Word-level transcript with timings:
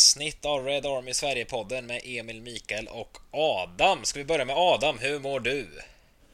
poddavsnitt 0.00 0.44
av 0.44 0.64
Red 0.64 0.86
Army 0.86 1.14
Sverige-podden 1.14 1.86
med 1.86 2.00
Emil, 2.04 2.42
Mikael 2.42 2.88
och 2.88 3.18
Adam. 3.30 4.04
Ska 4.04 4.18
vi 4.18 4.24
börja 4.24 4.44
med 4.44 4.56
Adam, 4.56 4.98
hur 4.98 5.18
mår 5.18 5.40
du? 5.40 5.68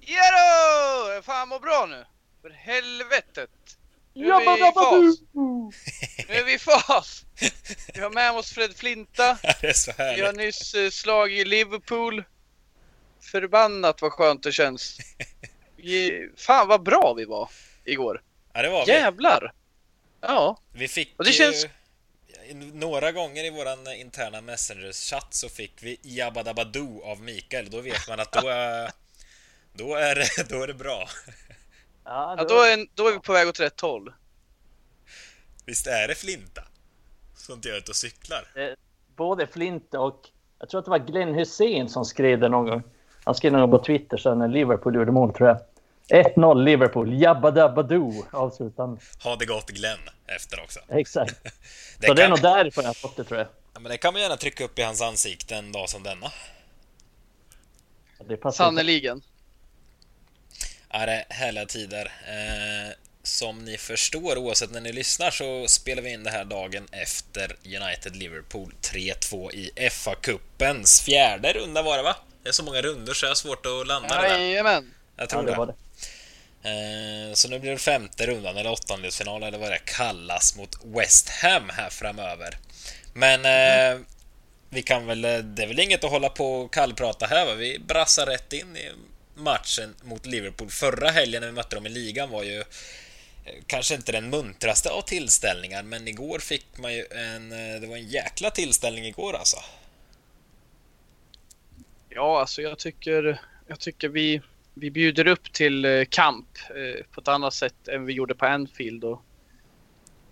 Jadå! 0.01 1.23
Fan 1.23 1.49
mår 1.49 1.61
bra 1.61 1.87
nu. 1.91 2.05
För 2.43 2.51
helvetet. 2.51 3.51
Nu 4.15 4.31
är 4.31 4.41
vi 4.41 4.45
i 4.69 4.73
fas. 4.73 5.21
Nu 6.29 6.35
är 6.35 6.45
vi 6.45 6.55
i 6.55 6.59
fas. 6.59 7.25
Vi 7.95 8.01
har 8.01 8.11
med 8.11 8.33
oss 8.33 8.53
Fred 8.53 8.77
Flinta. 8.77 9.39
Det 9.61 9.67
är 9.69 9.73
så 9.73 9.93
Vi 9.99 10.21
har 10.21 10.33
nyss 10.33 10.75
eh, 10.75 10.91
slagit 10.91 11.47
Liverpool. 11.47 12.25
Förbannat 13.21 14.03
vad 14.03 14.13
skönt 14.13 14.43
det 14.43 14.53
känns. 14.53 14.99
Fan 16.37 16.69
vad 16.69 16.83
bra 16.83 17.15
vi 17.17 17.25
var 17.25 17.51
igår. 17.85 18.23
Ja, 18.53 18.63
det 18.63 18.69
var 18.71 18.87
vi. 18.87 18.93
Jävlar! 18.93 19.53
Ja, 20.21 20.61
Vi 20.73 20.89
fick 20.89 21.15
Och 21.19 21.25
det 21.25 21.31
ju... 21.31 21.37
känns- 21.37 21.67
Några 22.55 23.13
gånger 23.13 23.45
i 23.45 23.51
våran 23.51 23.93
interna 23.97 24.41
Messengers-chatt 24.41 25.35
så 25.35 25.49
fick 25.49 25.83
vi 25.83 25.99
Jabba 26.03 26.43
Dabba 26.43 26.65
Doo 26.65 27.03
av 27.05 27.21
Mikael. 27.21 27.71
Då 27.71 27.81
vet 27.81 28.09
man 28.09 28.21
att 28.21 28.33
då 28.33 28.49
är, 28.49 28.91
då 29.73 29.95
är, 29.95 30.15
det, 30.15 30.49
då 30.49 30.63
är 30.63 30.67
det 30.67 30.75
bra. 30.75 31.09
Ja, 32.05 32.35
ja 32.39 32.45
då, 32.45 32.55
är, 32.55 32.87
då 32.95 33.09
är 33.09 33.13
vi 33.13 33.19
på 33.19 33.33
väg 33.33 33.49
åt 33.49 33.61
rätt 33.61 33.81
håll. 33.81 34.13
Visst 35.65 35.87
är 35.87 36.09
det 36.09 36.15
Flinta? 36.15 36.63
Som 37.37 37.55
inte 37.55 37.69
gör 37.69 37.77
ut 37.77 37.89
och 37.89 37.97
cyklar? 37.97 38.49
både 39.17 39.47
Flint 39.47 39.95
och 39.95 40.21
jag 40.59 40.69
tror 40.69 40.79
att 40.79 40.85
det 40.85 40.91
var 40.91 40.99
Glenn 40.99 41.35
Hussein 41.35 41.89
som 41.89 42.05
skrev 42.05 42.41
det 42.41 42.49
någon 42.49 42.67
gång. 42.67 42.83
Han 43.25 43.35
skrev 43.35 43.53
någon 43.53 43.61
gång 43.61 43.81
på 43.81 43.85
Twitter 43.85 44.17
sen 44.17 44.39
när 44.39 44.49
Liverpool 44.49 44.95
gjorde 44.95 45.13
mål 45.13 45.33
tror 45.35 45.49
jag. 45.49 45.59
1-0 46.09 46.65
Liverpool, 46.65 47.23
Jabba 47.23 47.51
Dabba 47.51 47.83
Doo 47.83 48.27
avslutar 48.33 48.83
han. 48.87 48.99
Ha 49.23 49.37
det 49.37 49.47
gott 49.47 49.71
Glenn 49.71 49.99
efter 50.27 50.61
också. 50.61 50.81
Exakt. 50.89 51.37
Det 51.99 52.07
Så 52.07 52.15
det 52.15 52.23
är 52.23 52.25
kan, 52.25 52.31
nog 52.31 52.43
därifrån 52.43 52.85
jag 52.85 52.89
har 52.89 52.95
fått 52.95 53.17
det 53.17 53.25
tror 53.25 53.39
jag. 53.39 53.49
ja, 53.75 53.81
men 53.81 53.91
det 53.93 53.99
kan 53.99 54.13
man 54.13 54.23
gärna 54.23 54.37
trycka 54.37 54.65
upp 54.65 54.79
i 54.79 54.83
hans 54.83 55.03
ansikte 55.03 55.57
en 55.57 55.73
dag 55.73 55.89
som 55.89 56.03
denna. 56.03 56.33
Det. 58.29 58.53
Sannerligen. 58.53 59.23
är 60.89 61.07
det 61.07 61.25
härliga 61.29 61.67
tider. 61.67 62.05
Eh, 62.29 62.93
som 63.23 63.59
ni 63.65 63.77
förstår, 63.79 64.39
oavsett 64.39 64.71
när 64.71 64.81
ni 64.81 64.93
lyssnar, 64.93 65.31
så 65.31 65.69
spelar 65.69 66.03
vi 66.03 66.13
in 66.13 66.25
det 66.25 66.31
här 66.31 66.45
dagen 66.45 66.87
efter 66.93 67.57
United-Liverpool 67.65 68.73
3-2 68.83 69.53
i 69.53 69.71
FA-cupens 69.91 71.03
fjärde 71.05 71.53
runda 71.53 71.83
var 71.83 71.97
det 71.97 72.03
va? 72.03 72.17
Det 72.43 72.49
är 72.49 72.53
så 72.53 72.65
många 72.65 72.83
runder 72.83 73.13
så 73.15 73.25
jag 73.27 73.31
har 73.31 73.35
svårt 73.35 73.67
att 73.67 73.87
landa 73.87 74.09
det 74.23 74.29
där. 74.29 74.39
Jajamän. 74.39 74.95
Jag 75.17 75.25
Ja, 75.25 75.27
tror 75.27 75.43
det 75.43 75.51
det. 75.51 75.57
var 75.59 75.67
det. 75.67 75.75
Eh, 76.67 77.33
så 77.33 77.49
nu 77.49 77.59
blir 77.59 77.71
det 77.71 77.79
femte 77.79 78.27
rundan, 78.27 78.57
eller 78.57 78.71
åttondelsfinal, 78.71 79.43
eller 79.43 79.59
vad 79.59 79.71
det 79.71 79.79
kallas, 79.85 80.57
mot 80.57 80.85
West 80.85 81.29
Ham 81.29 81.69
här 81.69 81.91
framöver. 81.91 82.59
Men 83.13 83.45
eh, 83.45 84.01
vi 84.71 84.83
kan 84.83 85.07
väl, 85.07 85.23
det 85.23 85.63
är 85.63 85.67
väl 85.67 85.81
inget 85.81 86.05
att 86.05 86.11
hålla 86.11 86.29
på 86.29 86.55
och 86.55 86.73
kallprata 86.73 87.27
här 87.27 87.47
va? 87.47 87.55
Vi 87.55 87.79
brassar 87.79 88.27
rätt 88.27 88.53
in 88.53 88.77
i 88.77 88.91
matchen 89.35 89.95
mot 90.03 90.27
Liverpool. 90.27 90.71
Förra 90.71 91.11
helgen 91.11 91.41
när 91.41 91.49
vi 91.49 91.55
mötte 91.55 91.77
dem 91.77 91.87
i 91.87 91.89
ligan 91.89 92.31
var 92.31 92.43
ju 92.43 92.61
eh, 92.61 93.55
kanske 93.67 93.95
inte 93.95 94.13
den 94.13 94.31
muntraste 94.31 94.91
av 94.91 95.03
tillställningar, 95.03 95.83
men 95.83 96.09
igår 96.09 96.39
fick 96.39 96.67
man 96.79 96.95
ju 96.95 97.07
en, 97.11 97.53
eh, 97.53 97.81
det 97.81 97.87
var 97.87 97.97
en 97.97 98.09
jäkla 98.09 98.51
tillställning 98.51 99.05
igår 99.05 99.37
alltså. 99.37 99.57
Ja, 102.09 102.41
alltså 102.41 102.63
jag 102.63 102.79
tycker, 102.79 103.41
jag 103.67 103.81
tycker 103.81 104.09
vi, 104.09 104.41
vi 104.79 104.91
bjuder 104.91 105.27
upp 105.27 105.53
till 105.53 105.85
eh, 105.85 106.05
kamp 106.05 106.49
eh, 106.71 107.05
på 107.11 107.21
ett 107.21 107.29
annat 107.29 107.55
sätt 107.55 107.89
än 107.89 108.05
vi 108.05 108.13
gjorde 108.13 108.35
på 108.35 108.47
Anfield. 108.47 109.05
Och 109.05 109.23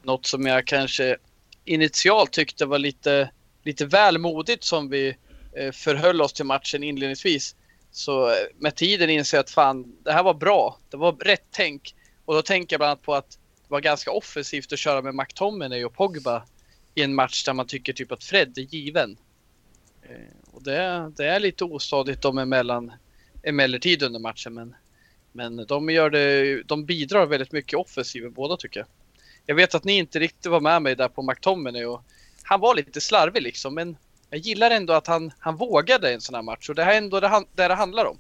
något 0.02 0.26
som 0.26 0.46
jag 0.46 0.66
kanske 0.66 1.16
initialt 1.64 2.32
tyckte 2.32 2.66
var 2.66 2.78
lite, 2.78 3.30
lite 3.62 3.86
väl 3.86 4.18
modigt 4.18 4.64
som 4.64 4.88
vi 4.88 5.16
eh, 5.52 5.72
förhöll 5.72 6.20
oss 6.20 6.32
till 6.32 6.44
matchen 6.44 6.82
inledningsvis. 6.82 7.56
Så 7.90 8.34
med 8.58 8.74
tiden 8.74 9.10
inser 9.10 9.36
jag 9.36 9.42
att 9.42 9.50
fan, 9.50 9.96
det 10.04 10.12
här 10.12 10.22
var 10.22 10.34
bra. 10.34 10.78
Det 10.90 10.96
var 10.96 11.12
rätt 11.12 11.46
tänk. 11.50 11.94
Och 12.24 12.34
då 12.34 12.42
tänker 12.42 12.74
jag 12.74 12.80
bland 12.80 12.90
annat 12.90 13.02
på 13.02 13.14
att 13.14 13.30
det 13.30 13.68
var 13.68 13.80
ganska 13.80 14.10
offensivt 14.10 14.72
att 14.72 14.78
köra 14.78 15.02
med 15.02 15.14
McTominay 15.14 15.84
och 15.84 15.94
Pogba 15.94 16.44
i 16.94 17.02
en 17.02 17.14
match 17.14 17.44
där 17.44 17.52
man 17.52 17.66
tycker 17.66 17.92
typ 17.92 18.12
att 18.12 18.24
Fred 18.24 18.58
är 18.58 18.62
given. 18.62 19.16
Och 20.52 20.62
det, 20.62 21.12
det 21.16 21.26
är 21.26 21.40
lite 21.40 21.64
ostadigt 21.64 22.22
dem 22.22 22.38
emellan, 22.38 22.92
emellertid 23.44 24.02
under 24.02 24.20
matchen. 24.20 24.54
Men, 24.54 24.74
men 25.32 25.66
de, 25.66 25.90
gör 25.90 26.10
det, 26.10 26.62
de 26.62 26.84
bidrar 26.84 27.26
väldigt 27.26 27.52
mycket 27.52 27.78
offensivt 27.78 28.32
båda 28.34 28.56
tycker 28.56 28.80
jag. 28.80 28.86
Jag 29.46 29.54
vet 29.54 29.74
att 29.74 29.84
ni 29.84 29.92
inte 29.98 30.18
riktigt 30.18 30.46
var 30.46 30.60
med 30.60 30.82
mig 30.82 30.96
där 30.96 31.08
på 31.08 31.22
McTominay 31.22 31.84
och 31.84 32.02
han 32.42 32.60
var 32.60 32.74
lite 32.74 33.00
slarvig 33.00 33.42
liksom. 33.42 33.74
Men 33.74 33.96
jag 34.30 34.38
gillar 34.40 34.70
ändå 34.70 34.92
att 34.92 35.06
han, 35.06 35.32
han 35.38 35.56
vågade 35.56 36.12
en 36.14 36.20
sån 36.20 36.34
här 36.34 36.42
match 36.42 36.68
och 36.68 36.74
det 36.74 36.84
här 36.84 36.92
är 36.92 36.98
ändå 36.98 37.20
det, 37.20 37.28
han- 37.28 37.46
det 37.54 37.68
det 37.68 37.74
handlar 37.74 38.04
om. 38.04 38.18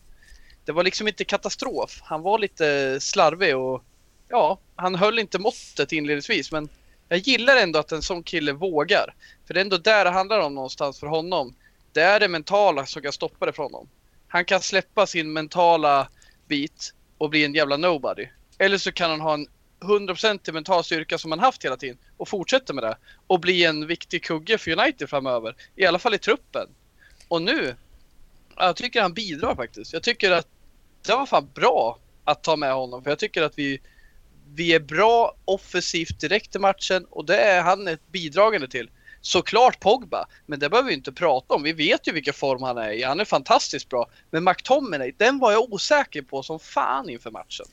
Det 0.64 0.72
var 0.72 0.84
liksom 0.84 1.08
inte 1.08 1.24
katastrof. 1.24 2.00
Han 2.02 2.22
var 2.22 2.38
lite 2.38 2.98
slarvig 3.00 3.56
och 3.56 3.84
ja, 4.28 4.58
han 4.76 4.94
höll 4.94 5.18
inte 5.18 5.38
måttet 5.38 5.92
inledningsvis. 5.92 6.52
Men 6.52 6.68
jag 7.08 7.18
gillar 7.18 7.56
ändå 7.56 7.78
att 7.78 7.92
en 7.92 8.02
sån 8.02 8.22
kille 8.22 8.52
vågar. 8.52 9.14
För 9.46 9.54
det 9.54 9.60
är 9.60 9.64
ändå 9.64 9.76
där 9.78 10.04
det 10.04 10.10
handlar 10.10 10.40
om 10.40 10.54
någonstans 10.54 11.00
för 11.00 11.06
honom. 11.06 11.54
Det 11.92 12.00
är 12.00 12.20
det 12.20 12.28
mentala 12.28 12.86
som 12.86 13.02
kan 13.02 13.12
stoppa 13.12 13.46
det 13.46 13.52
från 13.52 13.72
honom. 13.72 13.88
Han 14.34 14.44
kan 14.44 14.60
släppa 14.60 15.06
sin 15.06 15.32
mentala 15.32 16.08
bit 16.48 16.94
och 17.18 17.30
bli 17.30 17.44
en 17.44 17.54
jävla 17.54 17.76
nobody. 17.76 18.28
Eller 18.58 18.78
så 18.78 18.92
kan 18.92 19.10
han 19.10 19.20
ha 19.20 19.34
en 19.34 19.46
100% 19.80 20.52
mental 20.52 20.84
styrka 20.84 21.18
som 21.18 21.30
han 21.30 21.40
haft 21.40 21.64
hela 21.64 21.76
tiden 21.76 21.98
och 22.16 22.28
fortsätta 22.28 22.72
med 22.72 22.84
det. 22.84 22.96
Och 23.26 23.40
bli 23.40 23.64
en 23.64 23.86
viktig 23.86 24.24
kugge 24.24 24.58
för 24.58 24.70
United 24.70 25.10
framöver. 25.10 25.56
I 25.76 25.86
alla 25.86 25.98
fall 25.98 26.14
i 26.14 26.18
truppen. 26.18 26.68
Och 27.28 27.42
nu, 27.42 27.76
jag 28.56 28.76
tycker 28.76 29.02
han 29.02 29.14
bidrar 29.14 29.54
faktiskt. 29.54 29.92
Jag 29.92 30.02
tycker 30.02 30.30
att 30.30 30.48
det 31.06 31.12
var 31.12 31.26
fan 31.26 31.50
bra 31.54 31.98
att 32.24 32.42
ta 32.42 32.56
med 32.56 32.74
honom. 32.74 33.02
För 33.02 33.10
jag 33.10 33.18
tycker 33.18 33.42
att 33.42 33.58
vi, 33.58 33.80
vi 34.54 34.74
är 34.74 34.80
bra 34.80 35.36
offensivt 35.44 36.20
direkt 36.20 36.56
i 36.56 36.58
matchen 36.58 37.06
och 37.10 37.24
det 37.24 37.36
är 37.36 37.62
han 37.62 37.88
ett 37.88 38.12
bidragande 38.12 38.68
till. 38.68 38.90
Såklart 39.26 39.80
Pogba, 39.80 40.26
men 40.46 40.58
det 40.58 40.68
behöver 40.68 40.88
vi 40.88 40.94
inte 40.94 41.12
prata 41.12 41.54
om. 41.54 41.62
Vi 41.62 41.72
vet 41.72 42.08
ju 42.08 42.12
vilken 42.12 42.34
form 42.34 42.62
han 42.62 42.78
är 42.78 42.90
i. 42.90 43.02
Han 43.02 43.20
är 43.20 43.24
fantastiskt 43.24 43.88
bra. 43.88 44.10
Men 44.30 44.44
McTominay, 44.44 45.12
den 45.16 45.38
var 45.38 45.52
jag 45.52 45.72
osäker 45.72 46.22
på 46.22 46.42
som 46.42 46.60
fan 46.60 47.08
inför 47.08 47.30
matchen. 47.30 47.66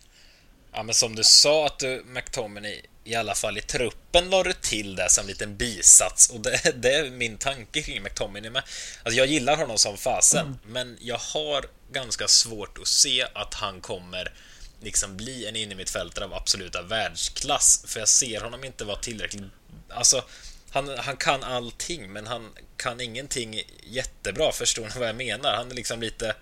Ja, 0.73 0.83
men 0.83 0.95
som 0.95 1.15
du 1.15 1.23
sa 1.23 1.65
att 1.65 1.79
du, 1.79 2.03
McTominay, 2.05 2.81
i 3.03 3.15
alla 3.15 3.35
fall 3.35 3.57
i 3.57 3.61
truppen, 3.61 4.29
la 4.29 4.43
du 4.43 4.53
till 4.53 4.95
det 4.95 5.09
som 5.09 5.21
en 5.21 5.27
liten 5.27 5.57
bisats. 5.57 6.29
Och 6.29 6.39
det, 6.39 6.73
det 6.81 6.93
är 6.93 7.09
min 7.09 7.37
tanke 7.37 7.81
kring 7.81 8.03
McTominay 8.03 8.49
med. 8.49 8.63
Alltså, 9.03 9.17
jag 9.17 9.27
gillar 9.27 9.57
honom 9.57 9.77
som 9.77 9.97
fasen, 9.97 10.59
men 10.65 10.97
jag 11.01 11.17
har 11.17 11.65
ganska 11.91 12.27
svårt 12.27 12.77
att 12.77 12.87
se 12.87 13.25
att 13.33 13.53
han 13.53 13.81
kommer 13.81 14.33
liksom 14.81 15.17
bli 15.17 15.47
en 15.47 15.55
innermittfältare 15.55 16.25
av 16.25 16.33
absoluta 16.33 16.81
världsklass. 16.81 17.83
För 17.87 17.99
jag 17.99 18.09
ser 18.09 18.41
honom 18.41 18.63
inte 18.63 18.85
vara 18.85 18.97
tillräckligt... 18.97 19.43
Alltså, 19.89 20.23
han, 20.71 20.89
han 20.97 21.17
kan 21.17 21.43
allting, 21.43 22.13
men 22.13 22.27
han 22.27 22.49
kan 22.77 23.01
ingenting 23.01 23.61
jättebra. 23.83 24.51
Förstår 24.51 24.83
ni 24.83 24.89
vad 24.99 25.07
jag 25.07 25.15
menar? 25.15 25.53
Han 25.55 25.71
är 25.71 25.75
liksom 25.75 26.01
lite... 26.01 26.35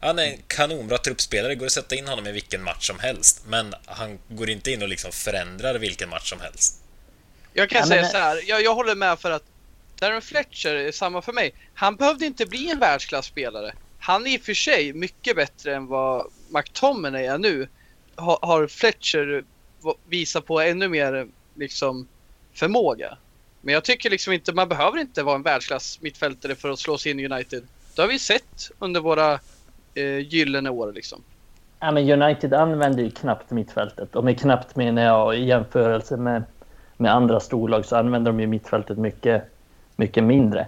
Han 0.00 0.18
är 0.18 0.24
en 0.24 0.38
kanonbra 0.46 0.98
truppspelare, 0.98 1.54
går 1.54 1.66
att 1.66 1.72
sätta 1.72 1.94
in 1.94 2.08
honom 2.08 2.26
i 2.26 2.32
vilken 2.32 2.62
match 2.62 2.86
som 2.86 2.98
helst. 2.98 3.42
Men 3.46 3.74
han 3.86 4.18
går 4.28 4.50
inte 4.50 4.70
in 4.70 4.82
och 4.82 4.88
liksom 4.88 5.12
förändrar 5.12 5.74
vilken 5.78 6.08
match 6.08 6.30
som 6.30 6.40
helst. 6.40 6.80
Jag 7.52 7.70
kan 7.70 7.80
Ja, 7.80 7.86
säga 7.86 8.02
men- 8.02 8.10
så 8.10 8.16
här, 8.16 8.42
jag, 8.46 8.62
jag 8.62 8.74
håller 8.74 8.94
med 8.94 9.18
för 9.18 9.30
att 9.30 9.42
Darren 9.98 10.22
Fletcher 10.22 10.74
är 10.74 10.92
samma 10.92 11.22
för 11.22 11.32
mig. 11.32 11.54
Han 11.74 11.96
behövde 11.96 12.26
inte 12.26 12.46
bli 12.46 12.70
en 12.70 12.78
världsklasspelare. 12.78 13.74
Han 13.98 14.26
är 14.26 14.30
i 14.34 14.38
och 14.38 14.42
för 14.42 14.54
sig 14.54 14.92
mycket 14.92 15.36
bättre 15.36 15.74
än 15.74 15.86
vad 15.86 16.26
McTominay 16.48 17.26
är 17.26 17.38
nu. 17.38 17.68
Ha, 18.16 18.38
har 18.42 18.66
Fletcher 18.66 19.44
visat 20.08 20.46
på 20.46 20.60
ännu 20.60 20.88
mer 20.88 21.28
liksom 21.56 22.08
förmåga. 22.54 23.18
Men 23.64 23.74
jag 23.74 23.84
tycker 23.84 24.10
liksom 24.10 24.32
inte, 24.32 24.52
man 24.52 24.68
behöver 24.68 24.98
inte 24.98 25.22
vara 25.22 25.36
en 25.36 25.42
världsklass 25.42 25.98
mittfältare 26.00 26.54
för 26.54 26.70
att 26.70 26.78
slå 26.78 26.98
sig 26.98 27.12
in 27.12 27.20
i 27.20 27.26
United. 27.28 27.62
Det 27.96 28.02
har 28.02 28.08
vi 28.08 28.18
sett 28.18 28.70
under 28.78 29.00
våra 29.00 29.32
eh, 29.94 30.18
gyllene 30.18 30.70
år 30.70 30.92
liksom. 30.92 31.22
Ja, 31.80 31.90
men 31.90 32.22
United 32.22 32.54
använder 32.54 33.02
ju 33.02 33.10
knappt 33.10 33.50
mittfältet. 33.50 34.16
Och 34.16 34.24
med 34.24 34.40
knappt 34.40 34.76
menar 34.76 35.02
jag 35.02 35.38
i 35.38 35.44
jämförelse 35.44 36.16
med, 36.16 36.42
med 36.96 37.14
andra 37.14 37.40
storlag 37.40 37.84
så 37.84 37.96
använder 37.96 38.32
de 38.32 38.40
ju 38.40 38.46
mittfältet 38.46 38.98
mycket, 38.98 39.42
mycket 39.96 40.24
mindre. 40.24 40.66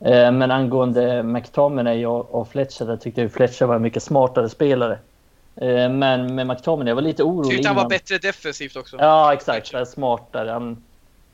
Eh, 0.00 0.32
men 0.32 0.50
angående 0.50 1.22
McTominay 1.22 2.06
och, 2.06 2.34
och 2.34 2.48
Fletcher, 2.48 2.84
där 2.84 2.96
tyckte 2.96 3.20
jag 3.20 3.32
Fletcher 3.32 3.64
var 3.64 3.76
en 3.76 3.82
mycket 3.82 4.02
smartare 4.02 4.48
spelare. 4.48 4.98
Eh, 5.56 5.88
men 5.90 6.34
med 6.34 6.46
McTominay, 6.46 6.90
jag 6.90 6.94
var 6.94 7.02
lite 7.02 7.22
orolig 7.22 7.50
Tyckte 7.50 7.68
han 7.68 7.76
var 7.76 7.82
innan. 7.82 7.88
bättre 7.88 8.18
defensivt 8.18 8.76
också. 8.76 8.96
Ja, 9.00 9.32
exakt. 9.32 9.74
Är 9.74 9.84
smartare. 9.84 10.50
Han, 10.50 10.82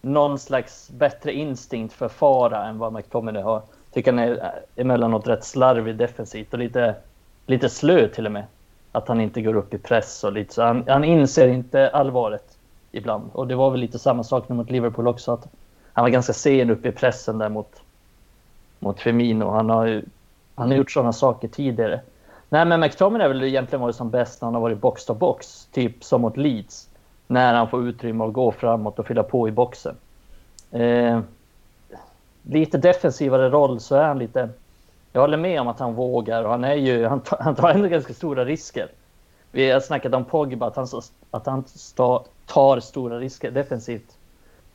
någon 0.01 0.39
slags 0.39 0.91
bättre 0.91 1.33
instinkt 1.33 1.95
för 1.95 2.09
fara 2.09 2.67
än 2.67 2.79
vad 2.79 2.93
McTominay 2.93 3.43
har. 3.43 3.63
Tycker 3.93 4.13
han 4.13 4.19
är 4.19 4.53
emellanåt 4.77 5.27
rätt 5.27 5.45
slarvig 5.45 5.97
defensivt 5.97 6.53
och 6.53 6.59
lite, 6.59 6.95
lite 7.47 7.69
slö 7.69 8.09
till 8.09 8.27
och 8.27 8.33
med. 8.33 8.45
Att 8.93 9.09
han 9.09 9.21
inte 9.21 9.43
går 9.43 9.57
upp 9.57 9.75
i 9.75 9.79
press 9.79 10.25
och 10.25 10.33
lite 10.33 10.55
så. 10.55 10.63
Han, 10.63 10.85
han 10.89 11.05
inser 11.05 11.49
inte 11.49 11.89
allvaret. 11.89 12.57
ibland. 12.93 13.31
Och 13.33 13.47
det 13.47 13.55
var 13.55 13.71
väl 13.71 13.81
lite 13.81 13.99
samma 13.99 14.25
sak 14.25 14.49
nu 14.49 14.55
mot 14.55 14.71
Liverpool 14.71 15.09
också. 15.09 15.33
Att 15.33 15.49
han 15.93 16.03
var 16.03 16.11
ganska 16.11 16.33
sen 16.33 16.71
upp 16.71 16.87
i 16.87 16.93
pressen 16.93 17.39
där 17.39 17.49
mot, 17.49 17.83
mot 18.79 19.01
Firmino. 19.01 19.51
Han 19.51 19.71
har, 19.71 19.87
ju, 19.87 20.03
han 20.55 20.69
har 20.69 20.77
gjort 20.77 20.91
sådana 20.91 21.13
saker 21.13 21.49
tidigare. 21.49 22.01
Nej, 22.49 22.65
men 22.65 22.81
McTominay 22.81 23.27
har 23.27 23.35
väl 23.35 23.43
egentligen 23.43 23.81
varit 23.81 23.97
som 23.97 24.11
bäst 24.11 24.41
när 24.41 24.47
han 24.47 24.55
har 24.55 24.61
varit 24.63 24.81
box 24.81 25.05
to 25.05 25.15
box. 25.15 25.69
Typ 25.73 26.05
som 26.05 26.21
mot 26.21 26.37
Leeds. 26.37 26.90
När 27.31 27.55
han 27.55 27.69
får 27.69 27.89
utrymme 27.89 28.25
att 28.25 28.33
gå 28.33 28.53
framåt 28.53 28.99
och 28.99 29.07
fylla 29.07 29.23
på 29.23 29.49
i 29.49 29.51
boxen. 29.51 29.97
Eh, 30.71 31.21
lite 32.43 32.79
defensivare 32.79 33.51
roll 33.51 33.81
så 33.81 33.95
är 33.97 34.05
han 34.05 34.19
lite... 34.19 34.49
Jag 35.13 35.21
håller 35.21 35.37
med 35.37 35.61
om 35.61 35.69
att 35.69 35.79
han 35.79 35.95
vågar 35.95 36.45
och 36.45 36.51
han, 36.51 36.65
är 36.65 36.75
ju, 36.75 37.07
han, 37.07 37.21
tar, 37.21 37.39
han 37.41 37.55
tar 37.55 37.71
ändå 37.71 37.89
ganska 37.89 38.15
stora 38.15 38.45
risker. 38.45 38.89
Vi 39.51 39.71
har 39.71 39.81
snackat 39.81 40.15
om 40.15 40.25
Pogba, 40.25 40.67
att 40.67 40.77
han, 40.77 40.87
att 41.31 41.47
han 41.47 41.65
tar 42.47 42.81
stora 42.81 43.19
risker 43.19 43.51
defensivt. 43.51 44.17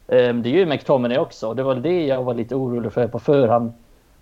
Eh, 0.07 0.35
det 0.35 0.49
är 0.49 0.53
ju 0.53 0.65
McTominay 0.65 1.17
också. 1.17 1.53
Det 1.53 1.63
var 1.63 1.75
det 1.75 2.05
jag 2.05 2.23
var 2.23 2.33
lite 2.33 2.55
orolig 2.55 2.93
för 2.93 3.07
på 3.07 3.19
förhand. 3.19 3.73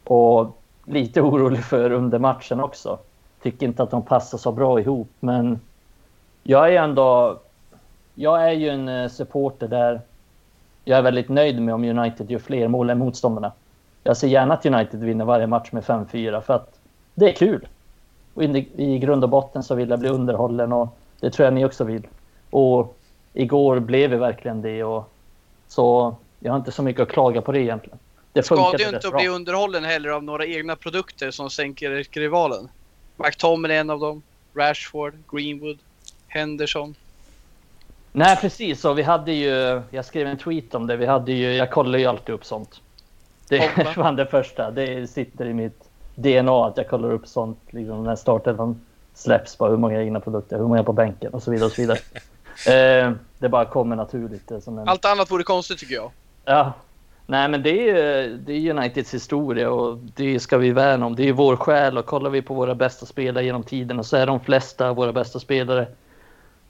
Och 0.04 0.58
lite 0.86 1.22
orolig 1.22 1.64
för 1.64 1.92
under 1.92 2.20
matchen 2.20 2.60
också. 2.60 2.98
Tycker 3.42 3.66
inte 3.66 3.84
att 3.84 3.92
de 3.92 4.02
passar 4.02 4.38
så 4.38 4.52
bra 4.52 4.80
ihop, 4.80 5.10
men 5.20 5.60
jag 6.44 6.74
är 6.74 6.82
ändå... 6.82 7.40
Jag 8.16 8.44
är 8.44 8.52
ju 8.52 8.70
en 8.70 8.88
eh, 8.88 9.10
supporter 9.10 9.68
där 9.68 10.02
jag 10.86 10.98
är 10.98 11.02
väldigt 11.02 11.30
nöjd 11.30 11.62
med 11.62 11.74
om 11.74 11.84
United 11.84 12.32
gör 12.32 12.40
fler 12.40 12.68
mål 12.68 12.90
än 12.90 12.98
motståndarna. 12.98 13.52
Jag 14.04 14.18
ser 14.18 14.28
gärna 14.28 14.54
att 14.54 14.66
United 14.66 15.00
vinner 15.00 15.26
varje 15.26 15.48
match 15.48 15.72
med 15.72 15.84
5-4 15.84 16.42
för 16.42 16.54
att 16.54 16.80
det 17.14 17.30
är 17.30 17.36
kul. 17.36 17.68
Och 18.34 18.44
i, 18.44 19.00
grund 19.00 19.24
och 19.24 19.30
botten 19.30 19.64
så 19.64 19.76
vill 19.76 19.90
jag 19.90 20.00
bli 20.00 20.10
underhållen 20.10 20.74
och 20.74 20.98
det 21.20 21.30
tror 21.30 21.46
jag 21.46 21.54
ni 21.54 21.66
också 21.66 21.84
vill. 21.84 22.08
Och 22.50 22.98
igår 23.34 23.80
blev 23.80 24.10
vi 24.10 24.18
verkligen 24.18 24.62
det 24.62 24.84
och 24.84 25.12
så 25.68 26.16
jag 26.40 26.52
har 26.52 26.58
inte 26.58 26.72
så 26.72 26.84
mycket 26.84 27.02
att 27.02 27.10
klaga 27.10 27.42
på 27.42 27.52
det 27.52 27.60
egentligen. 27.60 28.00
Det 28.34 28.44
Ska 28.44 28.72
du 28.78 28.90
inte 28.90 29.12
bli 29.12 29.28
underhållen 29.28 29.84
heller 29.84 30.10
av 30.10 30.24
några 30.24 30.46
egna 30.46 30.76
produkter 30.76 31.32
som 31.32 31.50
sänker 31.50 32.20
rivalen? 32.20 32.70
McTominay 33.18 33.78
är 33.78 33.82
en 33.82 33.90
av 33.90 34.00
dem. 34.00 34.22
Rashford, 34.56 35.14
Greenwood, 35.32 35.78
Henderson. 36.28 36.96
Nej, 38.16 38.38
precis. 38.42 38.86
Och 38.86 38.98
vi 38.98 39.02
hade 39.02 39.32
ju, 39.32 39.82
jag 39.90 40.06
skrev 40.06 40.28
en 40.28 40.38
tweet 40.38 40.76
om 40.76 40.88
det. 40.88 40.98
Vi 40.98 41.06
hade 41.06 41.32
ju, 41.32 41.54
jag 41.54 41.72
kollar 41.72 42.00
ju 42.00 42.06
alltid 42.06 42.36
upp 42.36 42.46
sånt. 42.46 42.82
Det 43.50 43.58
är 43.58 43.84
fan 43.94 44.16
det 44.16 44.26
första. 44.26 44.72
Det 44.72 45.08
sitter 45.08 45.46
i 45.46 45.54
mitt 45.54 45.84
DNA 46.16 46.66
att 46.66 46.78
jag 46.78 46.90
kollar 46.90 47.12
upp 47.12 47.28
sånt. 47.28 47.60
Liksom 47.70 48.04
när 48.04 48.16
starten 48.16 48.82
släpps. 49.14 49.58
Bara 49.58 49.70
hur 49.70 49.78
många 49.78 50.02
egna 50.02 50.20
produkter, 50.20 50.58
hur 50.58 50.68
många 50.68 50.84
på 50.84 50.94
bänken 50.94 51.34
och 51.34 51.44
så 51.44 51.52
vidare. 51.52 51.66
Och 51.66 51.72
så 51.72 51.82
vidare. 51.82 52.00
eh, 53.08 53.12
det 53.38 53.50
bara 53.50 53.66
kommer 53.66 53.96
naturligt. 53.96 54.52
En... 54.52 54.80
Allt 54.88 55.06
annat 55.06 55.32
vore 55.32 55.44
konstigt 55.44 55.80
tycker 55.80 55.96
jag. 55.96 56.12
Ja. 56.46 56.74
Nej, 57.26 57.50
men 57.50 57.64
det 57.64 57.90
är, 57.90 58.28
det 58.28 58.54
är 58.54 58.70
Uniteds 58.70 59.14
historia 59.14 59.70
och 59.70 59.98
det 59.98 60.40
ska 60.40 60.58
vi 60.58 60.72
värna 60.72 61.06
om. 61.06 61.16
Det 61.16 61.30
är 61.30 61.34
vår 61.34 61.56
själ 61.56 61.98
och 61.98 62.06
kollar 62.06 62.30
vi 62.30 62.42
på 62.42 62.54
våra 62.54 62.76
bästa 62.76 63.06
spelare 63.06 63.46
genom 63.46 63.64
tiden 63.64 64.04
så 64.04 64.18
är 64.18 64.28
de 64.28 64.40
flesta 64.40 64.90
av 64.90 64.96
våra 64.96 65.14
bästa 65.14 65.40
spelare 65.40 65.88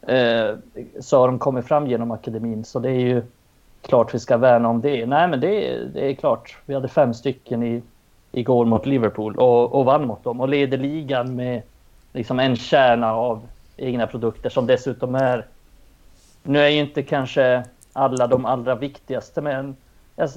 eh, 0.07 0.55
så 0.99 1.19
har 1.19 1.27
de 1.27 1.39
kommit 1.39 1.65
fram 1.65 1.87
genom 1.87 2.11
akademin. 2.11 2.63
Så 2.63 2.79
det 2.79 2.89
är 2.89 2.99
ju 2.99 3.21
klart 3.81 4.13
vi 4.13 4.19
ska 4.19 4.37
värna 4.37 4.69
om 4.69 4.81
det. 4.81 5.05
Nej, 5.05 5.27
men 5.27 5.39
det, 5.39 5.77
det 5.93 6.11
är 6.11 6.13
klart. 6.13 6.57
Vi 6.65 6.73
hade 6.73 6.87
fem 6.87 7.13
stycken 7.13 7.63
i, 7.63 7.81
igår 8.31 8.65
mot 8.65 8.85
Liverpool 8.85 9.35
och, 9.35 9.73
och 9.73 9.85
vann 9.85 10.07
mot 10.07 10.23
dem 10.23 10.41
och 10.41 10.49
leder 10.49 10.77
ligan 10.77 11.35
med 11.35 11.61
liksom 12.13 12.39
en 12.39 12.55
kärna 12.55 13.13
av 13.13 13.41
egna 13.77 14.07
produkter 14.07 14.49
som 14.49 14.67
dessutom 14.67 15.15
är... 15.15 15.45
Nu 16.43 16.59
är 16.59 16.69
ju 16.69 16.79
inte 16.79 17.03
kanske 17.03 17.63
alla 17.93 18.27
de 18.27 18.45
allra 18.45 18.75
viktigaste, 18.75 19.41
men 19.41 19.75
jag, 20.15 20.29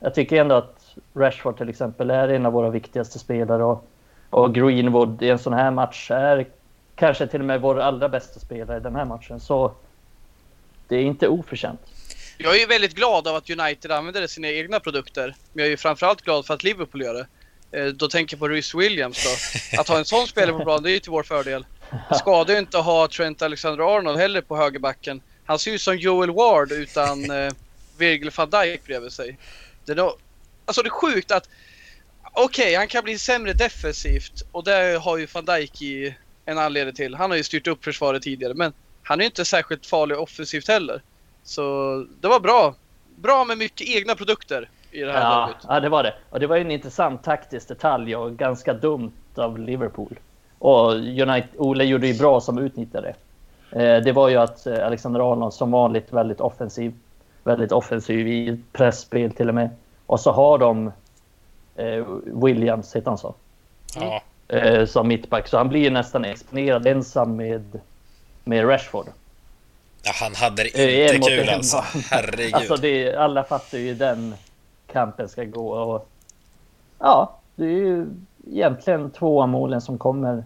jag 0.00 0.14
tycker 0.14 0.40
ändå 0.40 0.54
att 0.54 0.96
Rashford 1.14 1.58
till 1.58 1.68
exempel 1.68 2.10
är 2.10 2.28
en 2.28 2.46
av 2.46 2.52
våra 2.52 2.70
viktigaste 2.70 3.18
spelare 3.18 3.64
och, 3.64 3.84
och 4.30 4.54
Greenwood 4.54 5.22
i 5.22 5.30
en 5.30 5.38
sån 5.38 5.52
här 5.52 5.70
match 5.70 6.10
är 6.10 6.46
kanske 7.00 7.26
till 7.26 7.40
och 7.40 7.46
med 7.46 7.60
vår 7.60 7.80
allra 7.80 8.08
bästa 8.08 8.40
spelare 8.40 8.76
i 8.76 8.80
den 8.80 8.96
här 8.96 9.04
matchen. 9.04 9.40
Så 9.40 9.74
det 10.88 10.96
är 10.96 11.02
inte 11.02 11.28
oförtjänt. 11.28 11.80
Jag 12.38 12.54
är 12.54 12.58
ju 12.58 12.66
väldigt 12.66 12.94
glad 12.94 13.28
av 13.28 13.36
att 13.36 13.50
United 13.50 13.92
använder 13.92 14.26
sina 14.26 14.48
egna 14.48 14.80
produkter. 14.80 15.34
Men 15.52 15.60
jag 15.62 15.66
är 15.66 15.70
ju 15.70 15.76
framförallt 15.76 16.22
glad 16.22 16.46
för 16.46 16.54
att 16.54 16.62
Liverpool 16.62 17.02
gör 17.02 17.14
det. 17.14 17.26
Eh, 17.78 17.86
då 17.86 18.08
tänker 18.08 18.34
jag 18.34 18.40
på 18.40 18.48
Rhys 18.48 18.74
Williams 18.74 19.24
då. 19.24 19.80
Att 19.80 19.88
ha 19.88 19.98
en 19.98 20.04
sån 20.04 20.26
spelare 20.26 20.52
på 20.52 20.64
planen, 20.64 20.82
det 20.82 20.90
är 20.90 20.92
ju 20.92 20.98
till 20.98 21.10
vår 21.10 21.22
fördel. 21.22 21.66
Skadar 22.18 22.54
ju 22.54 22.60
inte 22.60 22.78
att 22.78 22.84
ha 22.84 23.08
Trent 23.08 23.42
Alexander-Arnold 23.42 24.18
heller 24.18 24.40
på 24.40 24.56
högerbacken. 24.56 25.22
Han 25.44 25.58
ser 25.58 25.70
ju 25.70 25.74
ut 25.74 25.80
som 25.80 25.96
Joel 25.96 26.30
Ward 26.30 26.72
utan 26.72 27.30
eh, 27.30 27.52
Virgil 27.98 28.30
van 28.36 28.50
Dijk 28.50 28.86
bredvid 28.86 29.12
sig. 29.12 29.38
Det 29.84 29.92
är 29.92 29.96
då, 29.96 30.16
alltså 30.64 30.82
det 30.82 30.88
är 30.88 30.90
sjukt 30.90 31.30
att 31.30 31.48
Okej, 32.32 32.64
okay, 32.64 32.76
han 32.76 32.88
kan 32.88 33.04
bli 33.04 33.18
sämre 33.18 33.52
defensivt 33.52 34.42
och 34.52 34.64
det 34.64 35.00
har 35.02 35.16
ju 35.18 35.26
van 35.26 35.44
Dijk 35.44 35.82
i 35.82 36.14
en 36.50 36.58
anledning 36.58 36.94
till. 36.94 37.14
Han 37.14 37.30
har 37.30 37.36
ju 37.36 37.42
styrt 37.42 37.66
upp 37.66 37.84
försvaret 37.84 38.22
tidigare 38.22 38.54
men 38.54 38.72
han 39.02 39.20
är 39.20 39.24
inte 39.24 39.44
särskilt 39.44 39.86
farlig 39.86 40.18
offensivt 40.18 40.68
heller. 40.68 41.02
Så 41.42 41.60
det 42.20 42.28
var 42.28 42.40
bra. 42.40 42.74
Bra 43.16 43.44
med 43.44 43.58
mycket 43.58 43.88
egna 43.88 44.14
produkter 44.14 44.68
i 44.90 45.00
det 45.00 45.12
här 45.12 45.20
ja, 45.20 45.28
laget. 45.28 45.56
Ja, 45.68 45.80
det 45.80 45.88
var 45.88 46.02
det. 46.02 46.14
Och 46.30 46.40
det 46.40 46.46
var 46.46 46.56
ju 46.56 46.62
en 46.62 46.70
intressant 46.70 47.24
taktisk 47.24 47.68
detalj 47.68 48.16
och 48.16 48.36
ganska 48.36 48.74
dumt 48.74 49.12
av 49.34 49.58
Liverpool. 49.58 50.18
Och 50.58 50.92
United, 50.94 51.48
Ole 51.56 51.84
gjorde 51.84 52.06
ju 52.06 52.18
bra 52.18 52.40
som 52.40 52.58
utnyttjade 52.58 53.14
det. 53.70 53.82
Eh, 53.82 54.02
det 54.02 54.12
var 54.12 54.28
ju 54.28 54.36
att 54.36 54.66
eh, 54.66 54.86
Alexander 54.86 55.32
Arnold 55.32 55.54
som 55.54 55.70
vanligt 55.70 56.12
väldigt 56.12 56.40
offensiv. 56.40 56.94
Väldigt 57.44 57.72
offensiv 57.72 58.28
i 58.28 58.60
pressspel 58.72 59.32
till 59.32 59.48
och 59.48 59.54
med. 59.54 59.70
Och 60.06 60.20
så 60.20 60.30
har 60.30 60.58
de 60.58 60.92
eh, 61.76 62.06
Williams, 62.24 62.96
heter 62.96 63.08
han 63.08 63.18
så? 63.18 63.34
Ja 63.94 64.22
eh, 64.52 64.84
som 64.86 65.08
mittback. 65.08 65.48
Så 65.48 65.56
han 65.58 65.68
blir 65.68 65.90
nästan 65.90 66.24
exponerad 66.24 66.86
ensam 66.86 67.36
med, 67.36 67.80
med 68.44 68.68
Rashford. 68.68 69.06
Ja, 70.02 70.12
han 70.14 70.34
hade 70.34 70.62
det 70.62 70.68
inte 70.68 71.16
eh, 71.16 71.20
kul 71.20 71.48
alltså. 71.48 71.84
Herregud. 72.10 72.54
Alltså 72.54 72.76
det, 72.76 73.14
alla 73.16 73.44
fattar 73.44 73.78
ju 73.78 73.94
den 73.94 74.34
kampen 74.92 75.28
ska 75.28 75.44
gå. 75.44 75.70
Och, 75.70 76.08
ja, 76.98 77.38
det 77.56 77.64
är 77.64 77.68
ju 77.68 78.06
egentligen 78.50 79.10
två 79.10 79.46
målen 79.46 79.80
som 79.80 79.98
kommer 79.98 80.44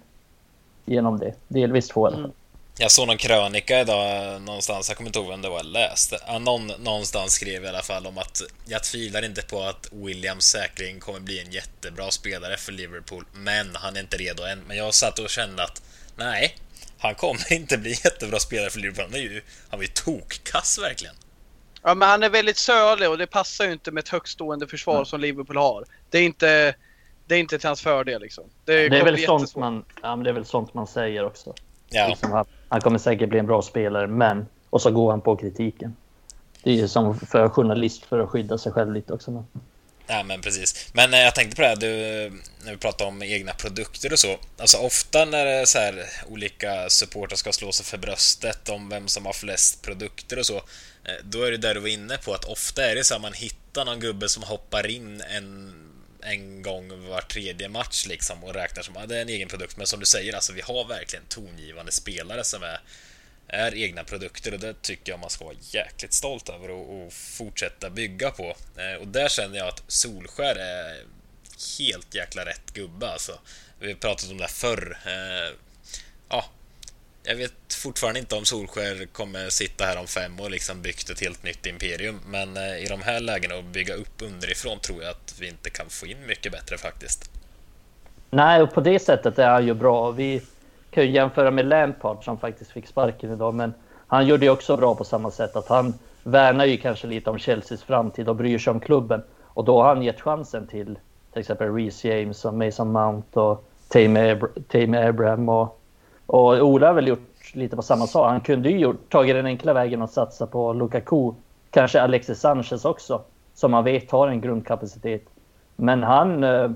genom 0.85 1.19
det. 1.19 1.35
Delvis 1.49 1.89
två 1.89 2.07
i 2.07 2.09
alla 2.09 2.17
fall. 2.17 2.25
Mm. 2.25 2.37
Jag 2.79 2.91
såg 2.91 3.07
någon 3.07 3.19
krönika 3.19 3.81
idag 3.81 4.43
någonstans, 4.43 4.89
jag 4.89 4.97
kommer 4.97 5.09
inte 5.09 5.19
ihåg 5.19 5.29
vem 5.29 5.43
det 5.43 5.49
var 5.49 5.57
jag 5.57 5.67
läste. 5.67 6.39
någon, 6.41 6.67
någonstans 6.67 7.33
skrev 7.33 7.65
i 7.65 7.69
alla 7.69 7.83
fall 7.83 8.07
om 8.07 8.19
att 8.19 8.43
jag 8.67 8.85
tvivlar 8.85 9.25
inte 9.25 9.43
på 9.43 9.63
att 9.63 9.89
Williams 9.93 10.45
säkring 10.45 11.01
kommer 11.01 11.21
bli 11.21 11.41
en 11.41 11.53
jättebra 11.53 12.11
spelare 12.11 12.57
för 12.57 12.73
Liverpool, 12.73 13.25
men 13.33 13.77
han 13.77 13.97
är 13.97 14.01
inte 14.01 14.17
redo 14.17 14.43
än. 14.43 14.61
Men 14.69 14.77
jag 14.77 14.95
satt 14.95 15.19
och 15.19 15.31
kände 15.31 15.63
att 15.63 15.83
nej, 16.17 16.57
han 16.99 17.15
kommer 17.15 17.53
inte 17.53 17.79
bli 17.79 17.91
jättebra 18.05 18.39
spelare 18.39 18.71
för 18.71 18.81
Liverpool. 18.81 19.05
Han 19.05 19.15
är 19.15 19.25
ju, 19.25 19.43
han 19.71 19.81
ju 19.81 19.87
tokkass 19.87 20.79
verkligen. 20.79 21.15
Ja, 21.83 21.95
men 21.95 22.09
han 22.09 22.23
är 22.23 22.31
väldigt 22.31 22.57
sölig 22.57 23.11
och 23.11 23.19
det 23.19 23.27
passar 23.27 23.65
ju 23.65 23.73
inte 23.73 23.91
med 23.91 24.03
ett 24.03 24.09
högstående 24.09 24.67
försvar 24.67 24.95
mm. 24.95 25.07
som 25.07 25.21
Liverpool 25.21 25.57
har. 25.57 25.85
Det 26.11 26.19
är 26.19 26.23
inte, 26.23 26.75
det 27.27 27.35
är 27.35 27.39
inte 27.39 27.59
till 27.59 27.69
hans 27.69 27.83
fördel 27.83 28.23
liksom. 28.23 28.45
Det, 28.65 28.89
det 28.89 28.99
är 28.99 29.05
väl 29.05 29.25
sånt 29.25 29.57
man, 29.57 29.85
ja, 30.03 30.17
men 30.17 30.25
det 30.25 30.31
är 30.31 30.35
väl 30.35 30.45
sånt 30.45 30.75
man 30.75 30.87
säger 30.87 31.25
också. 31.25 31.55
Ja. 31.95 32.09
Liksom 32.09 32.33
han, 32.33 32.45
han, 32.69 32.81
kommer 32.81 32.99
säkert 32.99 33.29
bli 33.29 33.39
en 33.39 33.47
bra 33.47 33.63
spelare, 33.63 34.07
men... 34.07 34.47
Och 34.71 34.83
så 34.83 34.91
går 34.91 35.11
han 35.11 35.21
på 35.21 35.37
kritiken. 35.37 35.97
Det 36.63 36.71
är 36.71 36.75
ju 36.75 36.89
som 36.89 37.19
för 37.19 37.49
journalist 37.49 38.05
för 38.05 38.19
att 38.19 38.29
skydda 38.29 38.59
sig 38.59 38.73
själv 38.73 38.93
lite 38.93 39.13
också. 39.13 39.31
Men... 39.31 39.47
Ja, 40.07 40.23
men 40.23 40.41
precis. 40.41 40.91
Men 40.93 41.15
eh, 41.15 41.21
jag 41.21 41.35
tänkte 41.35 41.57
på 41.57 41.63
det 41.63 41.69
här, 41.69 41.77
du, 41.77 41.89
när 42.65 42.73
vi 42.73 42.79
pratar 42.79 43.07
om 43.07 43.23
egna 43.23 43.53
produkter 43.53 44.13
och 44.13 44.19
så. 44.19 44.37
Alltså 44.59 44.79
ofta 44.79 45.25
när 45.25 45.47
är 45.47 45.65
så 45.65 45.79
här, 45.79 46.05
olika 46.29 46.91
supportrar 46.91 47.37
ska 47.37 47.53
slå 47.53 47.73
sig 47.73 47.87
för 47.87 47.99
bröstet 47.99 48.69
om 48.69 48.89
vem 48.89 49.09
som 49.09 49.27
har 49.27 49.33
flest 49.33 49.83
produkter 49.83 50.39
och 50.39 50.47
så. 50.47 50.57
Eh, 50.57 51.25
då 51.25 51.43
är 51.43 51.51
det 51.51 51.57
där 51.57 51.75
du 51.75 51.81
var 51.81 51.89
inne 51.89 52.17
på, 52.17 52.35
att 52.35 52.45
ofta 52.45 52.91
är 52.91 52.95
det 52.95 53.05
så 53.05 53.15
att 53.15 53.23
man 53.23 53.33
hittar 53.33 53.85
någon 53.85 54.01
gubbe 54.01 54.29
som 54.29 54.43
hoppar 54.43 54.87
in 54.87 55.21
en 55.21 55.75
en 56.25 56.63
gång 56.63 57.09
var 57.09 57.21
tredje 57.21 57.69
match 57.69 58.07
liksom 58.07 58.45
och 58.45 58.55
räknar 58.55 58.83
som 58.83 58.97
att 58.97 59.09
det 59.09 59.17
är 59.17 59.23
en 59.23 59.29
egen 59.29 59.49
produkt. 59.49 59.77
Men 59.77 59.87
som 59.87 60.01
du 60.01 60.07
säger, 60.07 60.35
alltså 60.35 60.53
vi 60.53 60.61
har 60.61 60.85
verkligen 60.85 61.25
tongivande 61.29 61.93
spelare 61.93 62.45
som 62.45 62.63
är, 62.63 62.81
är 63.49 63.75
egna 63.75 64.05
produkter 64.05 64.55
och 64.55 64.61
det 64.61 64.83
tycker 64.83 65.13
jag 65.13 65.21
man 65.21 65.31
ska 65.31 65.45
vara 65.45 65.57
jäkligt 65.61 66.13
stolt 66.13 66.49
över 66.49 66.71
och, 66.71 67.07
och 67.07 67.13
fortsätta 67.13 67.91
bygga 67.91 68.31
på. 68.31 68.57
Eh, 68.77 69.01
och 69.01 69.09
där 69.09 69.29
känner 69.29 69.59
jag 69.59 69.69
att 69.69 69.83
Solskär 69.89 70.57
är 70.57 71.05
helt 71.79 72.15
jäkla 72.15 72.47
rätt 72.47 72.75
gubbe 72.75 73.09
alltså. 73.09 73.39
Vi 73.79 73.89
har 73.89 73.95
pratat 73.95 74.31
om 74.31 74.37
det 74.37 74.45
här 74.45 74.51
förr. 74.51 74.99
Eh, 75.07 75.57
ja, 76.29 76.45
jag 77.27 77.37
vet 77.37 77.75
fortfarande 77.83 78.21
inte 78.21 78.35
om 78.35 78.45
Solskär 78.45 79.07
kommer 79.07 79.49
sitta 79.49 79.85
här 79.85 80.01
om 80.01 80.07
fem 80.07 80.41
år 80.41 80.45
och 80.45 80.51
liksom 80.51 80.83
byggt 80.83 81.11
ett 81.11 81.21
helt 81.21 81.45
nytt 81.45 81.67
imperium. 81.67 82.21
Men 82.27 82.57
eh, 82.57 82.85
i 82.85 82.87
de 82.89 83.03
här 83.03 83.21
lägena 83.21 83.57
och 83.57 83.65
bygga 83.65 83.95
upp 83.95 84.23
underifrån 84.23 84.79
tror 84.79 85.03
jag 85.03 85.11
att 85.11 85.35
vi 85.41 85.49
inte 85.49 85.71
kan 85.71 85.87
få 85.89 86.07
in 86.07 86.27
mycket 86.27 86.53
bättre 86.53 86.79
faktiskt. 86.79 87.31
Nej, 88.31 88.63
och 88.63 88.75
på 88.75 88.81
det 88.81 88.99
sättet 88.99 89.39
är 89.39 89.51
han 89.51 89.67
ju 89.67 89.75
bra. 89.75 90.11
Vi 90.11 90.43
kan 90.91 91.05
ju 91.05 91.11
jämföra 91.11 91.51
med 91.51 91.67
Lampard 91.67 92.25
som 92.25 92.39
faktiskt 92.39 92.71
fick 92.71 92.87
sparken 92.87 93.33
idag. 93.33 93.55
Men 93.55 93.75
han 94.07 94.27
gjorde 94.27 94.45
ju 94.45 94.51
också 94.51 94.77
bra 94.77 94.95
på 94.95 95.05
samma 95.05 95.31
sätt 95.31 95.57
att 95.57 95.69
han 95.69 95.95
värnar 96.23 96.65
ju 96.65 96.77
kanske 96.77 97.07
lite 97.07 97.31
om 97.31 97.39
Chelseas 97.39 97.83
framtid 97.83 98.29
och 98.29 98.37
bryr 98.37 98.59
sig 98.59 98.71
om 98.71 98.81
klubben. 98.81 99.23
Och 99.43 99.65
då 99.65 99.83
har 99.83 99.95
han 99.95 100.03
gett 100.03 100.21
chansen 100.21 100.67
till 100.67 100.99
till 101.35 101.41
exempel 101.41 101.75
Reece 101.75 102.05
James 102.05 102.45
och 102.45 102.55
Mason 102.55 102.93
Mount 102.93 103.41
och 103.41 103.69
Tame 104.69 105.09
Abraham 105.09 105.49
och, 105.49 105.81
och 106.27 106.53
Ola 106.53 106.87
har 106.87 106.95
väl 106.95 107.09
gjort 107.09 107.55
lite 107.55 107.77
på 107.77 107.83
samma 107.83 108.07
sak. 108.07 108.31
Han 108.31 108.41
kunde 108.41 108.71
ju 108.71 108.79
gjort, 108.79 109.11
tagit 109.11 109.35
den 109.35 109.47
enkla 109.47 109.73
vägen 109.73 110.03
och 110.03 110.11
satsa 110.11 110.47
på 110.47 110.73
Lukaku. 110.73 111.33
Kanske 111.71 112.03
Alexis 112.03 112.41
Sanchez 112.41 112.85
också, 112.85 113.23
som 113.55 113.71
man 113.71 113.85
vet 113.85 114.11
har 114.11 114.29
en 114.29 114.41
grundkapacitet. 114.41 115.23
Men 115.77 116.03
han 116.03 116.45
eh, 116.45 116.71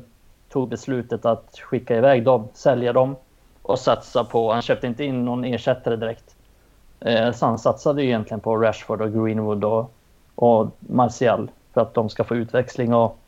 tog 0.49 0.69
beslutet 0.69 1.25
att 1.25 1.59
skicka 1.59 1.97
iväg 1.97 2.25
dem, 2.25 2.49
sälja 2.55 2.93
dem 2.93 3.17
och 3.63 3.79
satsa 3.79 4.25
på... 4.25 4.53
Han 4.53 4.63
köpte 4.63 4.87
inte 4.87 5.05
in 5.05 5.25
någon 5.25 5.45
ersättare 5.45 5.97
direkt. 5.97 6.35
Eh, 7.01 7.33
så 7.33 7.47
han 7.47 7.59
satsade 7.59 8.03
ju 8.03 8.09
egentligen 8.09 8.41
på 8.41 8.57
Rashford 8.57 9.01
och 9.01 9.13
Greenwood 9.13 9.65
och, 9.65 9.93
och 10.35 10.67
Martial 10.79 11.51
för 11.75 11.81
att 11.81 11.95
de 11.95 12.09
ska 12.09 12.25
få 12.25 12.37
utväxling. 12.37 12.95
Och 12.95 13.19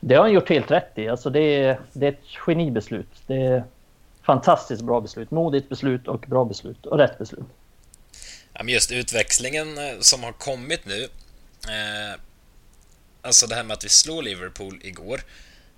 det 0.00 0.14
har 0.14 0.22
han 0.22 0.32
gjort 0.32 0.48
helt 0.48 0.70
rätt 0.70 0.98
i. 0.98 1.08
Alltså 1.08 1.30
det, 1.30 1.40
är, 1.40 1.78
det 1.92 2.06
är 2.06 2.12
ett 2.12 2.26
genibeslut. 2.46 3.22
Det 3.26 3.62
fantastiskt 4.28 4.82
bra 4.82 5.00
beslut. 5.00 5.30
Modigt 5.30 5.68
beslut 5.68 6.08
och 6.08 6.20
bra 6.20 6.44
beslut 6.44 6.86
och 6.86 6.98
rätt 6.98 7.18
beslut. 7.18 7.46
Ja, 8.52 8.62
men 8.62 8.74
just 8.74 8.92
utväxlingen 8.92 9.78
eh, 9.78 10.00
som 10.00 10.22
har 10.22 10.32
kommit 10.32 10.86
nu. 10.86 11.02
Eh, 11.02 12.20
alltså 13.22 13.46
det 13.46 13.54
här 13.54 13.64
med 13.64 13.74
att 13.74 13.84
vi 13.84 13.88
slår 13.88 14.22
Liverpool 14.22 14.80
igår. 14.82 15.20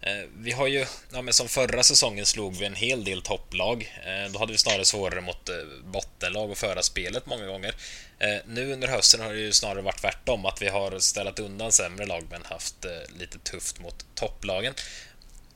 Eh, 0.01 0.29
vi 0.39 0.53
har 0.53 0.67
ju, 0.67 0.87
ja, 1.13 1.23
men 1.23 1.35
som 1.35 1.49
förra 1.49 1.83
säsongen 1.83 2.27
slog 2.27 2.57
vi 2.57 2.67
en 2.67 2.75
hel 2.75 3.05
del 3.05 3.23
topplag. 3.23 3.95
Eh, 4.05 4.33
då 4.33 4.39
hade 4.39 4.53
vi 4.53 4.59
snarare 4.59 4.85
svårare 4.85 5.21
mot 5.21 5.49
eh, 5.49 5.55
bottenlag 5.85 6.51
och 6.51 6.59
föra 6.59 6.83
spelet 6.83 7.27
många 7.27 7.47
gånger. 7.47 7.75
Eh, 8.19 8.37
nu 8.47 8.73
under 8.73 8.89
hösten 8.89 9.21
har 9.21 9.33
det 9.33 9.41
ju 9.41 9.53
snarare 9.53 9.83
varit 9.83 10.01
tvärtom, 10.01 10.47
att 10.47 10.63
vi 10.63 10.69
har 10.69 10.99
ställt 10.99 11.39
undan 11.39 11.73
sämre 11.73 12.07
lag 12.07 12.27
men 12.31 12.43
haft 12.45 12.85
eh, 12.85 13.19
lite 13.19 13.39
tufft 13.39 13.81
mot 13.81 14.05
topplagen. 14.15 14.75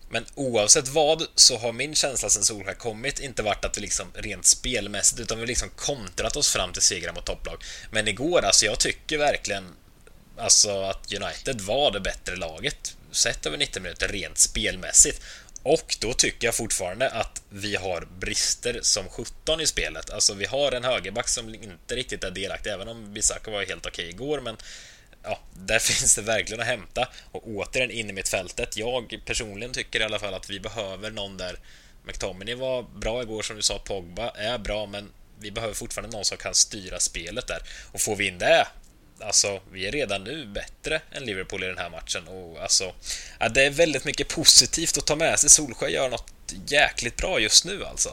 Men 0.08 0.24
oavsett 0.34 0.88
vad 0.88 1.26
så 1.34 1.58
har 1.58 1.72
min 1.72 1.94
känsla 1.94 2.30
sen 2.30 2.44
Solskjaer 2.44 2.74
kommit 2.74 3.20
inte 3.20 3.42
varit 3.42 3.64
att 3.64 3.76
vi 3.76 3.80
liksom 3.80 4.06
rent 4.14 4.46
spelmässigt 4.46 5.20
utan 5.20 5.40
vi 5.40 5.46
liksom 5.46 5.68
kontrat 5.76 6.36
oss 6.36 6.52
fram 6.52 6.72
till 6.72 6.82
segrar 6.82 7.12
mot 7.12 7.26
topplag. 7.26 7.64
Men 7.90 8.08
igår, 8.08 8.44
alltså 8.44 8.66
jag 8.66 8.80
tycker 8.80 9.18
verkligen 9.18 9.74
alltså 10.36 10.82
att 10.82 11.12
United 11.12 11.60
var 11.60 11.90
det 11.90 12.00
bättre 12.00 12.36
laget 12.36 12.96
sett 13.10 13.46
över 13.46 13.58
90 13.58 13.82
minuter 13.82 14.08
rent 14.08 14.38
spelmässigt. 14.38 15.20
Och 15.62 15.96
då 16.00 16.12
tycker 16.12 16.46
jag 16.46 16.54
fortfarande 16.54 17.10
att 17.10 17.42
vi 17.48 17.76
har 17.76 18.08
brister 18.18 18.78
som 18.82 19.08
17 19.08 19.60
i 19.60 19.66
spelet. 19.66 20.10
Alltså 20.10 20.34
vi 20.34 20.44
har 20.44 20.72
en 20.72 20.84
högerback 20.84 21.28
som 21.28 21.54
inte 21.54 21.96
riktigt 21.96 22.24
är 22.24 22.30
delaktig, 22.30 22.70
även 22.70 22.88
om 22.88 23.14
Bissaka 23.14 23.50
var 23.50 23.66
helt 23.66 23.86
okej 23.86 24.08
igår, 24.08 24.40
men 24.40 24.56
ja, 25.24 25.38
där 25.52 25.78
finns 25.90 26.14
det 26.14 26.22
verkligen 26.22 26.60
att 26.60 26.66
hämta. 26.66 27.08
Och 27.32 27.42
återigen 27.48 27.90
in 27.90 28.10
i 28.10 28.12
mitt 28.12 28.28
fältet. 28.28 28.76
Jag 28.76 29.20
personligen 29.24 29.72
tycker 29.72 30.00
i 30.00 30.04
alla 30.04 30.18
fall 30.18 30.34
att 30.34 30.50
vi 30.50 30.60
behöver 30.60 31.10
någon 31.10 31.36
där. 31.36 31.58
McTominay 32.06 32.54
var 32.54 32.82
bra 32.82 33.22
igår 33.22 33.42
som 33.42 33.56
du 33.56 33.62
sa, 33.62 33.78
Pogba 33.78 34.30
är 34.30 34.58
bra, 34.58 34.86
men 34.86 35.10
vi 35.38 35.50
behöver 35.50 35.74
fortfarande 35.74 36.16
någon 36.16 36.24
som 36.24 36.36
kan 36.36 36.54
styra 36.54 37.00
spelet 37.00 37.46
där. 37.46 37.58
Och 37.92 38.00
får 38.00 38.16
vi 38.16 38.28
in 38.28 38.38
det, 38.38 38.66
alltså, 39.20 39.60
vi 39.72 39.88
är 39.88 39.92
redan 39.92 40.24
nu 40.24 40.46
bättre 40.46 41.00
än 41.12 41.24
Liverpool 41.24 41.64
i 41.64 41.66
den 41.66 41.78
här 41.78 41.90
matchen. 41.90 42.22
Och 42.28 42.62
alltså, 42.62 42.84
ja, 43.40 43.48
det 43.48 43.66
är 43.66 43.70
väldigt 43.70 44.04
mycket 44.04 44.28
positivt 44.28 44.98
att 44.98 45.06
ta 45.06 45.16
med 45.16 45.38
sig. 45.38 45.50
Solskjaer 45.50 45.90
gör 45.90 46.10
något 46.10 46.54
jäkligt 46.66 47.16
bra 47.16 47.40
just 47.40 47.64
nu 47.64 47.84
alltså. 47.84 48.08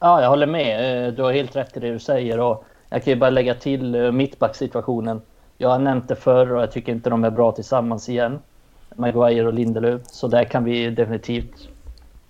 Ja, 0.00 0.22
jag 0.22 0.28
håller 0.28 0.46
med. 0.46 1.06
Eh, 1.06 1.12
du 1.12 1.22
har 1.22 1.32
helt 1.32 1.56
rätt 1.56 1.76
i 1.76 1.80
det 1.80 1.92
du 1.92 1.98
säger. 1.98 2.40
Och 2.40 2.64
jag 2.90 3.04
kan 3.04 3.12
ju 3.12 3.18
bara 3.18 3.30
lägga 3.30 3.54
till 3.54 3.94
eh, 3.94 4.12
mittbacksituationen. 4.12 5.22
Jag 5.58 5.68
har 5.68 5.78
nämnt 5.78 6.08
det 6.08 6.16
förr 6.16 6.52
och 6.52 6.62
jag 6.62 6.72
tycker 6.72 6.92
inte 6.92 7.10
de 7.10 7.24
är 7.24 7.30
bra 7.30 7.52
tillsammans 7.52 8.08
igen. 8.08 8.38
Maguire 8.94 9.46
och 9.46 9.54
Lindelöf. 9.54 10.00
Så 10.04 10.28
där 10.28 10.44
kan 10.44 10.64
vi 10.64 10.90
definitivt 10.90 11.68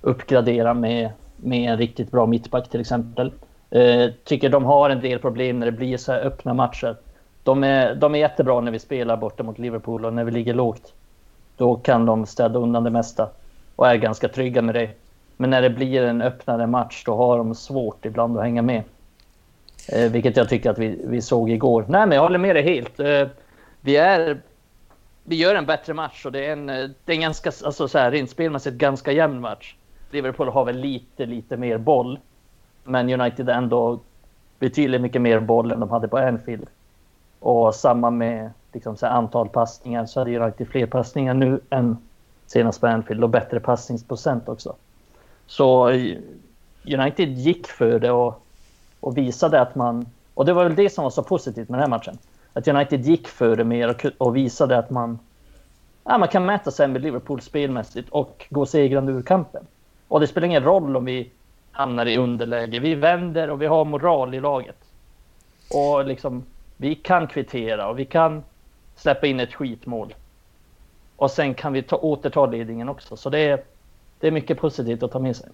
uppgradera 0.01 0.75
med, 0.75 1.11
med 1.37 1.71
en 1.71 1.79
riktigt 1.79 2.11
bra 2.11 2.27
mittback 2.27 2.69
till 2.69 2.81
exempel. 2.81 3.33
Eh, 3.71 4.11
tycker 4.25 4.49
de 4.49 4.65
har 4.65 4.91
en 4.91 5.01
del 5.01 5.19
problem 5.19 5.59
när 5.59 5.67
det 5.67 5.73
blir 5.73 5.97
så 5.97 6.13
här 6.13 6.21
öppna 6.21 6.55
matcher 6.55 6.97
de 7.47 7.65
är, 7.65 7.95
de 7.95 8.15
är 8.15 8.19
jättebra 8.19 8.61
när 8.61 8.73
vi 8.73 8.79
spelar 8.79 9.17
borta 9.17 9.43
mot 9.43 9.59
Liverpool 9.59 10.05
och 10.05 10.15
när 10.15 10.25
vi 10.25 10.31
ligger 10.31 10.55
lågt. 10.55 10.95
Då 11.57 11.77
kan 11.77 12.07
de 12.07 12.27
städa 12.27 12.59
undan 12.59 12.85
det 12.85 12.91
mesta 12.91 13.29
och 13.77 13.89
är 13.89 13.97
ganska 13.97 14.29
trygga 14.29 14.63
med 14.63 14.75
det. 14.75 14.91
Men 15.37 15.51
när 15.51 15.63
det 15.63 15.71
blir 15.71 16.03
en 16.03 16.23
öppnare 16.23 16.67
match 16.67 17.03
då 17.07 17.17
har 17.17 17.39
de 17.39 17.55
svårt 17.55 18.05
ibland 18.05 18.39
att 18.39 18.43
hänga 18.43 18.63
med. 18.63 18.83
Eh, 19.89 20.11
vilket 20.11 20.37
jag 20.37 20.49
tycker 20.49 20.71
att 20.71 20.79
vi, 20.79 21.01
vi 21.05 21.23
såg 21.23 21.51
igår. 21.51 21.85
Nej, 21.89 22.07
men 22.07 22.17
jag 22.17 22.23
håller 22.23 22.39
med 22.39 22.57
dig 22.57 22.63
helt. 22.63 23.01
Eh, 23.01 23.29
vi, 23.81 23.97
är, 23.97 24.41
vi 25.25 25.37
gör 25.37 25.55
en 25.55 25.67
bättre 25.67 25.95
match 25.95 26.27
och 26.27 26.33
det 26.33 26.47
är 26.47 26.53
en, 26.53 26.69
eh, 26.71 26.91
det 27.05 27.13
är 27.13 27.17
en 27.17 27.21
ganska, 27.21 27.53
alltså 27.65 27.89
så 27.89 27.99
här, 27.99 28.11
rent 28.11 28.31
spelmässigt 28.31 28.77
ganska 28.77 29.13
jämn 29.13 29.41
match. 29.41 29.75
Liverpool 30.11 30.49
har 30.49 30.65
väl 30.65 30.77
lite, 30.77 31.27
lite 31.27 31.57
mer 31.57 31.79
boll. 31.79 32.19
Men 32.85 33.21
United 33.21 33.49
ändå 33.49 34.01
betydligt 34.59 35.01
mycket 35.01 35.23
mer 35.23 35.41
boll 35.41 35.73
än 35.73 35.81
de 35.81 35.91
hade 35.91 36.09
på 36.09 36.19
Anfield. 36.19 36.67
Och 37.41 37.75
samma 37.75 38.11
med 38.11 38.51
liksom, 38.73 38.97
så 38.97 39.07
antal 39.07 39.49
passningar 39.49 40.07
så 40.07 40.21
hade 40.21 40.39
United 40.39 40.69
fler 40.69 40.87
passningar 40.87 41.35
nu 41.35 41.61
än 41.71 41.99
senast 42.47 42.81
på 42.81 42.87
Anfield 42.87 43.25
och 43.25 43.31
bättre 43.31 43.61
passningsprocent 43.61 44.49
också. 44.49 44.77
Så 45.47 45.89
eh, 45.89 46.17
United 46.85 47.29
gick 47.29 47.67
för 47.67 47.99
det 47.99 48.11
och, 48.11 48.46
och 49.01 49.19
visade 49.19 49.61
att 49.61 49.75
man... 49.75 50.07
Och 50.35 50.45
det 50.45 50.53
var 50.53 50.65
väl 50.65 50.75
det 50.75 50.91
som 50.91 51.05
var 51.05 51.11
så 51.11 51.23
positivt 51.23 51.69
med 51.69 51.79
den 51.79 51.91
här 51.91 51.99
matchen. 51.99 52.19
Att 52.53 52.69
United 52.69 53.01
gick 53.01 53.29
för 53.29 53.57
det 53.57 53.65
mer 53.65 53.89
och, 53.89 54.07
och 54.19 54.37
visade 54.37 54.79
att 54.79 54.91
man, 54.91 55.19
ja, 56.05 56.19
man 56.19 56.29
kan 56.29 56.47
mäta 56.47 56.71
sig 56.71 56.89
med 56.89 57.03
Liverpool 57.03 57.41
spelmässigt 57.41 58.09
och 58.11 58.47
gå 58.51 58.67
segrande 58.67 59.13
ur 59.13 59.23
kampen. 59.23 59.67
Och 60.09 60.21
det 60.21 60.27
spelar 60.27 60.47
ingen 60.47 60.65
roll 60.65 60.97
om 60.97 61.05
vi 61.05 61.31
hamnar 61.73 62.07
i 62.07 62.17
underläge. 62.17 62.79
Vi 62.79 62.95
vänder 62.95 63.51
och 63.51 63.63
vi 63.63 63.67
har 63.67 63.85
moral 63.85 64.35
i 64.35 64.41
laget. 64.41 64.77
Och 65.71 66.07
liksom 66.07 66.45
vi 66.77 66.95
kan 66.95 67.27
kvittera 67.27 67.89
och 67.89 67.99
vi 67.99 68.05
kan 68.05 68.43
släppa 68.97 69.27
in 69.27 69.41
ett 69.41 69.55
skitmål. 69.55 70.15
Och 71.17 71.31
sen 71.31 71.55
kan 71.55 71.73
vi 71.73 71.83
ta, 71.83 71.97
återta 71.97 72.47
ledningen 72.47 72.89
också. 72.89 73.17
Så 73.17 73.31
det 73.31 73.39
är, 73.39 73.63
det 74.21 74.27
är 74.27 74.31
mycket 74.31 74.59
positivt 74.59 75.03
att 75.03 75.13
ta 75.13 75.19
med 75.19 75.37
sig. 75.37 75.49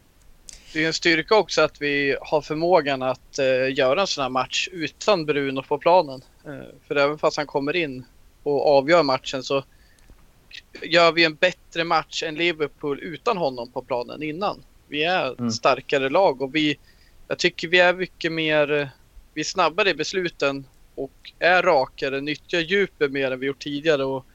Det 0.73 0.83
är 0.83 0.87
en 0.87 0.93
styrka 0.93 1.37
också 1.37 1.63
att 1.63 1.83
vi 1.83 2.17
har 2.21 2.41
förmågan 2.41 3.03
att 3.03 3.39
uh, 3.39 3.73
göra 3.73 4.01
en 4.01 4.07
sån 4.07 4.23
här 4.23 4.31
match 4.31 4.69
utan 4.73 5.27
Bruno 5.27 5.63
på 5.63 5.79
planen. 5.79 6.23
Uh, 6.47 6.63
för 6.89 6.97
även 6.97 7.19
fast 7.19 7.37
han 7.37 7.47
kommer 7.47 7.77
in 7.77 8.05
och 8.43 8.77
avgör 8.77 9.03
matchen 9.03 9.43
så 9.43 9.65
gör 10.83 11.13
vi 11.13 11.25
en 11.25 11.35
bättre 11.35 11.85
match 11.85 12.23
än 12.23 12.35
Liverpool 12.35 13.01
utan 13.01 13.37
honom 13.37 13.73
på 13.73 13.83
planen 13.83 14.23
innan. 14.23 14.63
Vi 14.89 15.05
är 15.05 15.39
mm. 15.39 15.51
starkare 15.51 16.09
lag 16.09 16.43
och 16.43 16.55
vi, 16.55 16.79
jag 17.29 17.39
tycker 17.39 17.69
vi 17.69 17.79
är 17.79 17.95
mycket 17.95 18.33
mer, 18.33 18.73
eh, 18.73 18.89
vi 19.35 19.41
är 19.41 19.45
snabbare 19.45 19.91
i 19.91 19.95
besluten 19.95 20.67
och 20.95 21.33
är 21.39 21.63
rakare, 21.63 22.21
nyttjar 22.21 22.61
djupet 22.61 23.13
mer 23.13 23.31
än 23.31 23.41
vi 23.41 23.47
gjort 23.47 23.63
tidigare. 23.63 24.05
Och 24.05 24.27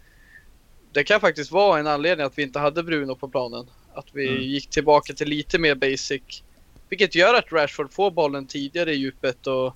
det 0.92 1.04
kan 1.04 1.20
faktiskt 1.20 1.52
vara 1.52 1.80
en 1.80 1.88
anledning 1.88 2.26
att 2.26 2.38
vi 2.38 2.44
inte 2.44 2.60
hade 2.60 2.84
Bruno 2.84 3.16
på 3.16 3.28
planen. 3.28 3.68
Att 3.98 4.08
vi 4.14 4.28
mm. 4.28 4.42
gick 4.42 4.70
tillbaka 4.70 5.14
till 5.14 5.28
lite 5.28 5.60
mer 5.60 5.76
basic. 5.76 6.44
Vilket 6.90 7.16
gör 7.16 7.34
att 7.34 7.52
Rashford 7.52 7.94
får 7.94 8.12
bollen 8.12 8.46
tidigare 8.46 8.94
i 8.94 8.96
djupet. 8.96 9.48
Och, 9.48 9.76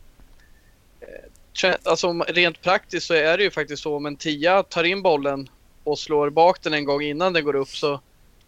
eh, 1.02 1.76
alltså, 1.84 2.14
rent 2.14 2.62
praktiskt 2.62 3.08
så 3.08 3.14
är 3.14 3.38
det 3.38 3.44
ju 3.44 3.52
faktiskt 3.52 3.84
så 3.84 3.96
om 3.96 4.06
en 4.06 4.16
tia 4.16 4.64
tar 4.64 4.84
in 4.84 5.02
bollen 5.02 5.50
och 5.84 6.00
slår 6.00 6.30
bak 6.30 6.64
den 6.64 6.74
en 6.74 6.86
gång 6.86 7.02
innan 7.02 7.34
den 7.34 7.44
går 7.44 7.56
upp 7.56 7.70
så 7.70 8.02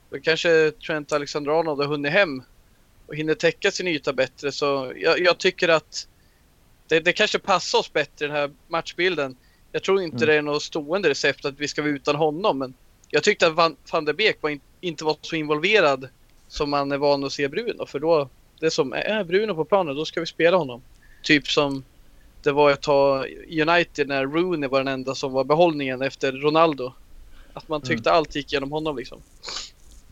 då 0.09 0.19
kanske 0.19 0.71
Trent 0.71 1.11
Alexander-Arnold 1.11 1.81
har 1.81 1.87
hunnit 1.87 2.11
hem 2.11 2.43
och 3.07 3.15
hinner 3.15 3.33
täcka 3.33 3.71
sin 3.71 3.87
yta 3.87 4.13
bättre. 4.13 4.51
Så 4.51 4.93
jag, 4.95 5.19
jag 5.19 5.37
tycker 5.37 5.69
att 5.69 6.07
det, 6.87 6.99
det 6.99 7.13
kanske 7.13 7.39
passar 7.39 7.79
oss 7.79 7.93
bättre 7.93 8.27
den 8.27 8.35
här 8.35 8.51
matchbilden. 8.67 9.35
Jag 9.71 9.83
tror 9.83 10.01
inte 10.01 10.17
mm. 10.17 10.27
det 10.27 10.35
är 10.35 10.41
något 10.41 10.63
stående 10.63 11.09
recept 11.09 11.45
att 11.45 11.59
vi 11.59 11.67
ska 11.67 11.81
vara 11.81 11.91
utan 11.91 12.15
honom. 12.15 12.57
Men 12.57 12.73
jag 13.09 13.23
tyckte 13.23 13.47
att 13.47 13.53
Van, 13.53 13.75
van 13.91 14.05
der 14.05 14.13
Beek 14.13 14.37
var 14.41 14.49
in, 14.49 14.61
inte 14.83 15.05
var 15.05 15.17
så 15.21 15.35
involverad 15.35 16.07
som 16.47 16.69
man 16.69 16.91
är 16.91 16.97
van 16.97 17.23
att 17.23 17.31
se 17.31 17.47
Bruno. 17.47 17.85
För 17.85 17.99
då, 17.99 18.29
det 18.59 18.71
som 18.71 18.93
är 18.93 19.23
Bruno 19.23 19.55
på 19.55 19.65
planen, 19.65 19.95
då 19.95 20.05
ska 20.05 20.19
vi 20.19 20.25
spela 20.25 20.57
honom. 20.57 20.81
Typ 21.23 21.47
som 21.47 21.83
det 22.43 22.51
var 22.51 22.71
ett 22.71 22.81
tag 22.81 23.25
United 23.67 24.07
när 24.07 24.25
Rooney 24.25 24.69
var 24.69 24.79
den 24.79 24.87
enda 24.87 25.15
som 25.15 25.31
var 25.31 25.43
behållningen 25.43 26.01
efter 26.01 26.31
Ronaldo. 26.31 26.93
Att 27.53 27.67
man 27.67 27.81
tyckte 27.81 28.09
mm. 28.09 28.17
allt 28.17 28.35
gick 28.35 28.53
genom 28.53 28.71
honom 28.71 28.97
liksom. 28.97 29.17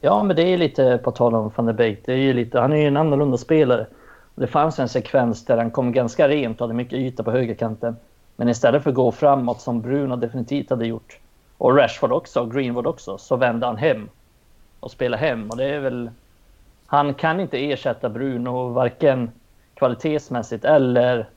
Ja, 0.01 0.23
men 0.23 0.35
det 0.35 0.43
är 0.43 0.57
lite 0.57 0.99
på 1.03 1.11
tal 1.11 1.35
om 1.35 1.51
van 1.55 1.65
der 1.65 1.73
Beek. 1.73 1.99
Det 2.05 2.13
är 2.13 2.17
ju 2.17 2.33
lite, 2.33 2.59
han 2.59 2.73
är 2.73 2.77
ju 2.77 2.87
en 2.87 2.97
annorlunda 2.97 3.37
spelare. 3.37 3.87
Det 4.35 4.47
fanns 4.47 4.79
en 4.79 4.89
sekvens 4.89 5.45
där 5.45 5.57
han 5.57 5.71
kom 5.71 5.91
ganska 5.91 6.27
rent 6.27 6.61
och 6.61 6.67
hade 6.67 6.77
mycket 6.77 6.99
yta 6.99 7.23
på 7.23 7.31
högerkanten. 7.31 7.95
Men 8.35 8.49
istället 8.49 8.83
för 8.83 8.89
att 8.89 8.95
gå 8.95 9.11
framåt 9.11 9.61
som 9.61 9.81
Bruno 9.81 10.15
definitivt 10.15 10.69
hade 10.69 10.87
gjort 10.87 11.19
och 11.57 11.77
Rashford 11.77 12.11
också 12.11 12.39
och 12.39 12.53
Greenwood 12.53 12.87
också 12.87 13.17
så 13.17 13.35
vände 13.35 13.65
han 13.65 13.77
hem 13.77 14.09
och 14.81 14.91
spela 14.91 15.17
hem 15.17 15.49
och 15.49 15.57
det 15.57 15.65
är 15.65 15.79
väl 15.79 16.09
han 16.85 17.13
kan 17.13 17.39
inte 17.39 17.71
ersätta 17.71 18.09
Bruno 18.09 18.69
varken 18.69 19.31
kvalitetsmässigt 19.73 20.65
eller 20.65 21.29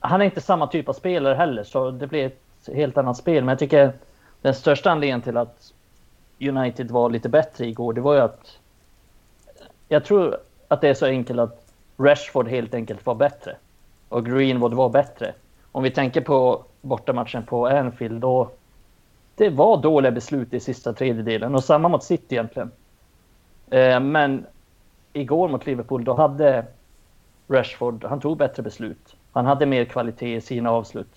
han 0.00 0.20
är 0.20 0.24
inte 0.24 0.40
samma 0.40 0.66
typ 0.66 0.88
av 0.88 0.92
spelare 0.92 1.34
heller, 1.34 1.64
så 1.64 1.90
det 1.90 2.06
blir 2.06 2.26
ett 2.26 2.74
helt 2.74 2.98
annat 2.98 3.16
spel. 3.16 3.44
Men 3.44 3.48
jag 3.52 3.58
tycker 3.58 3.92
den 4.42 4.54
största 4.54 4.90
anledningen 4.90 5.22
till 5.22 5.36
att 5.36 5.72
United 6.40 6.90
var 6.90 7.10
lite 7.10 7.28
bättre 7.28 7.66
igår, 7.66 7.92
det 7.92 8.00
var 8.00 8.14
ju 8.14 8.20
att 8.20 8.58
jag 9.88 10.04
tror 10.04 10.38
att 10.68 10.80
det 10.80 10.88
är 10.88 10.94
så 10.94 11.06
enkelt 11.06 11.40
att 11.40 11.66
Rashford 11.98 12.48
helt 12.48 12.74
enkelt 12.74 13.06
var 13.06 13.14
bättre 13.14 13.56
och 14.08 14.26
Greenwood 14.26 14.74
var 14.74 14.88
bättre. 14.88 15.34
Om 15.72 15.82
vi 15.82 15.90
tänker 15.90 16.20
på 16.20 16.64
bortamatchen 16.80 17.42
på 17.42 17.66
Anfield, 17.66 18.20
då 18.20 18.50
det 19.40 19.50
var 19.50 19.76
dåliga 19.76 20.12
beslut 20.12 20.54
i 20.54 20.60
sista 20.60 20.92
tredjedelen 20.92 21.54
och 21.54 21.64
samma 21.64 21.88
mot 21.88 22.04
City 22.04 22.34
egentligen. 22.34 22.70
Eh, 23.70 24.00
men 24.00 24.46
igår 25.12 25.48
mot 25.48 25.66
Liverpool, 25.66 26.04
då 26.04 26.14
hade 26.14 26.66
Rashford, 27.48 28.04
han 28.04 28.20
tog 28.20 28.36
bättre 28.36 28.62
beslut. 28.62 29.16
Han 29.32 29.46
hade 29.46 29.66
mer 29.66 29.84
kvalitet 29.84 30.36
i 30.36 30.40
sina 30.40 30.70
avslut. 30.70 31.14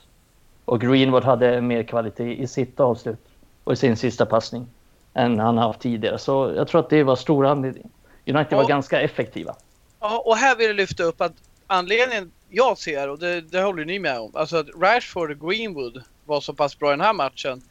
Och 0.65 0.81
Greenwood 0.81 1.23
hade 1.23 1.61
mer 1.61 1.83
kvalitet 1.83 2.35
i 2.35 2.47
sitt 2.47 2.79
avslut 2.79 3.25
och 3.63 3.73
i 3.73 3.75
sin 3.75 3.97
sista 3.97 4.25
passning 4.25 4.67
än 5.13 5.39
han 5.39 5.57
haft 5.57 5.79
tidigare. 5.79 6.17
Så 6.17 6.53
jag 6.55 6.67
tror 6.67 6.81
att 6.81 6.89
det 6.89 7.03
var 7.03 7.15
stor 7.15 7.45
anledning. 7.45 7.89
United 8.25 8.57
var 8.57 8.67
ganska 8.67 9.01
effektiva. 9.01 9.55
Ja, 9.99 10.23
och 10.25 10.37
här 10.37 10.55
vill 10.55 10.67
jag 10.67 10.75
lyfta 10.75 11.03
upp 11.03 11.21
att 11.21 11.33
anledningen 11.67 12.31
jag 12.49 12.77
ser, 12.77 13.09
och 13.09 13.19
det, 13.19 13.41
det 13.41 13.61
håller 13.61 13.85
ni 13.85 13.99
med 13.99 14.19
om, 14.19 14.31
alltså 14.33 14.57
att 14.57 14.67
Rashford 14.81 15.31
och 15.31 15.49
Greenwood 15.49 16.03
var 16.25 16.41
så 16.41 16.53
pass 16.53 16.79
bra 16.79 16.89
i 16.89 16.91
den 16.91 17.01
här 17.01 17.13
matchen. 17.13 17.61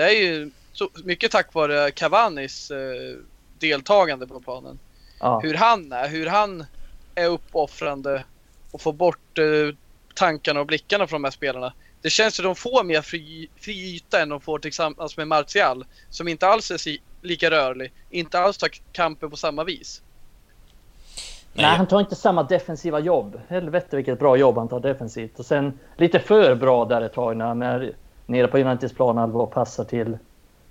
Det 0.00 0.06
är 0.06 0.22
ju 0.22 0.50
så 0.72 0.88
mycket 1.04 1.32
tack 1.32 1.54
vare 1.54 1.90
Cavanis 1.90 2.70
eh, 2.70 3.16
deltagande 3.58 4.26
på 4.26 4.40
planen. 4.40 4.78
Ja. 5.20 5.40
Hur 5.42 5.54
han 5.54 5.92
är, 5.92 6.08
hur 6.08 6.26
han 6.26 6.64
är 7.14 7.28
uppoffrande 7.28 8.24
och 8.70 8.80
får 8.80 8.92
bort 8.92 9.38
eh, 9.38 9.74
tankarna 10.14 10.60
och 10.60 10.66
blickarna 10.66 11.06
från 11.06 11.22
de 11.22 11.26
här 11.26 11.32
spelarna. 11.32 11.72
Det 12.02 12.10
känns 12.10 12.36
som 12.36 12.44
att 12.44 12.48
de 12.48 12.60
får 12.60 12.84
mer 12.84 13.02
fri, 13.02 13.48
fri 13.56 13.94
yta 13.94 14.22
än 14.22 14.28
de 14.28 14.40
får 14.40 14.58
tillsammans 14.58 15.16
med 15.16 15.28
Martial 15.28 15.84
som 16.10 16.28
inte 16.28 16.46
alls 16.46 16.70
är 16.70 16.76
si, 16.76 17.00
lika 17.22 17.50
rörlig, 17.50 17.92
inte 18.10 18.40
alls 18.40 18.58
tar 18.58 18.70
kampen 18.92 19.30
på 19.30 19.36
samma 19.36 19.64
vis. 19.64 20.02
Nej. 21.52 21.66
Nej, 21.66 21.76
han 21.76 21.86
tar 21.86 22.00
inte 22.00 22.16
samma 22.16 22.42
defensiva 22.42 23.00
jobb. 23.00 23.40
Helvete 23.48 23.96
vilket 23.96 24.18
bra 24.18 24.36
jobb 24.36 24.56
han 24.56 24.68
tar 24.68 24.80
defensivt. 24.80 25.38
Och 25.38 25.46
sen 25.46 25.78
lite 25.96 26.18
för 26.18 26.54
bra 26.54 26.84
där 26.84 27.02
ett 27.02 27.12
tag 27.12 27.36
när 27.36 27.46
han 27.46 27.62
är 27.62 27.94
nere 28.30 28.46
på 28.46 28.58
Uniteds 28.58 28.94
planhalva 28.94 29.40
och 29.40 29.52
passar 29.52 29.84
till 29.84 30.18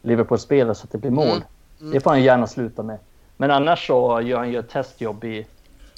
Liverpool-spelare 0.02 0.76
så 0.76 0.84
att 0.84 0.92
det 0.92 0.98
blir 0.98 1.12
mål. 1.12 1.28
Mm. 1.28 1.44
Mm. 1.80 1.94
Det 1.94 2.00
får 2.00 2.10
han 2.10 2.24
gärna 2.24 2.48
sluta 2.48 2.84
med. 2.84 2.98
Men 3.38 3.52
annars 3.52 3.88
så 3.88 4.22
gör 4.22 4.38
han 4.38 4.52
ju 4.52 4.60
ett 4.60 4.70
testjobb 4.70 5.24
i, 5.24 5.46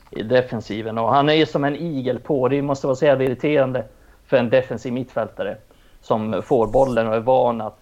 i 0.09 0.23
defensiven 0.23 0.97
och 0.97 1.13
han 1.13 1.29
är 1.29 1.33
ju 1.33 1.45
som 1.45 1.63
en 1.63 1.75
igel 1.75 2.19
på. 2.19 2.47
Det 2.47 2.61
måste 2.61 2.87
vara 2.87 2.95
så 2.95 3.05
jävla 3.05 3.23
irriterande 3.23 3.83
för 4.25 4.37
en 4.37 4.49
defensiv 4.49 4.93
mittfältare 4.93 5.57
som 6.01 6.41
får 6.45 6.67
bollen 6.67 7.07
och 7.07 7.15
är 7.15 7.19
van 7.19 7.61
att 7.61 7.77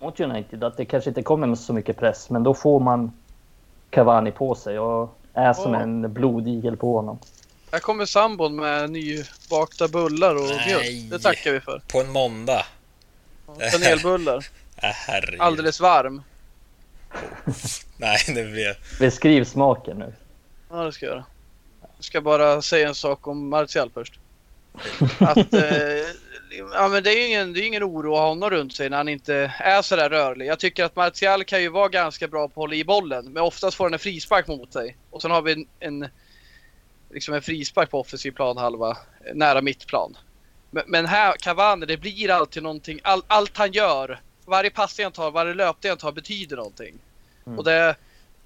mot 0.00 0.20
United 0.20 0.64
att 0.64 0.76
det 0.76 0.84
kanske 0.84 1.10
inte 1.10 1.22
kommer 1.22 1.46
med 1.46 1.58
så 1.58 1.72
mycket 1.72 1.96
press, 1.96 2.30
men 2.30 2.42
då 2.42 2.54
får 2.54 2.80
man 2.80 3.12
Cavani 3.90 4.30
på 4.30 4.54
sig 4.54 4.78
och 4.78 5.18
är 5.34 5.52
som 5.52 5.74
oh. 5.74 5.80
en 5.80 6.12
blodigel 6.12 6.76
på 6.76 6.96
honom. 6.96 7.18
Här 7.72 7.78
kommer 7.78 8.04
sambon 8.04 8.56
med 8.56 8.90
nybakta 8.90 9.88
bullar 9.88 10.34
och 10.34 10.66
mjölk. 10.66 11.10
Det 11.10 11.18
tackar 11.18 11.52
vi 11.52 11.60
för. 11.60 11.82
På 11.92 12.00
en 12.00 12.12
måndag. 12.12 12.64
Kanelbullar. 13.72 14.46
äh, 14.82 15.38
Alldeles 15.38 15.80
varm. 15.80 16.22
Nej, 17.96 18.18
det 18.26 18.44
blir... 18.44 18.78
Beskriv 19.00 19.44
smaken 19.44 19.98
nu. 19.98 20.12
Ja, 20.70 20.84
det 20.84 20.92
ska 20.92 21.06
jag 21.06 21.12
göra. 21.12 21.24
Jag 21.80 22.04
ska 22.04 22.20
bara 22.20 22.62
säga 22.62 22.88
en 22.88 22.94
sak 22.94 23.26
om 23.26 23.48
Martial 23.48 23.90
först. 23.94 24.18
Att, 25.18 25.54
eh, 25.54 25.62
ja, 26.72 26.88
men 26.88 27.02
det 27.02 27.10
är 27.10 27.16
ju 27.16 27.26
ingen, 27.26 27.52
det 27.52 27.60
är 27.60 27.66
ingen 27.66 27.84
oro 27.84 28.14
att 28.14 28.20
ha 28.20 28.28
honom 28.28 28.50
runt 28.50 28.74
sig 28.74 28.90
när 28.90 28.96
han 28.96 29.08
inte 29.08 29.52
är 29.58 29.82
så 29.82 29.96
där 29.96 30.10
rörlig. 30.10 30.46
Jag 30.46 30.58
tycker 30.58 30.84
att 30.84 30.96
Martial 30.96 31.44
kan 31.44 31.62
ju 31.62 31.68
vara 31.68 31.88
ganska 31.88 32.28
bra 32.28 32.48
på 32.48 32.52
att 32.52 32.56
hålla 32.56 32.74
i 32.74 32.84
bollen, 32.84 33.32
men 33.32 33.42
oftast 33.42 33.76
får 33.76 33.84
han 33.84 33.92
en 33.92 33.98
frispark 33.98 34.46
mot 34.46 34.72
sig. 34.72 34.96
Och 35.10 35.22
sen 35.22 35.30
har 35.30 35.42
vi 35.42 35.52
en, 35.52 35.66
en, 35.80 36.08
liksom 37.10 37.34
en 37.34 37.42
frispark 37.42 37.90
på 37.90 38.00
offensiv 38.00 38.30
planhalva, 38.30 38.96
nära 39.34 39.60
mittplan. 39.60 40.16
Men, 40.70 41.06
här, 41.06 41.32
Cavani, 41.32 41.86
det 41.86 41.96
blir 41.96 42.30
alltid 42.30 42.62
någonting, 42.62 43.00
all, 43.02 43.22
allt 43.26 43.56
han 43.56 43.72
gör, 43.72 44.20
varje 44.44 44.70
passning 44.70 45.04
han 45.04 45.12
tar, 45.12 45.30
varje 45.30 45.54
löpning 45.54 45.90
han 45.90 45.98
tar 45.98 46.12
betyder 46.12 46.56
någonting. 46.56 46.94
Mm. 47.46 47.58
Och 47.58 47.64
det 47.64 47.96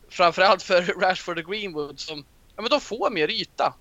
framförallt 0.09 0.63
för 0.63 0.83
Rashford 1.01 1.39
och 1.39 1.45
Greenwood 1.45 2.01
som, 2.01 2.25
ja 2.57 2.63
men 2.63 2.71
de 2.71 2.81
får 2.81 3.11
mer 3.11 3.31
yta. 3.31 3.75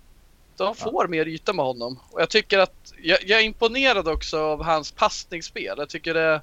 De 0.58 0.75
får 0.75 1.04
ja. 1.04 1.08
mer 1.08 1.27
yta 1.27 1.54
med 1.54 1.65
honom. 1.65 1.99
Och 2.12 2.21
jag 2.21 2.30
tycker 2.30 2.60
att, 2.60 2.93
jag, 3.01 3.19
jag, 3.25 3.39
är 3.39 3.43
imponerad 3.43 4.08
också 4.08 4.39
av 4.39 4.63
hans 4.63 4.91
passningsspel. 4.91 5.75
Jag 5.77 5.89
tycker 5.89 6.13
det, 6.13 6.41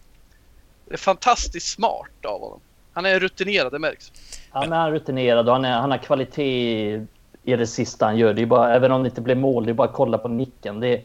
det 0.84 0.94
är 0.94 0.98
fantastiskt 0.98 1.68
smart 1.68 2.24
av 2.24 2.40
honom. 2.40 2.61
Han 2.92 3.06
är 3.06 3.20
rutinerad, 3.20 3.72
det 3.72 3.78
märks. 3.78 4.12
Han 4.50 4.72
är 4.72 4.90
rutinerad 4.90 5.48
och 5.48 5.54
han, 5.54 5.64
är, 5.64 5.72
han 5.72 5.90
har 5.90 5.98
kvalitet 5.98 7.06
i 7.44 7.56
det 7.56 7.66
sista 7.66 8.04
han 8.04 8.16
gör. 8.16 8.34
Det 8.34 8.42
är 8.42 8.46
bara, 8.46 8.74
även 8.74 8.92
om 8.92 9.02
det 9.02 9.08
inte 9.08 9.20
blir 9.20 9.34
mål, 9.34 9.66
det 9.66 9.72
är 9.72 9.74
bara 9.74 9.88
att 9.88 9.94
kolla 9.94 10.18
på 10.18 10.28
nicken. 10.28 10.80
Det, 10.80 11.02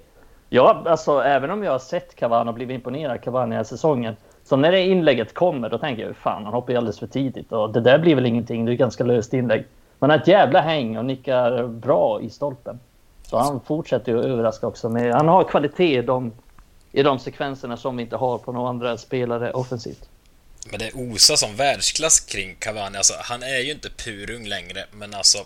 ja, 0.54 0.84
alltså, 0.86 1.20
även 1.20 1.52
om 1.52 1.64
jag 1.64 1.72
har 1.72 1.80
sett 1.80 2.16
Cavani 2.16 2.50
och 2.50 2.54
blivit 2.54 2.76
imponerad 2.76 3.12
av 3.12 3.18
Cavani 3.18 3.50
den 3.50 3.58
här 3.58 3.64
säsongen. 3.64 4.16
Så 4.44 4.56
när 4.56 4.72
det 4.72 4.82
inlägget 4.82 5.34
kommer, 5.34 5.70
då 5.70 5.78
tänker 5.78 6.06
jag 6.06 6.16
fan, 6.16 6.44
han 6.44 6.54
hoppar 6.54 6.72
ju 6.72 6.78
alldeles 6.78 7.00
för 7.00 7.08
tidigt. 7.08 7.52
Och 7.52 7.74
det 7.74 7.82
där 7.82 8.00
blir 8.00 8.16
väl 8.16 8.26
ingenting, 8.26 8.66
det 8.66 8.72
är 8.72 8.74
ett 8.74 8.80
ganska 8.80 9.04
löst 9.04 9.34
inlägg. 9.34 9.66
Man 10.00 10.10
har 10.10 10.18
ett 10.18 10.28
jävla 10.28 10.62
häng 10.62 10.98
och 10.98 11.06
nickar 11.06 11.68
bra 11.68 12.22
i 12.22 12.30
stolpen. 12.30 12.80
Så 13.24 13.38
han 13.38 13.62
fortsätter 13.62 14.12
ju 14.12 14.20
att 14.20 14.26
överraska 14.26 14.68
också. 14.68 14.90
Med, 14.90 15.14
han 15.14 15.28
har 15.28 15.44
kvalitet 15.44 15.98
i 15.98 16.02
de, 16.02 16.32
i 16.92 17.04
de 17.04 17.20
sekvenserna 17.20 17.78
som 17.78 17.98
vi 17.98 18.04
inte 18.04 18.16
har 18.16 18.38
på 18.38 18.52
några 18.52 18.70
andra 18.70 18.98
spelare 18.98 19.52
offensivt. 19.52 20.10
Men 20.72 20.80
det 20.80 20.94
osar 20.94 21.36
som 21.36 21.56
världsklass 21.56 22.20
kring 22.20 22.56
Cavani. 22.60 22.98
Alltså, 22.98 23.14
han 23.20 23.44
är 23.44 23.60
ju 23.66 23.72
inte 23.72 23.90
purung 23.90 24.48
längre, 24.48 24.86
men 24.92 25.14
alltså 25.14 25.38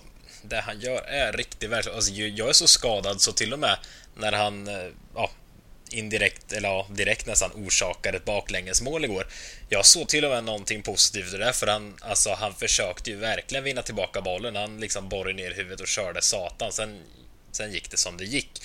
det 0.49 0.62
han 0.62 0.79
gör 0.79 1.01
är 1.01 1.33
riktigt 1.33 1.69
världsklass. 1.69 1.95
Alltså, 1.95 2.12
jag 2.13 2.49
är 2.49 2.53
så 2.53 2.67
skadad 2.67 3.21
så 3.21 3.31
till 3.31 3.53
och 3.53 3.60
med 3.60 3.77
när 4.15 4.31
han 4.31 4.67
eh, 4.67 4.88
ja, 5.15 5.31
indirekt, 5.91 6.51
eller 6.51 6.69
ja, 6.69 6.88
direkt 6.89 7.27
nästan 7.27 7.51
orsakar 7.55 8.13
ett 8.13 8.25
baklängesmål 8.25 9.05
igår. 9.05 9.27
Jag 9.69 9.86
såg 9.86 10.07
till 10.07 10.25
och 10.25 10.31
med 10.31 10.43
någonting 10.43 10.81
positivt 10.83 11.33
i 11.33 11.38
det, 11.38 11.53
för 11.53 11.67
han, 11.67 11.95
alltså, 12.01 12.33
han 12.33 12.53
försökte 12.55 13.10
ju 13.10 13.15
verkligen 13.15 13.63
vinna 13.63 13.81
tillbaka 13.81 14.21
bollen. 14.21 14.55
Han 14.55 14.79
liksom 14.79 15.10
borrade 15.10 15.33
ner 15.33 15.51
huvudet 15.51 15.81
och 15.81 15.88
körde 15.88 16.21
satan. 16.21 16.71
Sen 16.71 17.03
Sen 17.57 17.71
gick 17.71 17.91
det 17.91 17.97
som 17.97 18.17
det 18.17 18.25
gick. 18.25 18.62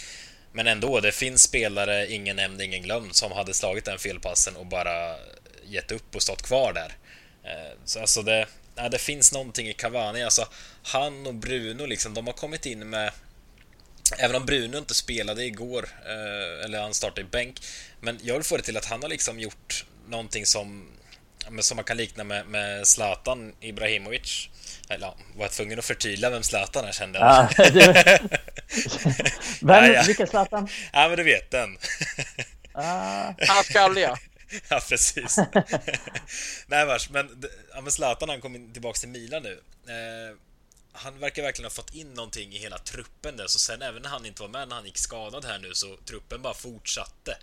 Men 0.52 0.66
ändå, 0.66 1.00
det 1.00 1.12
finns 1.12 1.42
spelare, 1.42 2.12
ingen 2.12 2.36
nämnd, 2.36 2.62
ingen 2.62 2.82
glömd, 2.82 3.16
som 3.16 3.32
hade 3.32 3.54
slagit 3.54 3.84
den 3.84 3.98
felpassen 3.98 4.56
och 4.56 4.66
bara 4.66 5.16
gett 5.64 5.92
upp 5.92 6.14
och 6.14 6.22
stått 6.22 6.42
kvar 6.42 6.72
där. 6.72 6.92
Eh, 7.44 7.72
så 7.84 8.00
alltså 8.00 8.22
det, 8.22 8.46
ja, 8.74 8.88
det 8.88 8.98
finns 8.98 9.32
någonting 9.32 9.68
i 9.68 9.74
Cavani. 9.74 10.22
Alltså, 10.22 10.48
han 10.82 11.26
och 11.26 11.34
Bruno, 11.34 11.86
liksom, 11.86 12.14
de 12.14 12.26
har 12.26 12.34
kommit 12.34 12.66
in 12.66 12.90
med 12.90 13.12
Även 14.18 14.36
om 14.36 14.46
Bruno 14.46 14.78
inte 14.78 14.94
spelade 14.94 15.44
igår, 15.44 15.88
eh, 16.06 16.64
eller 16.64 16.80
han 16.80 16.94
startade 16.94 17.20
i 17.20 17.24
bänk, 17.24 17.60
men 18.00 18.18
jag 18.22 18.34
vill 18.34 18.42
få 18.42 18.56
det 18.56 18.62
till 18.62 18.76
att 18.76 18.84
han 18.84 19.02
har 19.02 19.08
liksom 19.08 19.40
gjort 19.40 19.84
någonting 20.08 20.46
som, 20.46 20.88
som 21.60 21.76
man 21.76 21.84
kan 21.84 21.96
likna 21.96 22.24
med, 22.24 22.46
med 22.46 22.86
Zlatan 22.86 23.52
Ibrahimovic. 23.60 24.48
Eller 24.88 25.06
ja, 25.06 25.16
var 25.34 25.44
jag 25.44 25.52
tvungen 25.52 25.78
att 25.78 25.84
förtydliga 25.84 26.30
vem 26.30 26.42
Zlatan 26.42 26.84
är 26.84 26.92
kände 26.92 27.18
jag. 27.18 27.28
Ja, 27.28 27.48
vem, 29.60 29.84
ja, 29.84 29.86
ja. 29.86 30.02
Vilken 30.06 30.26
Zlatan? 30.26 30.68
Ja, 30.92 31.08
men 31.08 31.16
du 31.16 31.22
vet 31.22 31.50
den. 31.50 31.78
ah. 32.72 33.34
Han 33.48 33.64
skalliga. 33.64 34.18
Ja, 34.68 34.80
precis. 34.88 35.36
Nej, 36.66 36.86
vars, 36.86 37.10
men, 37.10 37.44
ja, 37.74 37.80
men 37.80 37.92
Zlatan 37.92 38.28
han 38.28 38.40
kom 38.40 38.72
tillbaka 38.72 38.98
till 38.98 39.08
Milan 39.08 39.42
nu. 39.42 39.62
Eh, 39.86 40.36
han 40.92 41.18
verkar 41.18 41.42
verkligen 41.42 41.66
ha 41.66 41.70
fått 41.70 41.94
in 41.94 42.14
någonting 42.14 42.52
i 42.52 42.58
hela 42.58 42.78
truppen 42.78 43.36
där, 43.36 43.46
så 43.46 43.58
sen 43.58 43.82
även 43.82 44.02
när 44.02 44.08
han 44.08 44.26
inte 44.26 44.42
var 44.42 44.48
med 44.48 44.68
när 44.68 44.76
han 44.76 44.84
gick 44.84 44.98
skadad 44.98 45.44
här 45.44 45.58
nu 45.58 45.74
så 45.74 45.96
truppen 45.96 46.42
bara 46.42 46.54
fortsatte. 46.54 47.38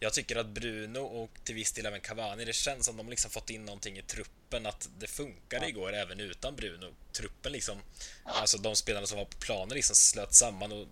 Jag 0.00 0.12
tycker 0.12 0.36
att 0.36 0.46
Bruno 0.46 0.98
och 0.98 1.30
till 1.44 1.54
viss 1.54 1.72
del 1.72 1.86
även 1.86 2.00
Cavani, 2.00 2.44
det 2.44 2.52
känns 2.52 2.86
som 2.86 2.96
de 2.96 3.08
liksom 3.08 3.30
fått 3.30 3.50
in 3.50 3.64
någonting 3.64 3.98
i 3.98 4.02
truppen, 4.02 4.66
att 4.66 4.88
det 4.98 5.06
funkade 5.06 5.68
igår 5.68 5.92
även 5.92 6.20
utan 6.20 6.56
Bruno. 6.56 6.94
Truppen 7.12 7.52
liksom, 7.52 7.82
alltså 8.24 8.58
de 8.58 8.76
spelarna 8.76 9.06
som 9.06 9.18
var 9.18 9.24
på 9.24 9.38
planen 9.38 9.74
liksom 9.74 9.96
slöt 9.96 10.34
samman 10.34 10.72
och 10.72 10.86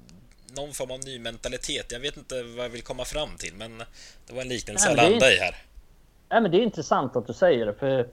någon 0.56 0.72
form 0.72 0.90
av 0.90 0.98
ny 0.98 1.18
mentalitet. 1.18 1.92
Jag 1.92 2.00
vet 2.00 2.16
inte 2.16 2.34
vad 2.56 2.64
jag 2.64 2.70
vill 2.70 2.82
komma 2.82 3.04
fram 3.04 3.28
till, 3.38 3.54
men 3.56 3.78
det 4.26 4.34
var 4.34 4.42
en 4.42 4.48
liknelse 4.48 4.88
jag 4.88 4.96
landade 4.96 5.34
i 5.34 5.38
här. 5.38 5.56
Nej, 6.28 6.40
men 6.40 6.50
det 6.50 6.56
är 6.56 6.62
intressant 6.62 7.16
att 7.16 7.26
du 7.26 7.32
säger 7.32 7.66
det, 7.66 7.74
för 7.74 8.08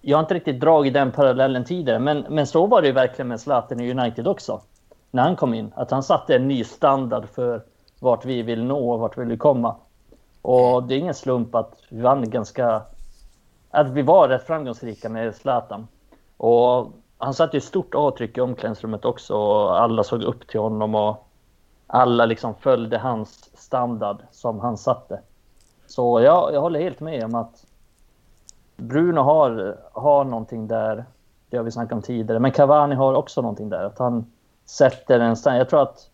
jag 0.00 0.16
har 0.16 0.22
inte 0.22 0.34
riktigt 0.34 0.60
dragit 0.60 0.94
den 0.94 1.12
parallellen 1.12 1.64
tidigare, 1.64 1.98
men, 1.98 2.18
men 2.18 2.46
så 2.46 2.66
var 2.66 2.82
det 2.82 2.88
ju 2.88 2.94
verkligen 2.94 3.28
med 3.28 3.40
Zlatan 3.40 3.80
i 3.80 3.90
United 3.90 4.28
också. 4.28 4.62
När 5.10 5.22
han 5.22 5.36
kom 5.36 5.54
in, 5.54 5.72
att 5.76 5.90
han 5.90 6.02
satte 6.02 6.36
en 6.36 6.48
ny 6.48 6.64
standard 6.64 7.28
för 7.34 7.62
vart 7.98 8.24
vi 8.24 8.42
vill 8.42 8.64
nå 8.64 8.92
och 8.92 9.00
vart 9.00 9.18
vi 9.18 9.24
vill 9.24 9.38
komma. 9.38 9.76
Och 10.42 10.82
det 10.82 10.94
är 10.94 10.98
ingen 10.98 11.14
slump 11.14 11.54
att 11.54 11.82
vi 11.88 12.00
vann 12.00 12.30
ganska... 12.30 12.82
Att 13.70 13.90
vi 13.90 14.02
var 14.02 14.28
rätt 14.28 14.46
framgångsrika 14.46 15.08
med 15.08 15.34
Zlatan. 15.34 15.88
Och 16.36 16.92
han 17.18 17.34
satte 17.34 17.56
ju 17.56 17.60
stort 17.60 17.94
avtryck 17.94 18.38
i 18.38 18.40
omklädningsrummet 18.40 19.04
också 19.04 19.34
och 19.34 19.80
alla 19.80 20.04
såg 20.04 20.22
upp 20.22 20.48
till 20.48 20.60
honom 20.60 20.94
och 20.94 21.28
alla 21.94 22.26
liksom 22.26 22.54
följde 22.54 22.98
hans 22.98 23.50
standard 23.54 24.16
som 24.30 24.60
han 24.60 24.78
satte. 24.78 25.20
Så 25.86 26.20
jag, 26.20 26.54
jag 26.54 26.60
håller 26.60 26.80
helt 26.80 27.00
med 27.00 27.24
om 27.24 27.34
att 27.34 27.66
Bruno 28.76 29.20
har, 29.20 29.78
har 29.92 30.24
någonting 30.24 30.68
där. 30.68 31.04
Det 31.50 31.56
har 31.56 31.64
vi 31.64 31.70
snackat 31.70 31.92
om 31.92 32.02
tidigare. 32.02 32.38
Men 32.38 32.50
Cavani 32.50 32.94
har 32.94 33.14
också 33.14 33.42
någonting 33.42 33.68
där. 33.68 33.84
Att 33.84 33.98
han 33.98 34.32
sätter 34.64 35.20
en 35.20 35.36
standard. 35.36 35.60
Jag 35.60 35.68
tror 35.68 35.82
att 35.82 36.10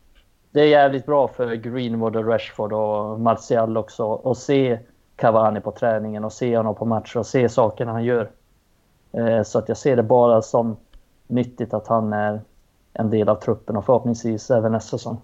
det 0.51 0.61
är 0.61 0.67
jävligt 0.67 1.07
bra 1.07 1.29
för 1.29 1.55
Greenwood 1.55 2.17
och 2.17 2.27
Rashford 2.27 2.73
och 2.73 3.21
Martial 3.21 3.77
också 3.77 4.15
att 4.15 4.39
se 4.39 4.79
Cavani 5.17 5.61
på 5.61 5.73
träningen 5.73 6.25
och 6.25 6.33
se 6.33 6.57
honom 6.57 6.75
på 6.75 6.85
matcher 6.85 7.19
och 7.19 7.27
se 7.27 7.49
sakerna 7.49 7.93
han 7.93 8.05
gör. 8.05 8.31
Eh, 9.13 9.43
så 9.43 9.59
att 9.59 9.69
jag 9.69 9.77
ser 9.77 9.97
det 9.97 10.03
bara 10.03 10.43
som 10.43 10.77
nyttigt 11.27 11.75
att 11.75 11.87
han 11.87 12.13
är 12.13 12.41
en 12.93 13.11
del 13.11 13.29
av 13.29 13.35
truppen 13.35 13.77
och 13.77 13.85
förhoppningsvis 13.85 14.51
även 14.51 14.73
nästa 14.73 14.99
säsong. 14.99 15.21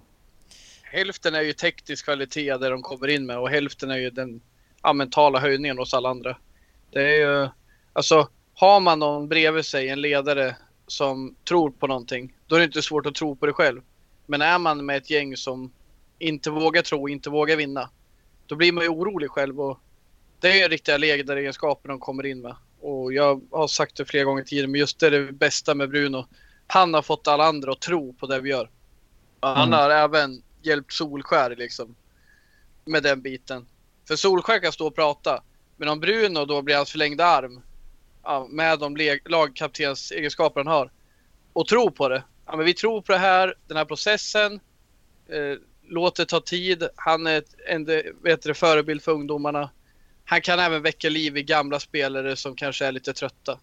Hälften 0.94 1.35
är 1.35 1.42
ju 1.42 1.52
teknisk 1.52 2.04
kvalitet 2.04 2.57
där 2.57 2.70
de 2.70 2.83
kommer 2.83 3.09
in 3.09 3.26
med 3.26 3.38
och 3.38 3.50
hälften 3.50 3.90
är 3.90 3.96
ju 3.96 4.11
den 4.11 4.40
ja, 4.83 4.92
mentala 4.92 5.40
höjningen 5.40 5.78
hos 5.78 5.94
alla 5.94 6.09
andra. 6.09 6.37
Det 6.90 7.00
är 7.00 7.16
ju, 7.16 7.48
alltså 7.92 8.28
har 8.54 8.80
man 8.80 8.98
någon 8.98 9.28
bredvid 9.28 9.64
sig, 9.64 9.88
en 9.88 10.00
ledare 10.00 10.57
som 10.87 11.37
tror 11.48 11.70
på 11.70 11.87
någonting, 11.87 12.37
då 12.46 12.54
är 12.54 12.59
det 12.59 12.64
inte 12.64 12.83
svårt 12.83 13.07
att 13.07 13.14
tro 13.14 13.37
på 13.37 13.46
det 13.46 13.52
själv. 13.52 13.80
Men 14.26 14.42
är 14.42 14.59
man 14.59 14.87
med 14.87 14.96
ett 14.96 15.11
gäng 15.11 15.37
som 15.37 15.72
inte 16.18 16.50
vågar 16.50 16.83
tro, 16.83 17.09
inte 17.09 17.30
vågar 17.30 17.57
vinna, 17.57 17.90
då 18.46 18.57
blir 18.57 18.72
man 18.72 18.85
ju 18.85 18.90
orolig 18.90 19.30
själv 19.30 19.61
och 19.61 19.78
det 20.40 20.61
är 20.62 20.68
riktiga 20.68 20.96
ledaregenskaper 20.96 21.88
de 21.88 22.00
kommer 22.00 22.26
in 22.26 22.40
med. 22.40 22.57
Och 22.80 23.12
jag 23.12 23.40
har 23.50 23.68
sagt 23.68 23.96
det 23.96 24.04
flera 24.04 24.24
gånger 24.24 24.42
tidigare, 24.42 24.68
men 24.68 24.80
just 24.80 25.00
det 25.00 25.07
är 25.07 25.11
det 25.11 25.33
bästa 25.33 25.74
med 25.74 25.90
Bruno. 25.90 26.26
Han 26.66 26.94
har 26.94 27.02
fått 27.02 27.28
alla 27.28 27.44
andra 27.44 27.72
att 27.72 27.80
tro 27.80 28.12
på 28.12 28.26
det 28.26 28.40
vi 28.40 28.50
gör. 28.50 28.70
Han 29.40 29.68
mm. 29.68 29.78
har 29.78 29.90
även 29.90 30.42
hjälpt 30.66 30.92
Solskär 30.92 31.57
liksom. 31.57 31.94
Med 32.85 33.03
den 33.03 33.22
biten. 33.22 33.66
För 34.09 34.16
Solskär 34.16 34.59
kan 34.59 34.72
stå 34.72 34.87
och 34.87 34.94
prata. 34.94 35.42
Men 35.77 35.88
om 35.88 36.00
Bruno 36.00 36.44
då 36.44 36.62
blir 36.62 36.77
hans 36.77 36.90
förlängda 36.90 37.24
arm. 37.24 37.61
Ja, 38.22 38.46
med 38.50 38.79
de 38.79 39.18
lagkaptens 39.24 40.12
egenskaper 40.12 40.61
han 40.61 40.66
har. 40.66 40.90
Och 41.53 41.68
tror 41.68 41.90
på 41.90 42.09
det. 42.09 42.24
Ja, 42.46 42.57
men 42.57 42.66
vi 42.66 42.74
tror 42.74 43.03
på 43.03 43.12
det 43.12 43.18
här, 43.18 43.55
den 43.66 43.77
här 43.77 43.85
processen. 43.85 44.61
Eh, 45.29 45.59
låt 45.88 46.16
det 46.16 46.27
ta 46.27 46.40
tid. 46.40 46.88
Han 46.96 47.27
är 47.27 47.38
ett, 47.38 47.55
en 47.66 47.85
bättre 48.22 48.55
förebild 48.55 49.03
för 49.03 49.12
ungdomarna. 49.12 49.70
Han 50.24 50.40
kan 50.40 50.59
även 50.59 50.83
väcka 50.83 51.09
liv 51.09 51.37
i 51.37 51.42
gamla 51.42 51.81
spelare 51.81 52.37
som 52.37 52.57
kanske 52.57 52.87
är 52.87 52.92
lite 52.92 53.12
trötta. 53.12 53.59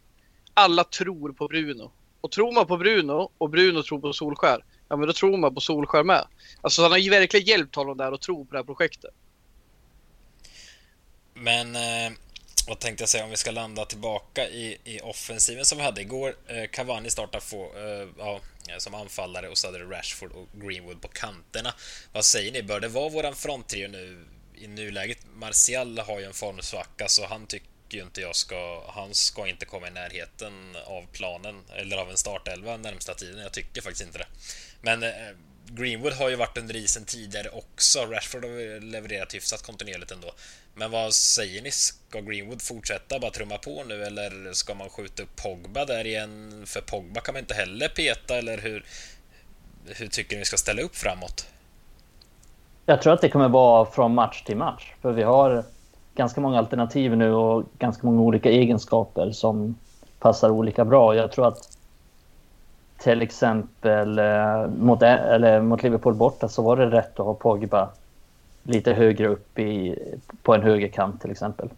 Alla 0.54 0.84
tror 0.84 1.34
på 1.34 1.48
Bruno. 1.48 1.92
Och 2.22 2.32
tror 2.32 2.52
man 2.52 2.68
på 2.68 2.78
Bruno 2.78 3.32
och 3.38 3.50
Bruno 3.50 3.84
tror 3.84 4.00
på 4.00 4.14
Solskär, 4.14 4.64
ja 4.92 4.98
men 4.98 5.08
då 5.08 5.14
tror 5.14 5.38
man 5.38 5.56
på 5.56 5.62
Solskär 5.62 6.04
med. 6.04 6.28
Alltså 6.62 6.82
han 6.82 6.92
har 6.92 6.98
ju 6.98 7.10
verkligen 7.10 7.46
hjälpt 7.46 7.76
honom 7.76 7.98
där 7.98 8.12
och 8.12 8.22
tro 8.22 8.46
på 8.46 8.52
det 8.52 8.58
här 8.58 8.64
projektet. 8.64 9.12
Men 11.34 11.76
eh, 11.76 12.12
vad 12.68 12.80
tänkte 12.80 13.02
jag 13.02 13.10
säga 13.10 13.24
om 13.24 13.30
vi 13.30 13.38
ska 13.38 13.52
landa 13.52 13.86
tillbaka 13.86 14.50
i, 14.50 14.78
i 14.84 15.00
offensiven 15.02 15.66
som 15.66 15.78
vi 15.78 15.84
hade 15.84 16.02
igår. 16.02 16.36
Eh, 16.48 16.70
Cavani 16.72 17.10
startar 17.10 17.40
få, 17.40 17.64
eh, 17.64 18.10
ja, 18.18 18.40
som 18.78 18.96
anfallare 18.96 19.50
och 19.50 19.58
så 19.58 19.68
hade 19.68 19.80
det 19.80 19.98
Rashford 19.98 20.32
och 20.32 20.48
Greenwood 20.54 21.02
på 21.02 21.08
kanterna. 21.08 21.74
Vad 22.14 22.26
säger 22.26 22.52
ni, 22.52 22.64
bör 22.64 22.80
det 22.80 22.88
vara 22.88 23.10
våran 23.10 23.36
fronttrio 23.36 23.88
nu 23.88 24.26
i 24.56 24.68
nuläget? 24.68 25.18
Martial 25.36 26.00
har 26.00 26.20
ju 26.20 26.26
en 26.26 26.34
formsvacka 26.34 27.08
så 27.08 27.26
han 27.26 27.48
tycker 27.48 27.68
ju 27.98 28.02
inte 28.02 28.22
jag 28.22 28.36
ska, 28.36 28.84
han 28.88 29.14
ska 29.14 29.48
inte 29.48 29.66
komma 29.66 29.88
i 29.88 29.92
närheten 29.92 30.78
av 30.86 31.06
planen 31.12 31.56
eller 31.76 31.98
av 31.98 32.10
en 32.10 32.18
startelva 32.18 32.78
närmsta 32.78 33.14
tiden. 33.14 33.42
Jag 33.42 33.52
tycker 33.52 33.82
faktiskt 33.82 34.06
inte 34.06 34.18
det. 34.18 34.28
Men 34.82 35.04
eh, 35.04 35.10
Greenwood 35.66 36.14
har 36.14 36.30
ju 36.30 36.36
varit 36.36 36.58
under 36.58 36.76
isen 36.76 37.06
tidigare 37.06 37.50
också. 37.50 38.00
Rashford 38.00 38.44
har 38.44 38.80
levererat 38.80 39.34
hyfsat 39.34 39.62
kontinuerligt 39.62 40.12
ändå. 40.12 40.32
Men 40.76 40.92
vad 40.92 41.14
säger 41.14 41.62
ni? 41.62 41.72
Ska 41.72 42.22
Greenwood 42.22 42.62
fortsätta 42.62 43.20
bara 43.20 43.32
trumma 43.32 43.58
på 43.58 43.84
nu 43.88 44.04
eller 44.04 44.54
ska 44.54 44.74
man 44.74 44.90
skjuta 44.90 45.24
upp 45.24 45.36
Pogba 45.36 45.86
där 45.86 46.08
igen? 46.08 46.64
För 46.66 46.82
Pogba 46.82 47.22
kan 47.22 47.34
man 47.34 47.40
inte 47.40 47.54
heller 47.54 47.88
peta 47.88 48.38
eller 48.38 48.58
hur, 48.58 48.86
hur 49.86 50.08
tycker 50.08 50.36
ni 50.36 50.40
vi 50.40 50.46
ska 50.46 50.58
ställa 50.58 50.82
upp 50.82 50.96
framåt? 50.96 51.48
Jag 52.86 53.02
tror 53.02 53.14
att 53.14 53.22
det 53.22 53.30
kommer 53.30 53.50
vara 53.50 53.86
från 53.92 54.14
match 54.14 54.44
till 54.44 54.58
match. 54.58 54.94
För 55.02 55.12
vi 55.12 55.24
har 55.24 55.64
ganska 56.16 56.42
många 56.42 56.58
alternativ 56.58 57.18
nu 57.18 57.34
och 57.34 57.66
ganska 57.80 58.08
många 58.08 58.22
olika 58.22 58.50
egenskaper 58.50 59.32
som 59.32 59.76
passar 60.20 60.50
olika 60.50 60.86
bra. 60.86 61.16
Jag 61.16 61.32
tror 61.32 61.48
att 61.48 61.78
till 63.04 63.22
exempel 63.22 64.20
eh, 64.20 64.68
mot, 64.68 65.02
eh, 65.02 65.14
eller 65.14 65.62
mot 65.62 65.84
Liverpool 65.84 66.14
borta 66.14 66.48
så 66.48 66.62
var 66.62 66.78
det 66.78 66.86
rätt 66.86 67.20
att 67.20 67.26
ha 67.26 67.34
Pogba 67.34 67.90
lite 68.64 68.94
högre 68.94 69.28
upp 69.28 69.60
i, 69.60 70.00
på 70.44 70.56
en 70.56 70.62
högerkant 70.62 71.22
till 71.22 71.32
exempel. 71.32 71.70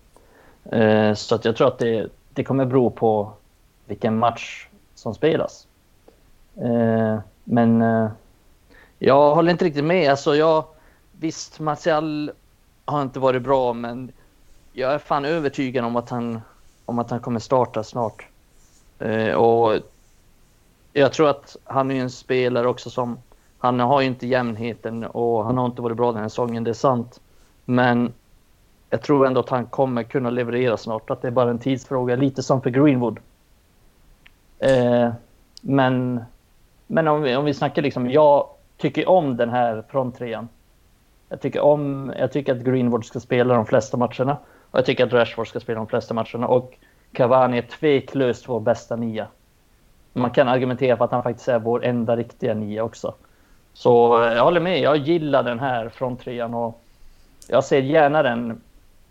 Eh, 0.72 1.14
så 1.14 1.36
att 1.36 1.46
jag 1.46 1.56
tror 1.56 1.68
att 1.68 1.80
det, 1.80 2.08
det 2.34 2.44
kommer 2.44 2.66
bero 2.66 2.90
på 2.90 3.32
vilken 3.86 4.18
match 4.18 4.68
som 4.96 5.16
spelas. 5.16 5.68
Eh, 6.56 7.20
men 7.44 7.82
eh, 7.82 8.10
jag 9.00 9.36
håller 9.36 9.52
inte 9.52 9.66
riktigt 9.66 9.84
med. 9.84 10.12
Alltså 10.12 10.36
jag, 10.36 10.66
visst, 11.20 11.60
Martial 11.60 12.32
har 12.86 13.02
inte 13.02 13.20
varit 13.20 13.42
bra, 13.42 13.74
men 13.74 14.12
jag 14.74 14.94
är 14.94 15.00
fan 15.00 15.26
övertygad 15.26 15.86
om 15.86 15.96
att 15.96 16.10
han, 16.10 16.42
om 16.86 17.00
att 17.00 17.10
han 17.10 17.20
kommer 17.20 17.40
starta 17.40 17.84
snart. 17.84 18.28
Eh, 19.00 19.34
och 19.34 19.80
jag 20.94 21.14
tror 21.14 21.30
att 21.30 21.58
han 21.64 21.92
är 21.92 22.02
en 22.02 22.10
spelare 22.10 22.68
också 22.68 22.90
som... 22.90 23.18
Han 23.58 23.80
har 23.80 24.02
ju 24.02 24.08
inte 24.08 24.28
jämnheten 24.28 25.04
och 25.06 25.46
han 25.46 25.58
har 25.58 25.66
inte 25.66 25.82
varit 25.82 25.98
bra 25.98 26.12
den 26.12 26.22
här 26.22 26.30
säsongen, 26.30 26.64
det 26.64 26.72
är 26.72 26.74
sant. 26.74 27.22
Men 27.66 28.14
jag 28.90 29.02
tror 29.02 29.28
ändå 29.28 29.40
att 29.40 29.50
han 29.50 29.66
kommer 29.66 30.04
kunna 30.04 30.30
leverera 30.30 30.78
snart, 30.78 31.10
att 31.10 31.22
det 31.22 31.28
är 31.28 31.32
bara 31.32 31.50
en 31.50 31.60
tidsfråga, 31.60 32.16
lite 32.16 32.44
som 32.44 32.62
för 32.62 32.70
Greenwood. 32.70 33.20
Eh, 34.60 35.10
men 35.62 36.24
men 36.88 37.08
om 37.08 37.22
vi, 37.22 37.36
om 37.36 37.46
vi 37.46 37.54
snackar 37.54 37.82
liksom, 37.82 38.10
jag 38.10 38.48
tycker 38.78 39.10
om 39.10 39.38
den 39.38 39.50
här 39.50 39.84
fronttrean. 39.90 40.50
Jag 41.30 41.42
tycker, 41.42 41.62
om, 41.62 42.14
jag 42.20 42.32
tycker 42.32 42.56
att 42.56 42.64
Greenwood 42.64 43.06
ska 43.06 43.20
spela 43.20 43.54
de 43.54 43.66
flesta 43.66 43.98
matcherna. 43.98 44.38
Och 44.72 44.78
jag 44.78 44.86
tycker 44.86 45.06
att 45.06 45.14
Rashford 45.14 45.48
ska 45.48 45.60
spela 45.60 45.78
de 45.78 45.88
flesta 45.88 46.14
matcherna. 46.14 46.48
Och 46.48 46.78
Cavani 47.12 47.58
är 47.58 47.62
tveklöst 47.62 48.50
vår 48.50 48.60
bästa 48.60 48.96
nia. 48.96 49.28
Man 50.14 50.32
kan 50.32 50.48
argumentera 50.48 50.98
för 50.98 51.06
att 51.06 51.12
han 51.12 51.24
faktiskt 51.24 51.48
är 51.48 51.60
vår 51.60 51.86
enda 51.86 52.16
riktiga 52.16 52.54
nia 52.54 52.84
också. 52.84 53.16
Så 53.74 54.24
eh, 54.24 54.34
jag 54.34 54.44
håller 54.44 54.62
med. 54.62 54.80
Jag 54.80 54.98
gillar 54.98 55.44
den 55.44 55.60
här 55.60 55.90
fronttrean 55.90 56.54
och 56.54 56.82
jag 57.48 57.64
ser 57.64 57.82
gärna 57.82 58.24
den 58.24 58.62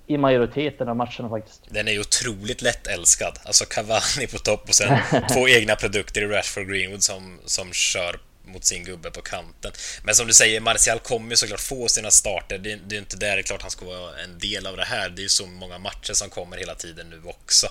i 0.06 0.18
majoriteten 0.18 0.88
av 0.88 0.96
matcherna 0.96 1.28
faktiskt. 1.28 1.62
Den 1.68 1.88
är 1.88 1.92
ju 1.92 2.00
otroligt 2.00 2.62
lättälskad. 2.62 3.38
Alltså 3.44 3.64
Cavani 3.64 4.26
på 4.32 4.38
topp 4.38 4.68
och 4.68 4.74
sen 4.74 4.98
två 5.32 5.48
egna 5.58 5.76
produkter 5.76 6.22
i 6.22 6.26
Rashford 6.26 6.68
Greenwood 6.68 7.02
som, 7.02 7.38
som 7.44 7.72
kör 7.72 8.16
mot 8.44 8.64
sin 8.64 8.84
gubbe 8.84 9.10
på 9.10 9.22
kanten. 9.22 9.72
Men 10.04 10.14
som 10.14 10.26
du 10.26 10.32
säger, 10.32 10.60
Martial 10.60 10.98
kommer 10.98 11.30
ju 11.30 11.36
såklart 11.36 11.60
få 11.60 11.88
sina 11.88 12.10
starter. 12.10 12.58
Det, 12.58 12.78
det 12.86 12.96
är 12.96 12.98
inte 12.98 13.16
där 13.16 13.36
det 13.36 13.40
är 13.40 13.42
klart 13.42 13.62
han 13.62 13.70
ska 13.70 13.86
vara 13.86 14.18
en 14.24 14.38
del 14.38 14.66
av 14.66 14.76
det 14.76 14.84
här. 14.84 15.08
Det 15.08 15.20
är 15.20 15.22
ju 15.22 15.28
så 15.28 15.46
många 15.46 15.78
matcher 15.78 16.12
som 16.12 16.30
kommer 16.30 16.56
hela 16.56 16.74
tiden 16.74 17.10
nu 17.10 17.22
också. 17.24 17.66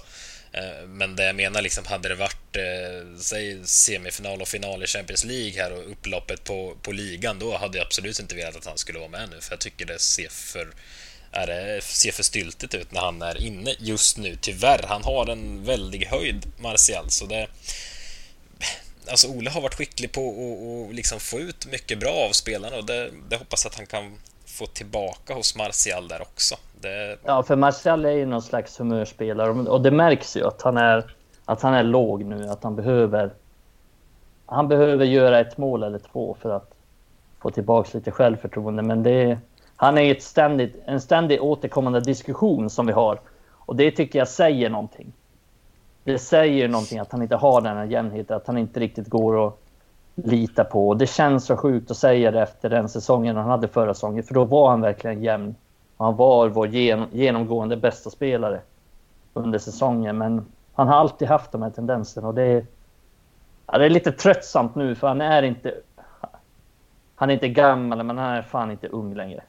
Eh, 0.54 0.88
men 0.88 1.16
det 1.16 1.24
jag 1.24 1.36
menar, 1.36 1.62
liksom, 1.62 1.86
hade 1.86 2.10
det 2.10 2.16
varit 2.16 2.56
eh, 2.56 3.18
säg, 3.20 3.68
semifinal 3.68 4.42
och 4.42 4.48
final 4.48 4.84
i 4.84 4.88
Champions 4.88 5.24
League 5.24 5.64
här 5.64 5.72
och 5.72 5.92
upploppet 5.92 6.44
på, 6.44 6.78
på 6.82 6.92
ligan, 6.92 7.40
då 7.40 7.58
hade 7.58 7.78
jag 7.78 7.86
absolut 7.86 8.20
inte 8.20 8.36
velat 8.36 8.56
att 8.56 8.66
han 8.66 8.78
skulle 8.78 9.00
vara 9.00 9.10
med 9.10 9.30
nu, 9.30 9.42
för 9.42 9.52
jag 9.52 9.60
tycker 9.60 9.86
det 9.86 10.00
ser 10.00 10.30
för, 10.30 10.74
är 11.32 11.48
det, 11.48 11.82
ser 11.84 12.12
för 12.12 12.24
styltigt 12.24 12.74
ut 12.74 12.92
när 12.92 13.02
han 13.02 13.22
är 13.22 13.42
inne 13.42 13.76
just 13.80 14.18
nu. 14.18 14.38
Tyvärr, 14.42 14.84
han 14.88 15.04
har 15.04 15.28
en 15.28 15.66
väldig 15.66 16.06
höjd, 16.06 16.46
Martial, 16.60 17.10
så 17.10 17.26
det... 17.26 17.48
Alltså 19.08 19.28
Ole 19.28 19.50
har 19.50 19.62
varit 19.62 19.76
skicklig 19.76 20.12
på 20.12 20.88
att 20.90 20.96
liksom 20.96 21.20
få 21.20 21.40
ut 21.40 21.66
mycket 21.66 22.00
bra 22.00 22.14
av 22.14 22.32
spelarna 22.32 22.76
och 22.76 22.86
det, 22.86 23.12
det 23.30 23.36
hoppas 23.36 23.66
att 23.66 23.76
han 23.76 23.86
kan 23.86 24.20
få 24.46 24.68
tillbaka 24.68 25.34
hos 25.34 25.56
Martial 25.56 26.08
där 26.08 26.22
också. 26.22 26.58
Det... 26.82 27.18
Ja, 27.24 27.44
för 27.44 27.56
Marcel 27.56 28.06
är 28.06 28.12
ju 28.12 28.26
någon 28.26 28.42
slags 28.42 28.80
humörspelare 28.80 29.50
och 29.50 29.82
det 29.82 29.92
märks 29.92 30.38
ju 30.38 30.48
att 30.48 30.62
han 30.62 30.78
är, 30.78 31.16
att 31.46 31.62
han 31.62 31.74
är 31.74 31.84
låg 31.84 32.24
nu, 32.26 32.48
att 32.48 32.64
han 32.64 32.76
behöver 32.76 33.32
han 34.52 34.68
behöver 34.68 35.06
göra 35.06 35.40
ett 35.40 35.58
mål 35.58 35.84
eller 35.84 36.00
två 36.00 36.36
för 36.40 36.50
att 36.50 36.74
få 37.40 37.50
tillbaka 37.50 37.90
lite 37.98 38.12
självförtroende. 38.12 38.84
Men 38.84 39.04
det, 39.04 39.38
han 39.76 39.98
är 39.98 40.12
ett 40.12 40.24
ständigt, 40.24 40.76
en 40.86 41.02
ständigt 41.02 41.40
återkommande 41.40 42.00
diskussion 42.00 42.70
som 42.70 42.86
vi 42.86 42.94
har. 42.94 43.20
Och 43.52 43.76
det 43.76 43.92
tycker 43.92 44.20
jag 44.20 44.28
säger 44.28 44.70
någonting. 44.70 45.14
Det 46.04 46.18
säger 46.18 46.68
någonting 46.68 47.00
att 47.00 47.12
han 47.12 47.22
inte 47.22 47.36
har 47.36 47.62
den 47.62 47.78
här 47.78 47.86
jämnheten, 47.86 48.38
att 48.38 48.48
han 48.48 48.58
inte 48.58 48.80
riktigt 48.80 49.08
går 49.08 49.48
att 49.48 49.58
lita 50.16 50.64
på. 50.64 50.90
Och 50.90 50.98
det 50.98 51.08
känns 51.08 51.46
så 51.46 51.58
sjukt 51.58 51.92
att 51.92 51.98
säga 51.98 52.32
det 52.32 52.42
efter 52.42 52.70
den 52.70 52.90
säsongen 52.90 53.36
han 53.36 53.50
hade 53.50 53.68
förra 53.68 53.94
säsongen, 53.94 54.24
för 54.24 54.34
då 54.34 54.44
var 54.44 54.70
han 54.70 54.82
verkligen 54.82 55.24
jämn. 55.24 55.56
Han 56.02 56.16
var 56.16 56.50
vår 56.50 56.68
genomgående 56.68 57.78
bästa 57.78 58.10
spelare 58.10 58.62
under 59.34 59.60
säsongen, 59.60 60.18
men 60.18 60.46
han 60.74 60.88
har 60.88 60.96
alltid 60.96 61.28
haft 61.28 61.52
de 61.52 61.62
här 61.62 61.70
tendenserna 61.70 62.28
och 62.28 62.34
det 62.34 62.44
är, 62.44 62.66
ja, 63.68 63.78
det 63.78 63.86
är 63.86 63.90
lite 63.90 64.12
tröttsamt 64.12 64.76
nu 64.76 64.96
för 64.96 65.08
han 65.08 65.22
är 65.22 65.44
inte... 65.44 65.74
han 67.16 67.30
är 67.30 67.34
inte 67.34 67.48
gammal, 67.48 68.04
men 68.04 68.18
han 68.18 68.34
är 68.34 68.42
fan 68.42 68.72
inte 68.72 68.88
ung 68.88 69.14
längre. 69.14 69.44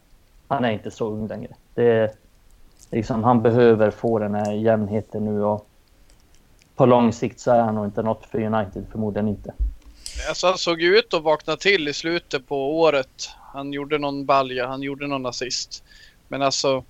Han 0.49 0.65
är 0.65 0.71
inte 0.71 0.91
så 0.91 1.07
ung 1.11 1.27
längre. 1.27 1.55
Det 1.75 1.91
är, 1.91 2.11
liksom, 2.91 3.25
han 3.25 3.43
behöver 3.43 3.91
få 3.91 4.19
den 4.19 4.35
här 4.35 4.53
jämnheten 4.53 5.25
nu 5.25 5.43
och 5.43 5.69
på 6.77 6.87
lång 6.87 7.12
sikt 7.12 7.41
så 7.41 7.51
är 7.51 7.61
han 7.61 7.75
nog 7.75 7.85
inte 7.85 8.03
något 8.03 8.27
för 8.27 8.41
United, 8.41 8.85
förmodligen 8.91 9.29
inte. 9.29 9.53
Alltså 10.29 10.47
han 10.47 10.59
såg 10.59 10.81
ju 10.81 10.99
ut 10.99 11.15
att 11.15 11.23
vakna 11.23 11.57
till 11.57 11.88
i 11.88 11.93
slutet 11.93 12.47
på 12.47 12.79
året. 12.81 13.31
Han 13.53 13.73
gjorde 13.73 13.99
någon 13.99 14.27
balja, 14.27 14.67
han 14.67 14.83
gjorde 14.83 15.07
någon 15.07 15.27
assist. 15.27 15.85
Men 16.33 16.42
alltså, 16.42 16.85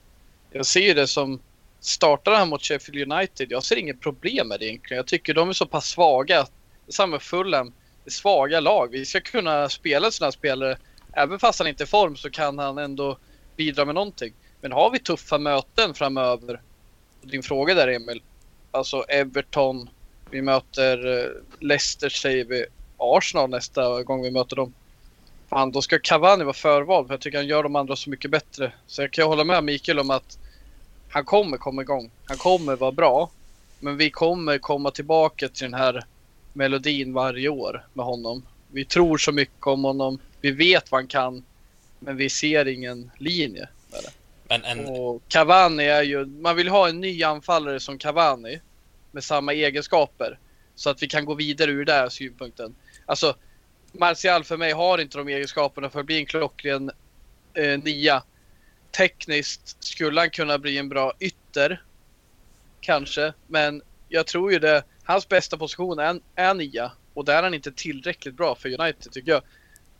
jag 0.50 0.66
ser 0.66 0.94
det 0.94 1.06
som 1.06 1.40
startar 1.80 2.32
han 2.32 2.48
mot 2.48 2.62
Sheffield 2.62 3.12
United, 3.12 3.50
jag 3.50 3.64
ser 3.64 3.76
inget 3.76 4.00
problem 4.00 4.48
med 4.48 4.60
det 4.60 4.66
egentligen. 4.66 4.96
Jag 4.96 5.06
tycker 5.06 5.34
de 5.34 5.48
är 5.48 5.52
så 5.52 5.66
pass 5.66 5.86
svaga. 5.86 6.46
Samma 6.88 7.10
med 7.10 7.22
Fulham, 7.22 7.72
det 8.04 8.08
är 8.08 8.10
svaga 8.10 8.60
lag. 8.60 8.90
Vi 8.90 9.04
ska 9.04 9.20
kunna 9.20 9.68
spela 9.68 10.10
sådana 10.10 10.32
spelare. 10.32 10.76
Även 11.12 11.38
fast 11.38 11.58
han 11.58 11.68
inte 11.68 11.82
är 11.82 11.86
i 11.86 11.88
form 11.88 12.16
så 12.16 12.30
kan 12.30 12.58
han 12.58 12.78
ändå 12.78 13.18
bidra 13.56 13.84
med 13.84 13.94
någonting. 13.94 14.32
Men 14.60 14.72
har 14.72 14.90
vi 14.90 14.98
tuffa 14.98 15.38
möten 15.38 15.94
framöver? 15.94 16.60
Din 17.22 17.42
fråga 17.42 17.74
där 17.74 17.88
Emil. 17.88 18.22
Alltså 18.70 19.04
Everton, 19.08 19.88
vi 20.30 20.42
möter 20.42 21.18
eh, 21.18 21.30
Leicester 21.60 22.08
säger 22.08 22.44
vi. 22.44 22.66
Arsenal 22.96 23.50
nästa 23.50 24.02
gång 24.02 24.22
vi 24.22 24.30
möter 24.30 24.56
dem. 24.56 24.74
Fan, 25.52 25.72
då 25.72 25.82
ska 25.82 25.98
Cavani 25.98 26.44
vara 26.44 26.54
förvald 26.54 27.06
för 27.06 27.14
jag 27.14 27.20
tycker 27.20 27.38
han 27.38 27.46
gör 27.46 27.62
de 27.62 27.76
andra 27.76 27.96
så 27.96 28.10
mycket 28.10 28.30
bättre. 28.30 28.72
Så 28.86 29.02
jag 29.02 29.10
kan 29.10 29.26
hålla 29.26 29.44
med 29.44 29.64
Mikael 29.64 29.98
om 29.98 30.10
att 30.10 30.38
han 31.08 31.24
kommer 31.24 31.56
komma 31.56 31.82
igång. 31.82 32.10
Han 32.24 32.36
kommer 32.36 32.76
vara 32.76 32.92
bra. 32.92 33.30
Men 33.80 33.96
vi 33.96 34.10
kommer 34.10 34.58
komma 34.58 34.90
tillbaka 34.90 35.48
till 35.48 35.64
den 35.70 35.80
här 35.80 36.04
melodin 36.52 37.12
varje 37.12 37.48
år 37.48 37.86
med 37.92 38.06
honom. 38.06 38.46
Vi 38.70 38.84
tror 38.84 39.18
så 39.18 39.32
mycket 39.32 39.66
om 39.66 39.84
honom. 39.84 40.18
Vi 40.40 40.50
vet 40.50 40.90
vad 40.90 41.00
han 41.00 41.08
kan. 41.08 41.44
Men 41.98 42.16
vi 42.16 42.30
ser 42.30 42.68
ingen 42.68 43.10
linje 43.18 43.68
med 43.92 44.00
det. 44.02 44.10
Men 44.48 44.64
en, 44.64 44.86
Och 44.86 45.22
Cavani 45.28 45.84
är 45.84 46.02
ju, 46.02 46.26
man 46.26 46.56
vill 46.56 46.68
ha 46.68 46.88
en 46.88 47.00
ny 47.00 47.22
anfallare 47.22 47.80
som 47.80 47.98
Cavani 47.98 48.60
med 49.10 49.24
samma 49.24 49.52
egenskaper. 49.52 50.38
Så 50.74 50.90
att 50.90 51.02
vi 51.02 51.06
kan 51.06 51.24
gå 51.24 51.34
vidare 51.34 51.70
ur 51.70 51.84
den 51.84 51.96
här 51.96 52.08
synpunkten. 52.08 52.74
Alltså, 53.06 53.34
Martial 53.92 54.44
för 54.44 54.56
mig 54.56 54.72
har 54.72 54.98
inte 54.98 55.18
de 55.18 55.28
egenskaperna 55.28 55.90
för 55.90 56.00
att 56.00 56.06
bli 56.06 56.18
en 56.18 56.26
klockren 56.26 56.90
eh, 57.54 57.78
nia. 57.78 58.22
Tekniskt 58.90 59.84
skulle 59.84 60.20
han 60.20 60.30
kunna 60.30 60.58
bli 60.58 60.78
en 60.78 60.88
bra 60.88 61.12
ytter. 61.20 61.82
Kanske, 62.80 63.32
men 63.46 63.82
jag 64.08 64.26
tror 64.26 64.52
ju 64.52 64.58
det. 64.58 64.82
Hans 65.04 65.28
bästa 65.28 65.56
position 65.56 65.98
är, 65.98 66.20
är 66.34 66.54
nia 66.54 66.92
och 67.14 67.24
där 67.24 67.38
är 67.38 67.42
han 67.42 67.54
inte 67.54 67.72
tillräckligt 67.72 68.34
bra 68.34 68.54
för 68.54 68.80
United 68.80 69.12
tycker 69.12 69.32
jag. 69.32 69.42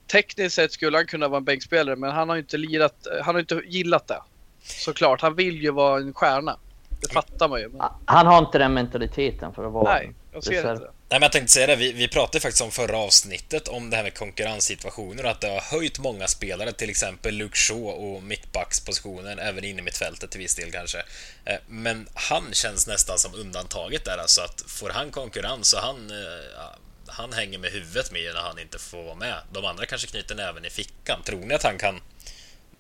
Tekniskt 0.07 0.55
sett 0.55 0.73
skulle 0.73 0.97
han 0.97 1.07
kunna 1.07 1.29
vara 1.29 1.39
en 1.39 1.45
bänkspelare 1.45 1.97
men 1.97 2.11
han 2.11 2.29
har 2.29 2.37
inte 2.37 2.57
lirat, 2.57 3.07
han 3.23 3.35
har 3.35 3.41
inte 3.41 3.63
gillat 3.67 4.09
det. 4.09 4.23
Såklart, 4.63 5.21
han 5.21 5.35
vill 5.35 5.63
ju 5.63 5.71
vara 5.71 6.01
en 6.01 6.15
stjärna. 6.15 6.57
Det 7.01 7.13
fattar 7.13 7.49
man 7.49 7.61
ju. 7.61 7.69
Men... 7.69 7.81
Han 8.05 8.27
har 8.27 8.39
inte 8.39 8.59
den 8.59 8.75
mentaliteten 8.75 9.55
för 9.55 9.65
att 9.67 9.73
vara 9.73 9.95
Nej, 9.95 10.13
jag 10.33 10.45
ser 10.45 10.73
inte. 10.73 10.85
Nej, 10.85 10.93
men 11.09 11.23
jag 11.23 11.33
tänkte 11.33 11.53
säga 11.53 11.67
det, 11.67 11.77
vi, 11.77 11.93
vi 11.93 12.09
pratade 12.09 12.41
faktiskt 12.41 12.63
om 12.63 12.71
förra 12.71 12.97
avsnittet 12.97 13.69
om 13.69 13.91
det 13.91 13.97
här 13.97 14.03
med 14.03 14.15
konkurrenssituationer 14.15 15.25
och 15.25 15.31
att 15.31 15.41
det 15.41 15.49
har 15.49 15.61
höjt 15.61 15.99
många 15.99 16.29
spelare, 16.29 16.73
till 16.73 16.91
exempel 16.91 17.35
Luke 17.35 17.57
Shaw 17.57 17.87
och 17.87 18.23
mittbackspositionen, 18.23 19.39
även 19.39 19.65
inne 19.65 19.79
i 19.79 19.83
mittfältet 19.83 20.31
till 20.31 20.41
viss 20.41 20.55
del 20.55 20.73
kanske. 20.73 20.99
Eh, 21.45 21.57
Men 21.69 22.09
han 22.15 22.45
känns 22.53 22.87
nästan 22.87 23.19
som 23.19 23.35
undantaget 23.35 24.05
där, 24.05 24.19
alltså 24.19 24.41
att 24.41 24.65
får 24.67 24.91
han 24.91 25.11
konkurrens 25.11 25.71
så 25.71 25.79
han, 25.79 26.11
eh, 26.11 26.63
han 27.07 27.33
hänger 27.33 27.59
med 27.59 27.71
huvudet 27.71 28.13
med 28.13 28.35
när 28.35 28.41
han 28.41 28.59
inte 28.59 28.79
får 28.79 29.03
vara 29.03 29.15
med. 29.15 29.37
De 29.53 29.65
andra 29.65 29.87
kanske 29.87 30.07
knyter 30.09 30.35
näven 30.35 30.65
i 30.65 30.71
fickan. 30.71 31.23
Tror 31.25 31.41
ni 31.41 31.55
att 31.55 31.63
han 31.63 31.79
kan 31.79 32.01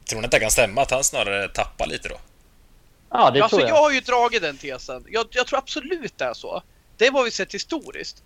Tror 0.04 0.20
ni 0.20 0.24
att 0.24 0.30
det 0.30 0.40
kan 0.40 0.50
stämma 0.50 0.82
att 0.82 0.90
han 0.90 1.04
snarare 1.04 1.48
tappar 1.48 1.86
lite 1.86 2.08
då? 2.08 2.18
Ja, 3.10 3.30
det 3.30 3.40
alltså, 3.40 3.56
tror 3.56 3.68
jag. 3.68 3.76
jag. 3.76 3.82
har 3.82 3.90
ju 3.90 4.00
dragit 4.00 4.42
den 4.42 4.58
tesen. 4.58 5.04
Jag, 5.08 5.26
jag 5.30 5.46
tror 5.46 5.58
absolut 5.58 6.18
det 6.18 6.24
är 6.24 6.34
så. 6.34 6.62
Det 7.02 7.06
är 7.06 7.12
vad 7.12 7.24
vi 7.24 7.30
sett 7.30 7.54
historiskt. 7.54 8.22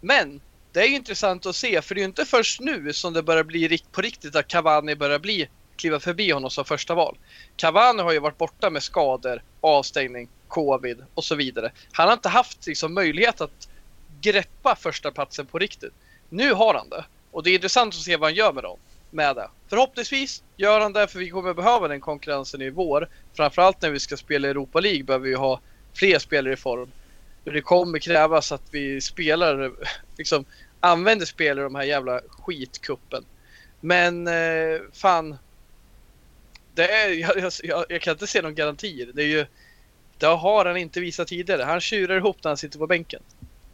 Men 0.00 0.40
det 0.72 0.80
är 0.80 0.86
ju 0.86 0.94
intressant 0.94 1.46
att 1.46 1.56
se 1.56 1.82
för 1.82 1.94
det 1.94 1.98
är 1.98 2.02
ju 2.02 2.08
inte 2.08 2.24
först 2.24 2.60
nu 2.60 2.92
som 2.92 3.12
det 3.12 3.22
börjar 3.22 3.44
bli 3.44 3.78
på 3.92 4.00
riktigt 4.00 4.36
att 4.36 4.48
Cavani 4.48 4.94
börjar 4.94 5.18
bli 5.18 5.48
kliva 5.76 6.00
förbi 6.00 6.30
honom 6.30 6.50
som 6.50 6.64
första 6.64 6.94
val. 6.94 7.18
Cavani 7.56 8.02
har 8.02 8.12
ju 8.12 8.18
varit 8.18 8.38
borta 8.38 8.70
med 8.70 8.82
skador, 8.82 9.42
avstängning, 9.60 10.28
covid 10.48 11.04
och 11.14 11.24
så 11.24 11.34
vidare. 11.34 11.72
Han 11.92 12.06
har 12.06 12.12
inte 12.12 12.28
haft 12.28 12.66
liksom, 12.66 12.94
möjlighet 12.94 13.40
att 13.40 13.68
greppa 14.20 14.76
första 14.76 15.10
platsen 15.10 15.46
på 15.46 15.58
riktigt. 15.58 15.94
Nu 16.28 16.52
har 16.52 16.74
han 16.74 16.88
det 16.88 17.04
och 17.30 17.42
det 17.42 17.50
är 17.50 17.54
intressant 17.54 17.94
att 17.94 18.00
se 18.00 18.16
vad 18.16 18.28
han 18.28 18.34
gör 18.34 18.52
med 18.52 18.62
dem. 18.62 18.78
Med 19.10 19.36
det. 19.36 19.50
Förhoppningsvis 19.68 20.42
gör 20.56 20.80
han 20.80 20.92
det 20.92 21.08
för 21.08 21.18
vi 21.18 21.30
kommer 21.30 21.54
behöva 21.54 21.88
den 21.88 22.00
konkurrensen 22.00 22.62
i 22.62 22.70
vår. 22.70 23.08
Framförallt 23.36 23.82
när 23.82 23.90
vi 23.90 24.00
ska 24.00 24.16
spela 24.16 24.48
i 24.48 24.50
Europa 24.50 24.80
League 24.80 25.04
behöver 25.04 25.28
vi 25.28 25.34
ha 25.34 25.60
fler 25.94 26.18
spelare 26.18 26.52
i 26.52 26.56
form. 26.56 26.90
Det 27.44 27.60
kommer 27.60 27.98
krävas 27.98 28.52
att 28.52 28.62
vi 28.70 29.00
spelar, 29.00 29.72
liksom 30.18 30.44
använder 30.80 31.26
spelare 31.26 31.60
i 31.60 31.68
de 31.68 31.74
här 31.74 31.82
jävla 31.82 32.20
skitkuppen. 32.28 33.24
Men 33.80 34.26
eh, 34.26 34.80
fan. 34.92 35.38
Det 36.74 36.92
är, 36.92 37.08
jag, 37.38 37.52
jag, 37.62 37.84
jag 37.88 38.00
kan 38.00 38.12
inte 38.12 38.26
se 38.26 38.42
någon 38.42 38.54
garanti. 38.54 39.10
Det 39.14 39.22
är 39.22 39.26
ju, 39.26 39.46
det 40.18 40.26
har 40.26 40.64
han 40.64 40.76
inte 40.76 41.00
visat 41.00 41.28
tidigare. 41.28 41.62
Han 41.62 41.80
tjurar 41.80 42.16
ihop 42.16 42.36
när 42.44 42.50
han 42.50 42.56
sitter 42.56 42.78
på 42.78 42.86
bänken. 42.86 43.22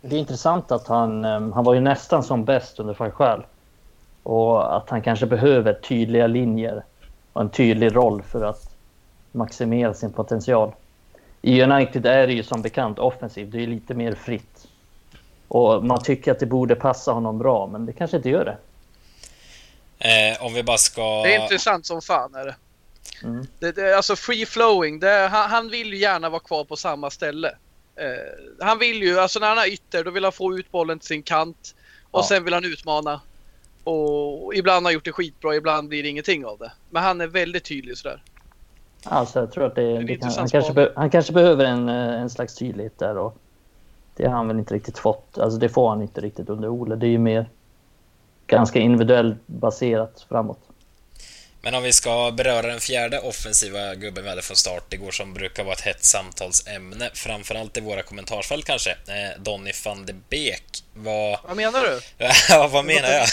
Det 0.00 0.16
är 0.16 0.20
intressant 0.20 0.72
att 0.72 0.87
han, 0.87 1.24
eh, 1.24 1.31
han 1.31 1.64
var 1.64 1.74
ju 1.74 1.81
nästan 1.81 2.22
som 2.22 2.44
bäst 2.44 2.81
under 2.81 2.94
Fajsjäl. 2.94 3.42
Och 4.22 4.76
att 4.76 4.90
han 4.90 5.02
kanske 5.02 5.26
behöver 5.26 5.74
tydliga 5.74 6.26
linjer 6.26 6.85
och 7.33 7.40
en 7.40 7.50
tydlig 7.50 7.96
roll 7.96 8.22
för 8.22 8.44
att 8.44 8.76
maximera 9.33 9.94
sin 9.94 10.12
potential. 10.12 10.72
I 11.46 11.62
United 11.62 12.06
är 12.06 12.26
det 12.26 12.32
ju 12.32 12.42
som 12.42 12.62
bekant 12.62 12.98
offensivt, 12.98 13.52
det 13.52 13.62
är 13.62 13.66
lite 13.66 13.94
mer 13.94 14.14
fritt. 14.14 14.66
Och 15.48 15.85
man 15.85 16.02
tycker 16.02 16.32
att 16.32 16.38
det 16.38 16.46
borde 16.46 16.74
passa 16.74 17.12
honom 17.12 17.38
bra, 17.38 17.66
men 17.66 17.87
det 17.87 17.92
kanske 17.92 18.16
inte 18.16 18.28
gör 18.28 18.44
det. 18.44 18.56
Eh, 19.98 20.44
om 20.46 20.54
vi 20.54 20.62
bara 20.62 20.78
ska... 20.78 21.22
Det 21.22 21.35
är 21.35 21.42
intressant 21.42 21.87
som 21.87 22.02
fan 22.02 22.35
är 22.35 22.44
det. 22.44 22.56
Mm. 23.22 23.46
det, 23.59 23.72
det 23.72 23.96
alltså 23.96 24.16
free 24.16 24.46
flowing, 24.46 25.00
det, 25.00 25.28
han, 25.32 25.50
han 25.50 25.68
vill 25.68 25.92
ju 25.92 25.98
gärna 25.98 26.28
vara 26.28 26.40
kvar 26.40 26.64
på 26.64 26.76
samma 26.76 27.11
ställe. 27.11 27.48
Eh, 27.96 28.66
han 28.66 28.78
vill 28.78 29.02
ju, 29.02 29.18
alltså 29.20 29.40
när 29.40 29.48
han 29.48 29.59
har 29.59 29.66
ytter, 29.72 30.04
då 30.04 30.11
vill 30.11 30.24
han 30.24 30.32
få 30.32 30.59
ut 30.59 30.70
bollen 30.70 30.98
till 30.98 31.09
sin 31.09 31.22
kant. 31.22 31.74
Och 32.11 32.20
Ja. 32.20 32.26
sen 32.28 32.44
vill 32.44 32.54
han 32.54 32.64
utmana. 32.64 33.20
Och 33.85 34.54
ibland 34.54 34.76
har 34.76 34.90
han 34.90 34.94
gjort 34.94 35.04
det 35.04 35.12
skitbra, 35.12 35.54
ibland 35.54 35.88
blir 35.88 36.02
det 36.02 36.09
ingenting 36.09 36.46
av 36.46 36.59
det. 36.59 36.72
Men 36.90 37.02
han 37.02 37.20
är 37.20 37.26
väldigt 37.26 37.64
tydlig 37.64 37.96
sådär. 37.98 38.22
Alltså 39.04 39.40
jag 39.40 39.52
tror 39.52 39.64
att 39.64 39.74
det, 39.74 39.98
det 39.98 40.16
kan, 40.16 40.30
han, 40.37 40.48
kanske 40.48 40.72
be, 40.72 40.92
han 40.96 41.11
kanske 41.11 41.32
behöver 41.32 41.64
en, 41.64 41.88
eh, 41.88 42.20
en 42.20 42.30
slags 42.30 42.54
tydlighet 42.54 42.98
där 42.98 43.18
och 43.18 43.37
det 44.16 44.26
har 44.26 44.37
han 44.37 44.48
väl 44.48 44.59
inte 44.59 44.74
riktigt 44.74 44.98
fått. 44.98 45.38
Alltså 45.38 45.59
det 45.59 45.68
får 45.68 45.88
han 45.88 46.02
inte 46.02 46.20
riktigt 46.20 46.48
under 46.48 46.68
Ole. 46.68 46.96
Det 46.96 47.06
är 47.06 47.11
ju 47.11 47.18
mer 47.18 47.48
ganska 48.46 48.78
individuellt 48.78 49.38
baserat 49.46 50.26
framåt. 50.28 50.59
Men 51.66 51.74
om 51.74 51.83
vi 51.83 51.92
ska 51.92 52.31
beröra 52.31 52.66
den 52.66 52.81
fjärde 52.81 53.18
offensiva 53.18 53.94
gubben 53.94 54.24
vi 54.24 54.31
hade 54.31 54.42
från 54.42 54.57
start 54.57 54.92
igår 54.92 55.11
som 55.11 55.35
brukar 55.35 55.64
vara 55.64 55.74
ett 55.74 55.81
hett 55.81 56.05
samtalsämne, 56.05 57.11
framförallt 57.14 57.76
i 57.76 57.81
våra 57.81 58.02
kommentarsfält 58.02 58.64
kanske, 58.64 58.90
eh, 58.90 59.40
Donny 59.42 59.72
van 59.85 60.07
de 60.07 60.12
Beek. 60.12 60.85
Vad... 60.94 61.38
Vad 61.44 61.57
menar 61.57 61.83
du? 61.83 62.00
Ja, 62.48 62.68
vad 62.68 62.85
menar 62.85 63.09
jag? 63.09 63.26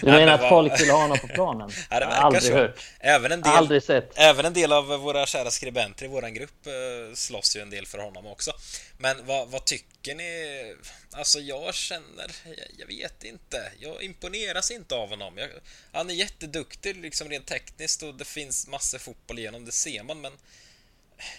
Du 0.00 0.06
menar 0.06 0.18
men 0.18 0.28
att 0.28 0.48
folk 0.48 0.80
vill 0.80 0.90
ha 0.90 1.02
honom 1.02 1.18
på 1.18 1.28
planen? 1.28 1.70
Ja, 1.90 2.00
det 2.00 2.06
verkar 2.06 2.22
aldrig 2.22 2.42
så. 2.42 2.52
hört. 2.52 2.80
Även 3.00 3.32
en 3.32 3.42
del, 3.42 3.52
Aldrig 3.52 3.82
sett. 3.82 4.12
även 4.14 4.44
en 4.44 4.52
del 4.52 4.72
av 4.72 4.86
våra 4.86 5.26
kära 5.26 5.50
skribenter 5.50 6.04
i 6.04 6.08
våran 6.08 6.34
grupp 6.34 6.66
eh, 6.66 7.14
slåss 7.14 7.56
ju 7.56 7.60
en 7.60 7.70
del 7.70 7.86
för 7.86 7.98
honom 7.98 8.26
också. 8.26 8.52
Men 8.98 9.26
vad, 9.26 9.48
vad 9.48 9.64
tycker 9.64 9.86
ni? 10.06 10.74
Alltså 11.12 11.38
jag 11.38 11.74
känner, 11.74 12.30
jag, 12.44 12.66
jag 12.78 12.86
vet 12.86 13.24
inte. 13.24 13.72
Jag 13.78 14.02
imponeras 14.02 14.70
inte 14.70 14.94
av 14.94 15.08
honom. 15.10 15.38
Jag, 15.38 15.48
han 15.92 16.10
är 16.10 16.14
jätteduktig 16.14 16.96
liksom 16.96 17.28
rent 17.28 17.46
tekniskt 17.46 18.02
och 18.02 18.14
det 18.14 18.24
finns 18.24 18.68
massor 18.68 18.98
fotboll 18.98 19.38
igenom, 19.38 19.64
det 19.64 19.72
ser 19.72 20.02
man. 20.02 20.20
Men 20.20 20.32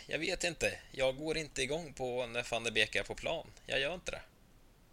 jag 0.08 0.19
vet 0.19 0.43
inte. 0.43 0.71
Jag 0.91 1.17
går 1.17 1.38
inte 1.38 1.62
igång 1.62 1.93
på 1.93 2.26
när 2.28 2.52
van 2.52 2.63
der 2.63 2.71
Beek 2.71 2.95
är 2.95 3.04
på 3.04 3.15
plan. 3.15 3.47
Jag 3.65 3.80
gör 3.80 3.93
inte 3.93 4.12
det. 4.12 4.21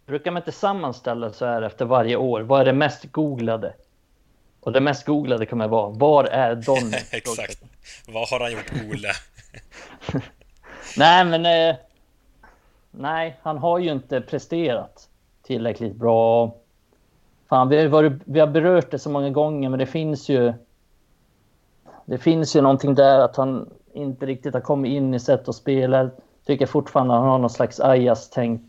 Brukar 0.05 0.31
man 0.31 0.41
inte 0.41 0.51
sammanställa 0.51 1.33
så 1.33 1.45
här 1.45 1.61
efter 1.61 1.85
varje 1.85 2.15
år? 2.15 2.41
Vad 2.41 2.61
är 2.61 2.65
det 2.65 2.73
mest 2.73 3.03
googlade? 3.11 3.73
Och 4.59 4.71
det 4.71 4.81
mest 4.81 5.05
googlade 5.05 5.45
kommer 5.45 5.67
vara, 5.67 5.89
var 5.89 6.23
är 6.23 6.55
Donny? 6.55 6.97
Exakt. 7.11 7.61
Vad 8.07 8.29
har 8.29 8.39
han 8.39 8.51
gjort, 8.51 8.71
Ole? 8.89 9.11
Nej, 10.97 11.25
men... 11.25 11.45
Eh, 11.45 11.75
nej, 12.91 13.39
han 13.41 13.57
har 13.57 13.79
ju 13.79 13.91
inte 13.91 14.21
presterat 14.21 15.09
tillräckligt 15.41 15.95
bra. 15.95 16.55
Fan, 17.49 17.69
vi 17.69 17.81
har, 17.81 17.87
varit, 17.87 18.13
vi 18.25 18.39
har 18.39 18.47
berört 18.47 18.91
det 18.91 18.99
så 18.99 19.09
många 19.09 19.29
gånger, 19.29 19.69
men 19.69 19.79
det 19.79 19.85
finns 19.85 20.29
ju... 20.29 20.53
Det 22.05 22.17
finns 22.17 22.55
ju 22.55 22.61
någonting 22.61 22.95
där 22.95 23.19
att 23.19 23.35
han 23.35 23.69
inte 23.93 24.25
riktigt 24.25 24.53
har 24.53 24.61
kommit 24.61 24.91
in 24.91 25.13
i 25.13 25.19
sätt 25.19 25.49
att 25.49 25.55
spela. 25.55 26.09
Tycker 26.45 26.65
fortfarande 26.65 27.13
att 27.13 27.19
han 27.19 27.29
har 27.29 27.39
någon 27.39 27.49
slags 27.49 27.79
Ajas-tänk 27.79 28.61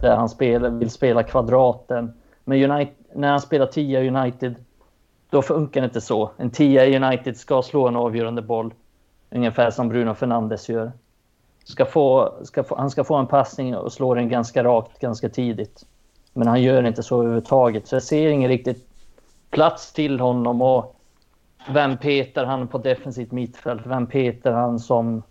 där 0.00 0.16
han 0.16 0.28
spelar, 0.28 0.70
vill 0.70 0.90
spela 0.90 1.22
kvadraten. 1.22 2.12
Men 2.44 2.70
United, 2.70 2.94
när 3.14 3.30
han 3.30 3.40
spelar 3.40 3.66
10 3.66 4.10
United, 4.10 4.54
då 5.30 5.42
funkar 5.42 5.80
det 5.80 5.84
inte 5.84 6.00
så. 6.00 6.30
En 6.36 6.50
tia 6.50 6.86
i 6.86 6.96
United 6.96 7.36
ska 7.36 7.62
slå 7.62 7.88
en 7.88 7.96
avgörande 7.96 8.42
boll, 8.42 8.74
ungefär 9.30 9.70
som 9.70 9.88
Bruno 9.88 10.14
Fernandes 10.14 10.68
gör. 10.68 10.92
Ska 11.64 11.84
få, 11.84 12.34
ska 12.42 12.64
få, 12.64 12.76
han 12.76 12.90
ska 12.90 13.04
få 13.04 13.14
en 13.14 13.26
passning 13.26 13.76
och 13.76 13.92
slå 13.92 14.14
den 14.14 14.28
ganska 14.28 14.64
rakt, 14.64 14.98
ganska 14.98 15.28
tidigt. 15.28 15.86
Men 16.32 16.48
han 16.48 16.62
gör 16.62 16.82
inte 16.82 17.02
så 17.02 17.20
överhuvudtaget, 17.20 17.86
så 17.86 17.94
jag 17.94 18.02
ser 18.02 18.30
ingen 18.30 18.48
riktigt 18.48 18.88
plats 19.50 19.92
till 19.92 20.20
honom. 20.20 20.62
Och 20.62 20.96
vem 21.68 21.96
petar 21.96 22.44
han 22.44 22.68
på 22.68 22.78
defensivt 22.78 23.32
mittfält? 23.32 23.82
Vem 23.86 24.06
petar 24.06 24.52
han 24.52 24.78
som 24.78 25.22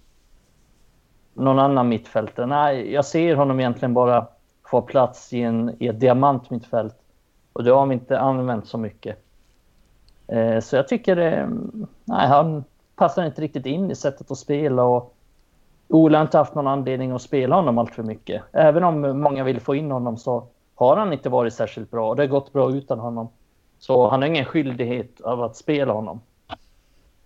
någon 1.34 1.60
annan 1.60 1.89
mittfältare? 1.89 2.46
Nej, 2.46 2.94
jag 2.94 3.06
ser 3.06 3.36
honom 3.36 3.60
egentligen 3.60 3.94
bara 3.94 4.28
få 4.65 4.82
plats 4.82 5.34
i, 5.34 5.41
en, 5.41 5.76
i 5.80 5.88
ett 5.88 6.00
diamantmittfält. 6.00 6.96
Och 7.54 7.63
det 7.63 7.72
har 7.72 7.86
vi 7.86 7.94
inte 7.94 8.20
använt 8.20 8.67
så 8.67 8.78
mycket. 8.78 9.17
Eh, 10.28 10.60
så 10.60 10.76
jag 10.76 10.88
tycker 10.88 11.17
Eh, 11.17 11.48
nej, 12.06 12.28
han 12.28 12.63
passar 12.96 13.26
inte 13.26 13.41
riktigt 13.41 13.65
in 13.65 13.91
i 13.91 13.96
sättet 13.96 14.32
att 14.32 14.38
spela. 14.38 14.84
Och 14.84 15.15
Ola 15.91 16.21
inte 16.21 16.38
haft 16.38 16.56
någon 16.56 16.67
anledning 16.67 17.12
att 17.12 17.21
spela 17.21 17.56
honom 17.56 17.77
allt 17.77 17.95
för 17.95 18.04
mycket. 18.04 18.43
Även 18.54 18.84
om 18.84 19.21
många 19.21 19.43
vill 19.43 19.60
få 19.60 19.75
in 19.75 19.91
honom 19.91 20.17
så 20.17 20.47
har 20.75 20.97
han 20.97 21.13
inte 21.13 21.30
varit 21.30 21.54
särskilt 21.54 21.91
bra. 21.91 22.15
Det 22.15 22.21
har 22.21 22.27
gått 22.27 22.54
bra 22.54 22.71
utan 22.71 22.99
honom. 22.99 23.32
Så 23.80 24.10
han 24.10 24.21
har 24.21 24.30
ingen 24.30 24.45
skyldighet 24.45 25.21
av 25.21 25.43
att 25.43 25.58
spela 25.58 25.93
honom. 25.93 26.21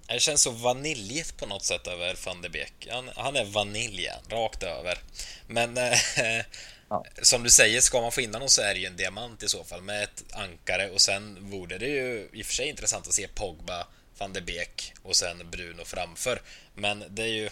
Det 0.08 0.20
känns 0.20 0.44
så 0.44 0.52
vaniljigt 0.52 1.38
på 1.40 1.46
något 1.46 1.64
sätt 1.64 1.88
över 1.88 2.26
van 2.26 2.42
de 2.42 2.50
Beek. 2.50 2.88
Han, 2.92 3.10
han 3.16 3.36
är 3.36 3.46
vaniljen, 3.46 4.20
rakt 4.30 4.64
över. 4.64 4.98
Men 5.48 5.78
eh, 5.78 5.84
ja. 6.90 7.04
som 7.22 7.44
du 7.44 7.50
säger, 7.50 7.82
ska 7.82 8.02
man 8.02 8.12
få 8.12 8.22
in 8.22 8.34
honom 8.34 8.50
så 8.50 8.62
är 8.62 8.74
det 8.74 8.80
ju 8.80 8.86
en 8.86 8.96
diamant 8.96 9.44
i 9.44 9.48
så 9.48 9.64
fall 9.64 9.82
med 9.82 10.04
ett 10.04 10.24
ankare 10.34 10.90
och 10.90 11.02
sen 11.02 11.38
vore 11.52 11.78
det 11.78 11.88
ju 11.88 12.30
i 12.34 12.42
och 12.42 12.46
för 12.46 12.54
sig 12.54 12.70
intressant 12.70 13.08
att 13.08 13.14
se 13.14 13.28
Pogba, 13.28 13.88
van 14.20 14.34
de 14.34 14.42
Beek 14.42 14.94
och 15.04 15.16
sen 15.16 15.38
Bruno 15.52 15.84
framför. 15.86 16.42
Men 16.76 17.04
det 17.10 17.24
är 17.24 17.34
ju 17.34 17.50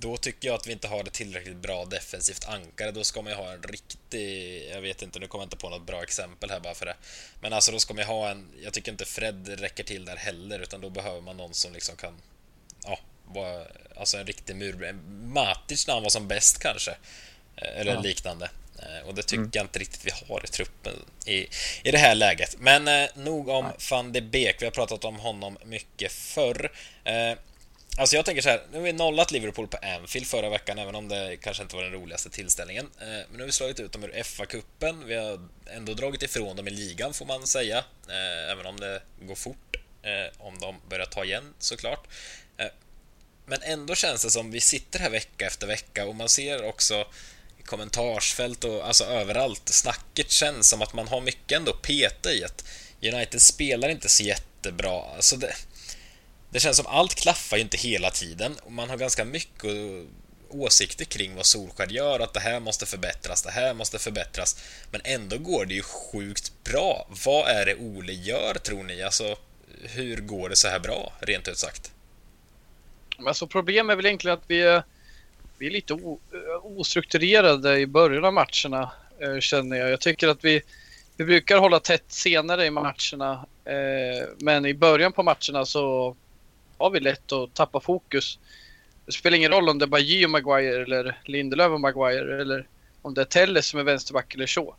då 0.00 0.16
tycker 0.16 0.48
jag 0.48 0.54
att 0.54 0.66
vi 0.66 0.72
inte 0.72 0.88
har 0.88 1.04
ett 1.04 1.12
tillräckligt 1.12 1.56
bra 1.56 1.84
defensivt 1.84 2.44
ankare. 2.48 2.90
Då 2.90 3.04
ska 3.04 3.22
man 3.22 3.32
ju 3.32 3.36
ha 3.36 3.52
en 3.52 3.62
riktig... 3.62 4.68
Jag 4.70 4.80
vet 4.80 5.02
inte, 5.02 5.18
nu 5.18 5.26
kommer 5.26 5.42
jag 5.42 5.46
inte 5.46 5.56
på 5.56 5.68
något 5.68 5.86
bra 5.86 6.02
exempel 6.02 6.50
här 6.50 6.60
bara 6.60 6.74
för 6.74 6.86
det. 6.86 6.96
Men 7.40 7.52
alltså 7.52 7.72
då 7.72 7.78
ska 7.78 7.94
man 7.94 8.02
ju 8.02 8.06
ha 8.06 8.30
en... 8.30 8.48
Jag 8.62 8.72
tycker 8.72 8.92
inte 8.92 9.04
Fred 9.04 9.60
räcker 9.60 9.84
till 9.84 10.04
där 10.04 10.16
heller, 10.16 10.60
utan 10.60 10.80
då 10.80 10.90
behöver 10.90 11.20
man 11.20 11.36
någon 11.36 11.54
som 11.54 11.72
liksom 11.72 11.96
kan... 11.96 12.14
Ja, 12.84 12.98
vara... 13.24 13.64
Alltså 13.96 14.16
en 14.16 14.26
riktig 14.26 14.56
mur... 14.56 14.92
Matic 15.24 15.86
när 15.86 15.94
han 15.94 16.02
var 16.02 16.10
som 16.10 16.28
bäst 16.28 16.58
kanske. 16.58 16.90
Eh, 17.56 17.80
eller 17.80 17.94
ja. 17.94 18.00
liknande. 18.00 18.50
Eh, 18.78 19.08
och 19.08 19.14
det 19.14 19.22
tycker 19.22 19.36
mm. 19.36 19.50
jag 19.52 19.64
inte 19.64 19.78
riktigt 19.78 20.06
vi 20.06 20.10
har 20.28 20.44
i 20.44 20.46
truppen 20.46 20.94
i, 21.26 21.48
i 21.82 21.90
det 21.90 21.98
här 21.98 22.14
läget. 22.14 22.56
Men 22.58 22.88
eh, 22.88 23.08
nog 23.14 23.48
om 23.48 23.72
van 23.90 24.12
de 24.12 24.20
Beek. 24.20 24.56
Vi 24.60 24.66
har 24.66 24.70
pratat 24.72 25.04
om 25.04 25.18
honom 25.18 25.58
mycket 25.64 26.12
förr. 26.12 26.72
Eh, 27.04 27.38
Alltså 27.98 28.16
jag 28.16 28.24
tänker 28.24 28.42
så 28.42 28.48
här, 28.48 28.62
nu 28.70 28.78
har 28.78 28.84
vi 28.84 28.92
nollat 28.92 29.30
Liverpool 29.30 29.68
på 29.68 29.76
Anfield 29.76 30.26
förra 30.26 30.50
veckan, 30.50 30.78
även 30.78 30.94
om 30.94 31.08
det 31.08 31.36
kanske 31.40 31.62
inte 31.62 31.76
var 31.76 31.82
den 31.82 31.92
roligaste 31.92 32.30
tillställningen. 32.30 32.90
Eh, 33.00 33.06
men 33.06 33.26
nu 33.32 33.38
har 33.38 33.46
vi 33.46 33.52
slagit 33.52 33.80
ut 33.80 33.92
dem 33.92 34.04
ur 34.04 34.22
FA-cupen. 34.22 35.04
Vi 35.04 35.14
har 35.14 35.48
ändå 35.66 35.94
dragit 35.94 36.22
ifrån 36.22 36.56
dem 36.56 36.68
i 36.68 36.70
ligan, 36.70 37.14
får 37.14 37.26
man 37.26 37.46
säga. 37.46 37.78
Eh, 38.08 38.52
även 38.52 38.66
om 38.66 38.80
det 38.80 39.02
går 39.20 39.34
fort, 39.34 39.76
eh, 40.02 40.46
om 40.46 40.58
de 40.58 40.76
börjar 40.88 41.06
ta 41.06 41.24
igen 41.24 41.54
såklart. 41.58 42.06
Men 43.46 43.62
ändå 43.62 43.94
känns 43.94 44.22
det 44.24 44.30
som 44.30 44.50
vi 44.50 44.60
sitter 44.60 44.98
här 44.98 45.10
vecka 45.10 45.46
efter 45.46 45.66
vecka 45.66 46.06
och 46.06 46.14
man 46.14 46.28
ser 46.28 46.64
också 46.64 47.06
i 47.58 47.62
kommentarsfält 47.62 48.64
och 48.64 48.86
alltså 48.86 49.04
överallt, 49.04 49.68
snacket 49.68 50.30
känns 50.30 50.68
som 50.68 50.82
att 50.82 50.94
man 50.94 51.08
har 51.08 51.20
mycket 51.20 51.58
ändå 51.58 51.72
peta 51.72 52.32
i 52.32 52.44
att 52.44 52.64
United 53.02 53.42
spelar 53.42 53.88
inte 53.88 54.08
så 54.08 54.22
jättebra. 54.22 55.02
Alltså 55.16 55.36
det, 55.36 55.54
det 56.50 56.60
känns 56.60 56.76
som 56.76 56.86
allt 56.86 57.14
klaffar 57.14 57.56
ju 57.56 57.62
inte 57.62 57.76
hela 57.76 58.10
tiden 58.10 58.56
och 58.62 58.72
man 58.72 58.90
har 58.90 58.96
ganska 58.96 59.24
mycket 59.24 59.72
åsikter 60.50 61.04
kring 61.04 61.34
vad 61.34 61.46
Solskjaer 61.46 61.88
gör, 61.90 62.20
att 62.20 62.34
det 62.34 62.40
här 62.40 62.60
måste 62.60 62.86
förbättras, 62.86 63.42
det 63.42 63.50
här 63.50 63.74
måste 63.74 63.98
förbättras. 63.98 64.64
Men 64.90 65.00
ändå 65.04 65.38
går 65.38 65.64
det 65.64 65.74
ju 65.74 65.82
sjukt 65.82 66.52
bra. 66.64 67.08
Vad 67.24 67.48
är 67.48 67.66
det 67.66 67.74
Ole 67.74 68.12
gör, 68.12 68.54
tror 68.54 68.82
ni? 68.82 69.02
Alltså, 69.02 69.36
hur 69.82 70.16
går 70.16 70.48
det 70.48 70.56
så 70.56 70.68
här 70.68 70.78
bra, 70.78 71.12
rent 71.20 71.48
ut 71.48 71.58
sagt? 71.58 71.92
Alltså 73.26 73.46
problemet 73.46 73.92
är 73.92 73.96
väl 73.96 74.06
egentligen 74.06 74.38
att 74.38 74.44
vi 74.46 74.62
är, 74.62 74.82
vi 75.58 75.66
är 75.66 75.70
lite 75.70 75.94
ostrukturerade 76.62 77.78
i 77.78 77.86
början 77.86 78.24
av 78.24 78.32
matcherna, 78.32 78.90
eh, 79.20 79.40
känner 79.40 79.76
jag. 79.76 79.90
Jag 79.90 80.00
tycker 80.00 80.28
att 80.28 80.44
vi, 80.44 80.62
vi 81.16 81.24
brukar 81.24 81.58
hålla 81.58 81.80
tätt 81.80 82.04
senare 82.08 82.66
i 82.66 82.70
matcherna, 82.70 83.46
eh, 83.64 84.28
men 84.38 84.66
i 84.66 84.74
början 84.74 85.12
på 85.12 85.22
matcherna 85.22 85.64
så 85.64 86.16
har 86.78 86.90
vi 86.90 87.00
lätt 87.00 87.32
att 87.32 87.54
tappa 87.54 87.80
fokus. 87.80 88.38
Det 89.06 89.12
spelar 89.12 89.36
ingen 89.36 89.50
roll 89.50 89.68
om 89.68 89.78
det 89.78 89.84
är 89.84 89.86
Bajy 89.86 90.24
och 90.24 90.30
Maguire 90.30 90.82
eller 90.82 91.20
Lindelöf 91.24 91.70
och 91.70 91.80
Maguire 91.80 92.40
eller 92.40 92.68
om 93.02 93.14
det 93.14 93.20
är 93.20 93.24
Telles 93.24 93.66
som 93.66 93.80
är 93.80 93.84
vänsterback 93.84 94.34
eller 94.34 94.46
så. 94.46 94.76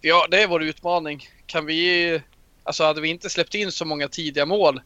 Ja, 0.00 0.26
det 0.30 0.42
är 0.42 0.46
vår 0.46 0.62
utmaning. 0.62 1.28
Kan 1.46 1.66
vi... 1.66 2.20
Alltså 2.62 2.84
hade 2.84 3.00
vi 3.00 3.08
inte 3.08 3.30
släppt 3.30 3.54
in 3.54 3.72
så 3.72 3.84
många 3.84 4.08
tidiga 4.08 4.46
mål 4.46 4.80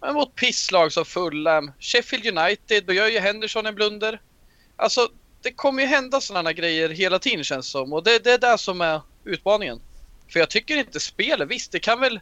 men 0.00 0.14
mot 0.14 0.34
pisslag 0.34 0.92
som 0.92 1.04
Fulham, 1.04 1.72
Sheffield 1.80 2.38
United, 2.38 2.84
då 2.84 2.92
gör 2.92 3.08
ju 3.08 3.18
Henderson 3.18 3.66
en 3.66 3.74
blunder. 3.74 4.20
Alltså, 4.76 5.08
det 5.42 5.52
kommer 5.52 5.82
ju 5.82 5.88
hända 5.88 6.20
sådana 6.20 6.52
grejer 6.52 6.88
hela 6.88 7.18
tiden 7.18 7.44
känns 7.44 7.68
som 7.68 7.92
och 7.92 8.04
det, 8.04 8.24
det 8.24 8.32
är 8.32 8.38
det 8.38 8.58
som 8.58 8.80
är 8.80 9.00
utmaningen. 9.24 9.80
För 10.28 10.40
jag 10.40 10.50
tycker 10.50 10.76
inte 10.76 11.00
spelet, 11.00 11.48
visst 11.48 11.72
det 11.72 11.78
kan 11.78 12.00
väl 12.00 12.20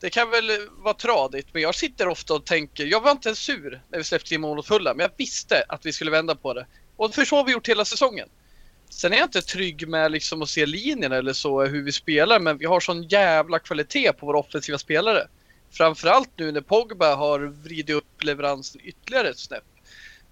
det 0.00 0.10
kan 0.10 0.30
väl 0.30 0.50
vara 0.70 0.94
tradigt, 0.94 1.46
men 1.52 1.62
jag 1.62 1.74
sitter 1.74 2.08
ofta 2.08 2.34
och 2.34 2.44
tänker, 2.44 2.86
jag 2.86 3.00
var 3.00 3.10
inte 3.10 3.28
ens 3.28 3.38
sur 3.38 3.82
när 3.88 3.98
vi 3.98 4.04
släppte 4.04 4.34
in 4.34 4.40
mål 4.40 4.62
fulla, 4.62 4.94
men 4.94 5.04
jag 5.04 5.10
visste 5.16 5.64
att 5.68 5.86
vi 5.86 5.92
skulle 5.92 6.10
vända 6.10 6.34
på 6.34 6.54
det. 6.54 6.66
Och 6.96 7.14
för 7.14 7.24
så 7.24 7.36
har 7.36 7.44
vi 7.44 7.52
gjort 7.52 7.68
hela 7.68 7.84
säsongen. 7.84 8.28
Sen 8.90 9.12
är 9.12 9.16
jag 9.16 9.26
inte 9.26 9.42
trygg 9.42 9.88
med 9.88 10.12
liksom 10.12 10.42
att 10.42 10.48
se 10.48 10.66
linjerna 10.66 11.16
eller 11.16 11.32
så, 11.32 11.64
hur 11.64 11.82
vi 11.82 11.92
spelar, 11.92 12.40
men 12.40 12.58
vi 12.58 12.66
har 12.66 12.80
sån 12.80 13.02
jävla 13.02 13.58
kvalitet 13.58 14.12
på 14.12 14.26
våra 14.26 14.38
offensiva 14.38 14.78
spelare. 14.78 15.28
Framförallt 15.70 16.30
nu 16.36 16.52
när 16.52 16.60
Pogba 16.60 17.14
har 17.14 17.40
vridit 17.40 17.96
upp 17.96 18.24
leveransen 18.24 18.80
ytterligare 18.84 19.28
ett 19.28 19.38
snäpp. 19.38 19.64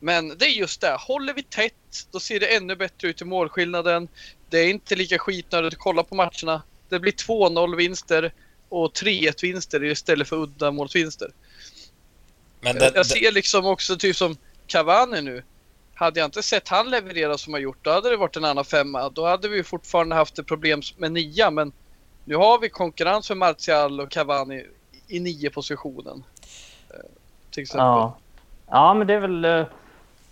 Men 0.01 0.39
det 0.39 0.45
är 0.45 0.51
just 0.51 0.81
det, 0.81 0.97
håller 1.01 1.35
vi 1.35 1.43
tätt, 1.43 2.09
då 2.11 2.21
ser 2.21 2.41
det 2.41 2.57
ännu 2.57 2.77
bättre 2.77 3.09
ut 3.09 3.21
i 3.21 3.25
målskillnaden. 3.25 4.09
Det 4.51 4.59
är 4.59 4.71
inte 4.71 4.97
lika 4.97 5.19
skitnödigt 5.19 5.75
att 5.75 5.81
kolla 5.81 6.03
på 6.03 6.15
matcherna. 6.15 6.63
Det 6.89 6.99
blir 6.99 7.13
2-0 7.13 7.77
vinster 7.77 8.33
och 8.69 8.93
3-1 8.93 9.43
vinster 9.43 9.85
istället 9.85 10.29
för 10.29 10.37
uddamålsvinster. 10.37 11.31
Men 12.61 12.77
det, 12.77 12.93
jag 12.95 13.07
ser 13.07 13.33
liksom 13.33 13.67
också 13.67 13.97
typ 13.97 14.17
som 14.17 14.37
Cavani 14.67 15.21
nu. 15.21 15.43
Hade 15.95 16.21
jag 16.21 16.27
inte 16.27 16.43
sett 16.43 16.69
han 16.69 16.91
leverera 16.91 17.39
som 17.39 17.53
han 17.53 17.63
gjort, 17.63 17.79
då 17.83 17.91
hade 17.91 18.11
det 18.11 18.17
varit 18.17 18.37
en 18.37 18.45
annan 18.45 18.65
femma. 18.65 19.09
Då 19.09 19.27
hade 19.27 19.49
vi 19.49 19.63
fortfarande 19.63 20.15
haft 20.15 20.39
ett 20.39 20.47
problem 20.47 20.83
med 20.97 21.13
nia, 21.13 21.51
men 21.51 21.73
nu 22.25 22.37
har 22.37 22.59
vi 22.59 22.69
konkurrens 22.69 23.27
för 23.29 23.35
Martial 23.35 24.01
och 24.01 24.11
Cavani 24.11 24.67
i 25.09 25.21
nio 25.21 25.51
positionen. 25.51 26.25
Eh, 26.91 26.97
till 27.51 27.63
exempel. 27.63 27.85
Ja. 27.85 28.19
ja, 28.67 28.95
men 28.95 29.07
det 29.07 29.15
är 29.15 29.21
väl 29.21 29.45
uh, 29.45 29.67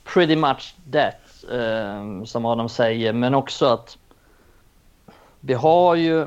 pretty 0.05 0.37
much 0.37 0.75
that, 0.93 1.45
uh, 1.53 2.25
som 2.25 2.45
Adam 2.45 2.69
säger. 2.69 3.13
Men 3.13 3.35
också 3.35 3.67
att 3.67 3.99
vi 5.41 5.55
har 5.55 5.95
ju 5.95 6.27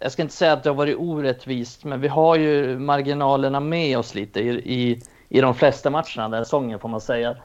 jag 0.00 0.12
ska 0.12 0.22
inte 0.22 0.34
säga 0.34 0.52
att 0.52 0.62
det 0.62 0.70
har 0.70 0.74
varit 0.74 0.96
orättvist, 0.98 1.84
men 1.84 2.00
vi 2.00 2.08
har 2.08 2.36
ju 2.36 2.78
marginalerna 2.78 3.60
med 3.60 3.98
oss 3.98 4.14
lite 4.14 4.40
i, 4.40 4.48
i, 4.48 5.02
i 5.28 5.40
de 5.40 5.54
flesta 5.54 5.90
matcherna 5.90 6.22
den 6.22 6.32
här 6.32 6.44
säsongen 6.44 6.78
får 6.78 6.88
man 6.88 7.00
säga. 7.00 7.36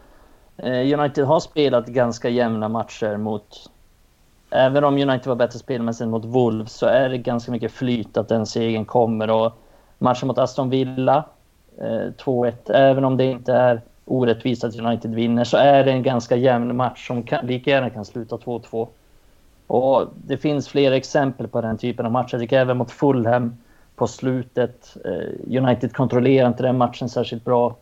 Eh, 0.58 1.00
United 1.00 1.26
har 1.26 1.40
spelat 1.40 1.88
ganska 1.88 2.30
jämna 2.30 2.70
matcher 2.70 3.18
mot... 3.18 3.72
Även 4.50 4.84
om 4.84 4.94
United 4.94 5.28
var 5.28 5.36
bättre 5.36 5.60
spelmässigt 5.60 6.10
mot 6.10 6.26
Wolves 6.26 6.74
så 6.74 6.86
är 6.86 7.10
det 7.10 7.18
ganska 7.18 7.52
mycket 7.52 7.72
flyt 7.72 8.18
att 8.18 8.30
den 8.30 8.46
segern 8.46 8.86
kommer. 8.86 9.30
Och 9.30 9.52
matchen 9.98 10.28
mot 10.28 10.38
Aston 10.38 10.70
Villa, 10.70 11.26
eh, 11.78 12.12
2-1, 12.18 12.72
även 12.74 13.06
om 13.06 13.18
det 13.18 13.26
inte 13.26 13.54
är 13.54 13.82
orättvist 14.06 14.64
att 14.64 14.80
United 14.80 15.16
vinner 15.16 15.44
så 15.44 15.58
är 15.58 15.84
det 15.84 15.92
en 15.92 16.04
ganska 16.04 16.36
jämn 16.36 16.76
match 16.76 17.08
som 17.08 17.24
kan, 17.24 17.46
lika 17.46 17.72
gärna 17.72 17.90
kan 17.90 18.06
sluta 18.06 18.38
2-2. 18.38 18.88
Och 19.68 20.08
det 20.26 20.38
finns 20.38 20.68
fler 20.68 20.92
exempel 20.92 21.48
på 21.48 21.62
den 21.62 21.78
typen 21.78 22.06
av 22.06 22.12
matcher. 22.12 22.34
Jag 22.34 22.42
tycker 22.42 22.60
även 22.60 22.78
mot 22.78 22.92
Fulham 22.92 23.58
på 23.96 24.08
slutet. 24.08 24.98
Eh, 25.06 25.58
United 25.62 25.94
kontrollerar 25.94 26.48
inte 26.48 26.64
den 26.64 26.78
matchen 26.78 27.10
särskilt 27.10 27.46
bra. 27.46 27.76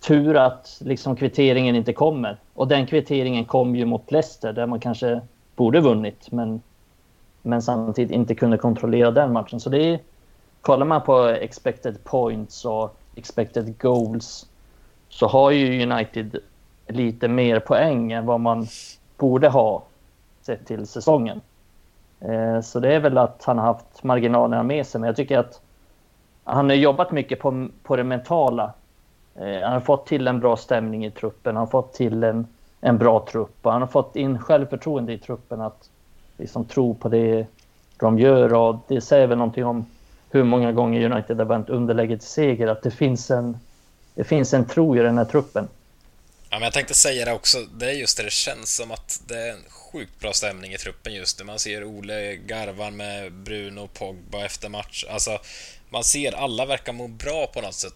Tur 0.00 0.36
att 0.36 0.78
liksom 0.84 1.16
kvitteringen 1.16 1.76
inte 1.76 1.92
kommer. 1.92 2.36
Och 2.54 2.68
den 2.68 2.86
kvitteringen 2.86 3.44
kom 3.44 3.76
ju 3.76 3.84
mot 3.84 4.12
Leicester 4.12 4.52
där 4.52 4.66
man 4.66 4.80
kanske 4.80 5.20
borde 5.56 5.80
vunnit 5.80 6.32
men, 6.32 6.62
men 7.42 7.62
samtidigt 7.62 8.10
inte 8.10 8.34
kunde 8.34 8.58
kontrollera 8.58 9.10
den 9.10 9.32
matchen. 9.32 9.60
Så 9.60 9.70
det 9.70 9.78
är, 9.78 10.00
kollar 10.60 10.86
man 10.86 11.02
på 11.02 11.28
expected 11.28 12.04
points 12.04 12.64
och 12.64 12.96
expected 13.14 13.78
goals 13.78 14.46
så 15.08 15.26
har 15.26 15.50
ju 15.50 15.82
United 15.82 16.36
lite 16.88 17.28
mer 17.28 17.60
poäng 17.60 18.12
än 18.12 18.26
vad 18.26 18.40
man 18.40 18.66
borde 19.16 19.48
ha 19.48 19.82
sett 20.42 20.66
till 20.66 20.86
säsongen. 20.86 21.40
Eh, 22.20 22.60
så 22.60 22.80
det 22.80 22.94
är 22.94 23.00
väl 23.00 23.18
att 23.18 23.44
han 23.44 23.58
har 23.58 23.64
haft 23.64 24.02
marginalerna 24.02 24.62
med 24.62 24.86
sig. 24.86 25.00
Men 25.00 25.06
jag 25.06 25.16
tycker 25.16 25.38
att 25.38 25.60
han 26.44 26.68
har 26.68 26.76
jobbat 26.76 27.12
mycket 27.12 27.40
på, 27.40 27.68
på 27.82 27.96
det 27.96 28.04
mentala. 28.04 28.72
Eh, 29.34 29.60
han 29.62 29.72
har 29.72 29.80
fått 29.80 30.06
till 30.06 30.28
en 30.28 30.40
bra 30.40 30.56
stämning 30.56 31.04
i 31.04 31.10
truppen, 31.10 31.56
han 31.56 31.66
har 31.66 31.70
fått 31.70 31.92
till 31.92 32.24
en, 32.24 32.46
en 32.80 32.98
bra 32.98 33.26
trupp 33.30 33.56
och 33.62 33.72
han 33.72 33.82
har 33.82 33.88
fått 33.88 34.16
in 34.16 34.38
självförtroende 34.38 35.12
i 35.12 35.18
truppen 35.18 35.60
att 35.60 35.90
liksom 36.36 36.64
tro 36.64 36.94
på 36.94 37.08
det 37.08 37.46
de 37.96 38.18
gör 38.18 38.54
och 38.54 38.76
det 38.88 39.00
säger 39.00 39.26
väl 39.26 39.38
någonting 39.38 39.64
om 39.64 39.86
hur 40.30 40.44
många 40.44 40.72
gånger 40.72 41.10
United 41.12 41.38
har 41.38 41.44
vänt 41.44 41.70
underläge 41.70 42.18
till 42.18 42.28
seger, 42.28 42.68
att 42.68 42.82
det 42.82 42.90
finns 42.90 43.30
en, 43.30 43.56
det 44.14 44.24
finns 44.24 44.54
en 44.54 44.64
tro 44.64 44.96
i 44.96 44.98
den 44.98 45.18
här 45.18 45.24
truppen. 45.24 45.68
Ja, 46.52 46.58
men 46.58 46.66
jag 46.66 46.72
tänkte 46.72 46.94
säga 46.94 47.24
det 47.24 47.32
också, 47.32 47.62
det 47.62 47.86
är 47.86 47.92
just 47.92 48.16
det 48.16 48.22
det 48.22 48.32
känns 48.32 48.74
som 48.74 48.90
att 48.90 49.20
det 49.26 49.38
är 49.38 49.52
en 49.52 49.64
sjukt 49.68 50.20
bra 50.20 50.32
stämning 50.32 50.72
i 50.72 50.78
truppen 50.78 51.14
just 51.14 51.38
nu. 51.38 51.44
Man 51.44 51.58
ser 51.58 51.84
Ole 51.84 52.36
garvar 52.36 52.90
med 52.90 53.32
Bruno 53.32 53.88
Pogba 53.88 54.44
efter 54.44 54.68
match. 54.68 55.04
Alltså, 55.08 55.40
man 55.90 56.04
ser 56.04 56.32
alla 56.32 56.66
verkar 56.66 56.92
må 56.92 57.08
bra 57.08 57.46
på 57.46 57.60
något 57.60 57.74
sätt. 57.74 57.94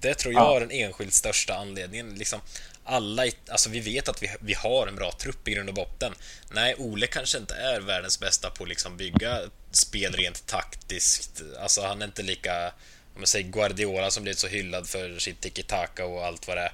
Det 0.00 0.14
tror 0.14 0.34
jag 0.34 0.42
ja. 0.42 0.56
är 0.56 0.60
den 0.60 0.70
enskilt 0.70 1.14
största 1.14 1.54
anledningen. 1.54 2.14
Liksom, 2.14 2.40
alla, 2.84 3.26
alltså 3.48 3.70
vi 3.70 3.80
vet 3.80 4.08
att 4.08 4.22
vi, 4.22 4.30
vi 4.40 4.54
har 4.54 4.86
en 4.86 4.96
bra 4.96 5.12
trupp 5.12 5.48
i 5.48 5.50
grund 5.50 5.68
och 5.68 5.74
botten. 5.74 6.14
Nej, 6.50 6.74
Ole 6.78 7.06
kanske 7.06 7.38
inte 7.38 7.54
är 7.54 7.80
världens 7.80 8.20
bästa 8.20 8.50
på 8.50 8.62
att 8.62 8.68
liksom 8.68 8.96
bygga 8.96 9.40
spel 9.70 10.12
rent 10.12 10.46
taktiskt. 10.46 11.42
Alltså 11.60 11.82
han 11.82 12.02
är 12.02 12.06
inte 12.06 12.22
lika, 12.22 12.66
om 13.14 13.20
man 13.20 13.26
säger 13.26 13.48
Guardiola 13.48 14.10
som 14.10 14.22
blivit 14.22 14.38
så 14.38 14.48
hyllad 14.48 14.88
för 14.88 15.18
sitt 15.18 15.40
tiki-taka 15.40 16.04
och 16.04 16.26
allt 16.26 16.48
vad 16.48 16.56
det 16.56 16.62
är. 16.62 16.72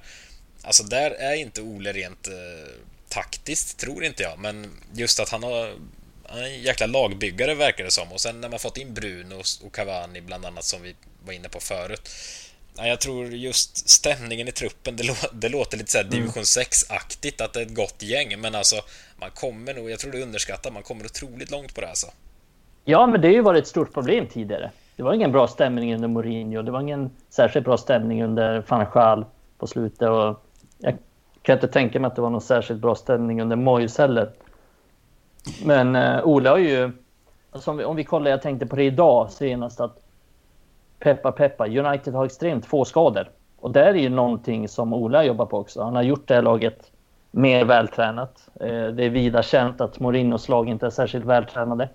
Alltså 0.63 0.83
där 0.83 1.11
är 1.11 1.35
inte 1.35 1.61
Ole 1.61 1.93
rent 1.93 2.27
eh, 2.27 2.33
taktiskt, 3.09 3.79
tror 3.79 4.03
inte 4.03 4.23
jag. 4.23 4.39
Men 4.39 4.71
just 4.93 5.19
att 5.19 5.29
han 5.29 5.43
har 5.43 5.73
han 6.33 6.41
är 6.41 6.45
en 6.45 6.61
jäkla 6.61 6.85
lagbyggare 6.85 7.55
verkar 7.55 7.83
det 7.83 7.91
som. 7.91 8.11
Och 8.11 8.21
sen 8.21 8.41
när 8.41 8.49
man 8.49 8.59
fått 8.59 8.77
in 8.77 8.93
Bruno 8.93 9.41
och 9.65 9.75
Cavani 9.75 10.21
bland 10.21 10.45
annat 10.45 10.63
som 10.63 10.81
vi 10.81 10.95
var 11.25 11.33
inne 11.33 11.49
på 11.49 11.59
förut. 11.59 12.09
Jag 12.75 13.01
tror 13.01 13.25
just 13.25 13.89
stämningen 13.89 14.47
i 14.47 14.51
truppen, 14.51 14.95
det, 14.95 15.03
lå 15.03 15.13
det 15.33 15.49
låter 15.49 15.77
lite 15.77 15.91
såhär 15.91 16.05
mm. 16.05 16.15
division 16.15 16.43
6-aktigt 16.43 17.43
att 17.43 17.53
det 17.53 17.59
är 17.59 17.65
ett 17.65 17.75
gott 17.75 18.03
gäng, 18.03 18.41
men 18.41 18.55
alltså 18.55 18.75
man 19.17 19.29
kommer 19.31 19.73
nog, 19.73 19.89
jag 19.89 19.99
tror 19.99 20.11
det 20.11 20.23
underskattar, 20.23 20.71
man 20.71 20.83
kommer 20.83 21.05
otroligt 21.05 21.51
långt 21.51 21.75
på 21.75 21.81
det 21.81 21.89
alltså. 21.89 22.07
Ja, 22.85 23.07
men 23.07 23.21
det 23.21 23.27
har 23.27 23.33
ju 23.33 23.41
varit 23.41 23.63
ett 23.63 23.67
stort 23.69 23.93
problem 23.93 24.27
tidigare. 24.27 24.71
Det 24.95 25.03
var 25.03 25.13
ingen 25.13 25.31
bra 25.31 25.47
stämning 25.47 25.93
under 25.95 26.07
Mourinho, 26.07 26.61
det 26.61 26.71
var 26.71 26.81
ingen 26.81 27.11
särskilt 27.29 27.65
bra 27.65 27.77
stämning 27.77 28.23
under 28.23 28.65
van 28.67 28.85
Schaal 28.85 29.25
på 29.57 29.67
slutet 29.67 30.09
och 30.09 30.45
kan 31.43 31.53
inte 31.53 31.67
tänka 31.67 31.99
mig 31.99 32.07
att 32.07 32.15
det 32.15 32.21
var 32.21 32.29
någon 32.29 32.41
särskilt 32.41 32.81
bra 32.81 32.95
ställning 32.95 33.41
under 33.41 33.55
Moyes 33.55 33.97
heller. 33.97 34.29
Men 35.65 35.95
eh, 35.95 36.23
Ola 36.23 36.49
har 36.49 36.57
ju, 36.57 36.91
alltså 37.51 37.71
om, 37.71 37.77
vi, 37.77 37.83
om 37.83 37.95
vi 37.95 38.03
kollar, 38.03 38.31
jag 38.31 38.41
tänkte 38.41 38.65
på 38.65 38.75
det 38.75 38.83
idag 38.83 39.31
senast 39.31 39.79
att 39.81 39.99
peppa 40.99 41.31
peppa, 41.31 41.67
United 41.67 42.13
har 42.13 42.25
extremt 42.25 42.65
få 42.65 42.85
skador. 42.85 43.29
Och 43.59 43.71
det 43.71 43.83
är 43.83 43.93
ju 43.93 44.09
någonting 44.09 44.67
som 44.67 44.93
Ola 44.93 45.23
jobbar 45.23 45.45
på 45.45 45.57
också. 45.57 45.83
Han 45.83 45.95
har 45.95 46.03
gjort 46.03 46.27
det 46.27 46.35
här 46.35 46.41
laget 46.41 46.91
mer 47.31 47.65
vältränat. 47.65 48.49
Eh, 48.59 48.87
det 48.87 49.05
är 49.05 49.09
vida 49.09 49.43
känt 49.43 49.81
att 49.81 49.99
Morinos 49.99 50.49
lag 50.49 50.69
inte 50.69 50.85
är 50.85 50.89
särskilt 50.89 51.25
vältränade. 51.25 51.89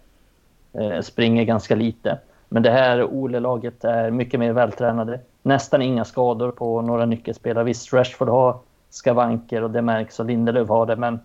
Eh, 0.72 1.00
springer 1.00 1.44
ganska 1.44 1.74
lite. 1.74 2.18
Men 2.48 2.62
det 2.62 2.70
här 2.70 3.04
Ole-laget 3.04 3.84
är 3.84 4.10
mycket 4.10 4.40
mer 4.40 4.52
vältränade. 4.52 5.20
Nästan 5.42 5.82
inga 5.82 6.04
skador 6.04 6.50
på 6.50 6.82
några 6.82 7.06
nyckelspelare. 7.06 7.64
Visst, 7.64 7.92
Rashford 7.92 8.28
har 8.28 8.58
skavanker 8.90 9.62
och 9.62 9.70
det 9.70 9.82
märks 9.82 10.20
och 10.20 10.26
Lindelöf 10.26 10.68
har 10.68 10.86
det, 10.86 10.96
men 10.96 11.20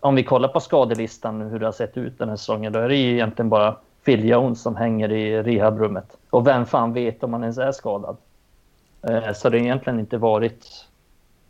om 0.00 0.14
vi 0.14 0.24
kollar 0.24 0.48
på 0.48 0.60
skadelistan 0.60 1.40
hur 1.40 1.58
det 1.58 1.66
har 1.66 1.72
sett 1.72 1.96
ut 1.96 2.18
den 2.18 2.28
här 2.28 2.36
säsongen, 2.36 2.72
då 2.72 2.78
är 2.78 2.88
det 2.88 2.96
ju 2.96 3.12
egentligen 3.12 3.48
bara 3.48 3.76
Phil 4.04 4.28
Jones 4.28 4.62
som 4.62 4.76
hänger 4.76 5.12
i 5.12 5.42
rehabrummet. 5.42 6.16
Och 6.30 6.46
vem 6.46 6.66
fan 6.66 6.92
vet 6.92 7.22
om 7.22 7.32
han 7.32 7.42
ens 7.42 7.58
är 7.58 7.72
skadad? 7.72 8.16
Eh, 9.02 9.32
så 9.32 9.48
det 9.48 9.58
har 9.58 9.64
egentligen 9.64 10.00
inte 10.00 10.16
varit 10.18 10.86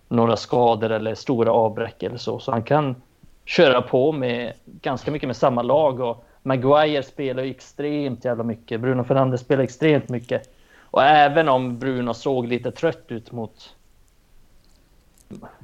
några 0.08 0.36
skador 0.36 0.92
eller 0.92 1.14
stora 1.14 1.52
avbräck 1.52 2.02
eller 2.02 2.16
så. 2.16 2.38
Så 2.38 2.52
han 2.52 2.62
kan 2.62 2.96
köra 3.44 3.82
på 3.82 4.12
med 4.12 4.52
ganska 4.64 5.10
mycket 5.10 5.26
med 5.26 5.36
samma 5.36 5.62
lag. 5.62 6.00
Och 6.00 6.24
Maguire 6.42 7.02
spelar 7.02 7.42
extremt 7.42 8.24
jävla 8.24 8.44
mycket. 8.44 8.80
Bruno 8.80 9.04
Fernandes 9.04 9.40
spelar 9.40 9.62
extremt 9.62 10.08
mycket. 10.08 10.54
Och 10.80 11.02
även 11.02 11.48
om 11.48 11.78
Bruno 11.78 12.14
såg 12.14 12.46
lite 12.46 12.70
trött 12.70 13.04
ut 13.08 13.32
mot... 13.32 13.76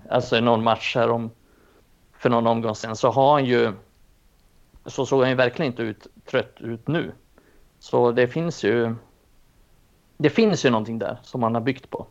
Alltså 0.09 0.37
i 0.37 0.41
någon 0.41 0.65
match 0.65 0.97
här 0.97 1.11
om 1.11 1.31
för 2.19 2.31
någon 2.31 2.47
omgång 2.47 2.75
sedan 2.75 2.97
så 2.97 3.11
har 3.11 3.33
han 3.33 3.45
ju 3.45 3.73
så 4.87 5.07
såg 5.07 5.21
han 5.21 5.31
ju 5.31 5.37
verkligen 5.37 5.73
inte 5.73 5.83
ut 5.83 6.07
trött 6.27 6.55
ut 6.61 6.89
nu. 6.89 7.13
Så 7.79 8.13
det 8.13 8.29
finns 8.29 8.65
ju. 8.65 8.95
Det 10.17 10.31
finns 10.31 10.65
ju 10.65 10.71
någonting 10.71 10.99
där 10.99 11.19
som 11.23 11.43
han 11.43 11.55
har 11.55 11.63
byggt 11.63 11.91
på. 11.91 12.07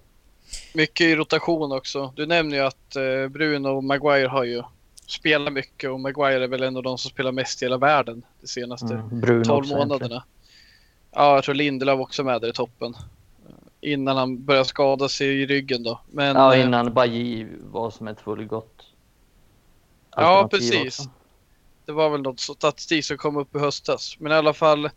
Mycket 0.74 1.06
i 1.06 1.16
rotation 1.16 1.72
också. 1.72 2.14
Du 2.16 2.26
nämner 2.26 2.58
ju 2.58 2.64
att 2.64 2.96
eh, 2.96 3.28
Bruno 3.28 3.68
och 3.68 3.84
Maguire 3.84 4.28
har 4.28 4.44
ju 4.44 4.64
spelat 5.08 5.54
mycket 5.54 5.90
och 5.90 6.00
Maguire 6.00 6.44
är 6.44 6.48
väl 6.48 6.64
en 6.64 6.78
av 6.78 6.84
de 6.84 6.98
som 6.98 7.12
spelar 7.12 7.32
mest 7.32 7.62
i 7.62 7.66
hela 7.66 7.78
världen 7.78 8.24
de 8.42 8.48
senaste 8.48 8.94
mm, 8.94 9.44
12 9.44 9.68
månaderna. 9.68 10.24
Ja, 11.12 11.36
jag 11.36 11.44
tror 11.44 11.56
Lindelöf 11.56 12.00
också 12.00 12.24
med 12.24 12.42
där 12.42 12.50
i 12.50 12.54
toppen. 12.54 12.96
Innan 13.82 14.18
han 14.18 14.46
började 14.46 14.66
skada 14.66 15.10
sig 15.10 15.42
i 15.42 15.46
ryggen 15.46 15.84
då. 15.84 16.02
Men, 16.12 16.36
ja, 16.36 16.56
eh, 16.56 16.62
innan 16.62 16.94
Baji 16.94 17.48
var 17.62 17.92
som 17.92 18.08
ett 18.08 18.22
fullgott 18.22 18.88
Ja, 20.18 20.48
precis. 20.52 21.00
Också. 21.00 21.10
Det 21.86 21.92
var 21.92 22.10
väl 22.10 22.22
något 22.22 22.40
statistik 22.40 23.06
som 23.06 23.18
kom 23.18 23.38
upp 23.38 23.56
i 23.56 23.60
höstas. 23.60 24.16
Men 24.20 24.32
i 24.32 24.36
alla 24.36 24.54
fall, 24.54 24.90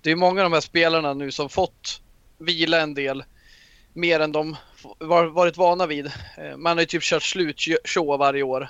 det 0.00 0.10
är 0.10 0.16
många 0.16 0.40
av 0.40 0.50
de 0.50 0.52
här 0.52 0.60
spelarna 0.60 1.14
nu 1.14 1.30
som 1.30 1.48
fått 1.48 2.00
vila 2.38 2.80
en 2.80 2.94
del 2.94 3.24
mer 3.92 4.20
än 4.20 4.32
de 4.32 4.56
varit 5.32 5.56
vana 5.56 5.86
vid. 5.86 6.06
Eh, 6.06 6.56
man 6.56 6.76
har 6.76 6.82
ju 6.82 6.86
typ 6.86 7.02
kört 7.02 7.22
slut 7.22 7.60
show 7.84 8.18
varje 8.18 8.42
år 8.42 8.68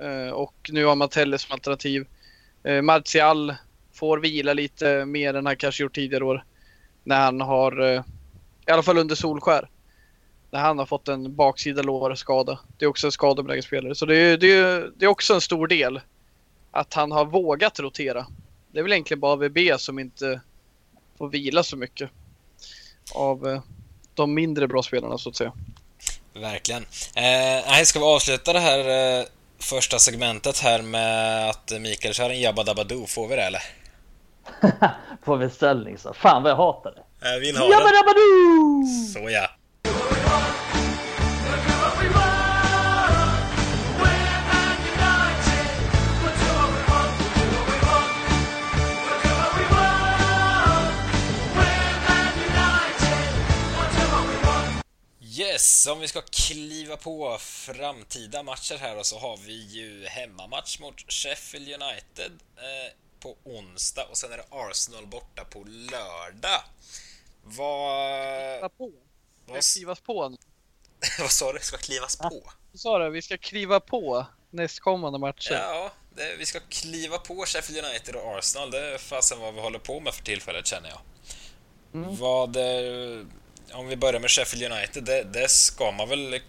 eh, 0.00 0.32
och 0.32 0.70
nu 0.72 0.84
har 0.84 0.96
man 0.96 1.08
Telle 1.08 1.38
som 1.38 1.52
alternativ. 1.52 2.06
Martial 2.82 3.54
får 3.92 4.18
vila 4.18 4.52
lite 4.52 5.04
mer 5.04 5.34
än 5.34 5.46
han 5.46 5.56
kanske 5.56 5.82
gjort 5.82 5.94
tidigare 5.94 6.24
år 6.24 6.44
när 7.04 7.20
han 7.20 7.40
har, 7.40 8.02
i 8.66 8.70
alla 8.70 8.82
fall 8.82 8.98
under 8.98 9.14
Solskär, 9.14 9.68
när 10.50 10.60
han 10.60 10.78
har 10.78 10.86
fått 10.86 11.08
en 11.08 11.34
baksida 11.34 11.82
lårskada. 11.82 12.58
Det 12.78 12.84
är 12.84 12.88
också 12.88 13.06
en 13.06 13.12
skadebenägen 13.12 13.62
spelare. 13.62 13.94
Så 13.94 14.06
det 14.06 14.16
är, 14.16 14.36
det, 14.36 14.52
är, 14.52 14.90
det 14.96 15.04
är 15.04 15.08
också 15.08 15.34
en 15.34 15.40
stor 15.40 15.66
del 15.66 16.00
att 16.70 16.94
han 16.94 17.12
har 17.12 17.24
vågat 17.24 17.80
rotera. 17.80 18.26
Det 18.72 18.78
är 18.78 18.82
väl 18.82 18.92
egentligen 18.92 19.20
bara 19.20 19.36
VB 19.36 19.78
som 19.78 19.98
inte 19.98 20.40
får 21.18 21.28
vila 21.28 21.62
så 21.62 21.76
mycket 21.76 22.10
av 23.14 23.48
eh, 23.48 23.62
de 24.14 24.34
mindre 24.34 24.68
bra 24.68 24.82
spelarna 24.82 25.18
så 25.18 25.28
att 25.28 25.36
säga. 25.36 25.52
Verkligen. 26.32 26.86
Eh, 27.14 27.82
ska 27.84 27.98
vi 27.98 28.04
avsluta 28.04 28.52
det 28.52 28.60
här 28.60 29.18
eh, 29.20 29.26
första 29.58 29.98
segmentet 29.98 30.58
här 30.58 30.82
med 30.82 31.50
att 31.50 31.72
Mikael 31.80 32.14
kör 32.14 32.30
en 32.30 32.40
Jabba 32.40 32.62
Dabba 32.62 32.84
Doo? 32.84 33.06
Får 33.06 33.28
vi 33.28 33.36
det 33.36 33.42
eller? 33.42 33.62
På 35.24 35.36
beställning 35.36 35.98
så. 35.98 36.12
Fan 36.12 36.42
vad 36.42 36.52
jag 36.52 36.56
hatar 36.56 36.90
det. 36.90 37.02
Jag 37.32 37.40
vill 37.40 37.56
ha 37.56 37.70
Jabba 37.70 38.12
Doo! 38.12 38.86
Så 39.12 39.30
ja. 39.30 39.50
Yes, 55.38 55.86
om 55.86 56.00
vi 56.00 56.08
ska 56.08 56.22
kliva 56.22 56.96
på 56.96 57.38
framtida 57.40 58.42
matcher 58.42 58.76
här 58.80 59.02
så 59.02 59.18
har 59.18 59.36
vi 59.36 59.66
ju 59.66 60.06
hemmamatch 60.06 60.78
mot 60.80 61.12
Sheffield 61.12 61.68
United 61.68 62.32
eh, 62.56 62.92
på 63.20 63.36
onsdag 63.44 64.04
och 64.10 64.16
sen 64.16 64.32
är 64.32 64.36
det 64.36 64.44
Arsenal 64.50 65.06
borta 65.06 65.44
på 65.44 65.64
lördag. 65.64 66.62
Vad... 67.46 68.58
Kliva 68.58 68.68
på? 68.68 68.92
Vad 69.46 69.64
skrivas 69.64 70.00
på? 70.00 70.36
Vad 71.20 71.30
sa 71.30 71.52
du? 71.52 71.58
Ska 71.60 71.76
klivas 71.76 72.16
på? 72.16 72.42
Vad 72.72 72.80
sa 72.80 72.98
du? 72.98 73.10
Vi 73.10 73.22
ska 73.22 73.38
kliva 73.38 73.80
på 73.80 74.26
nästkommande 74.50 75.18
matcher? 75.18 75.52
Ja, 75.52 75.92
det, 76.14 76.36
vi 76.38 76.46
ska 76.46 76.60
kliva 76.60 77.18
på 77.18 77.44
Sheffield 77.46 77.84
United 77.84 78.16
och 78.16 78.38
Arsenal. 78.38 78.70
Det 78.70 78.94
är 78.94 78.98
fasen 78.98 79.40
vad 79.40 79.54
vi 79.54 79.60
håller 79.60 79.78
på 79.78 80.00
med 80.00 80.14
för 80.14 80.24
tillfället 80.24 80.66
känner 80.66 80.88
jag. 80.88 81.00
Mm. 81.94 82.16
Vad... 82.16 82.56
Eh, 82.56 83.26
om 83.72 83.86
vi 83.86 83.96
börjar 83.96 84.20
med 84.20 84.30
Sheffield 84.30 84.72
United, 84.72 85.04
det, 85.04 85.22
det, 85.22 85.50
ska 85.50 85.90
man 85.90 86.08
väl 86.08 86.40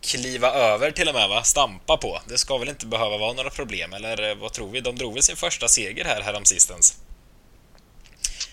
kliva 0.00 0.52
över 0.52 0.90
till 0.90 1.08
och 1.08 1.14
med, 1.14 1.28
va? 1.28 1.42
Stampa 1.42 1.96
på. 1.96 2.20
Det 2.28 2.38
ska 2.38 2.58
väl 2.58 2.68
inte 2.68 2.86
behöva 2.86 3.18
vara 3.18 3.32
några 3.32 3.50
problem, 3.50 3.92
eller 3.92 4.30
eh, 4.30 4.34
vad 4.34 4.52
tror 4.52 4.70
vi? 4.70 4.80
De 4.80 4.96
drog 4.96 5.14
väl 5.14 5.22
sin 5.22 5.36
första 5.36 5.68
seger 5.68 6.04
här 6.04 6.20
häromsistens? 6.20 7.01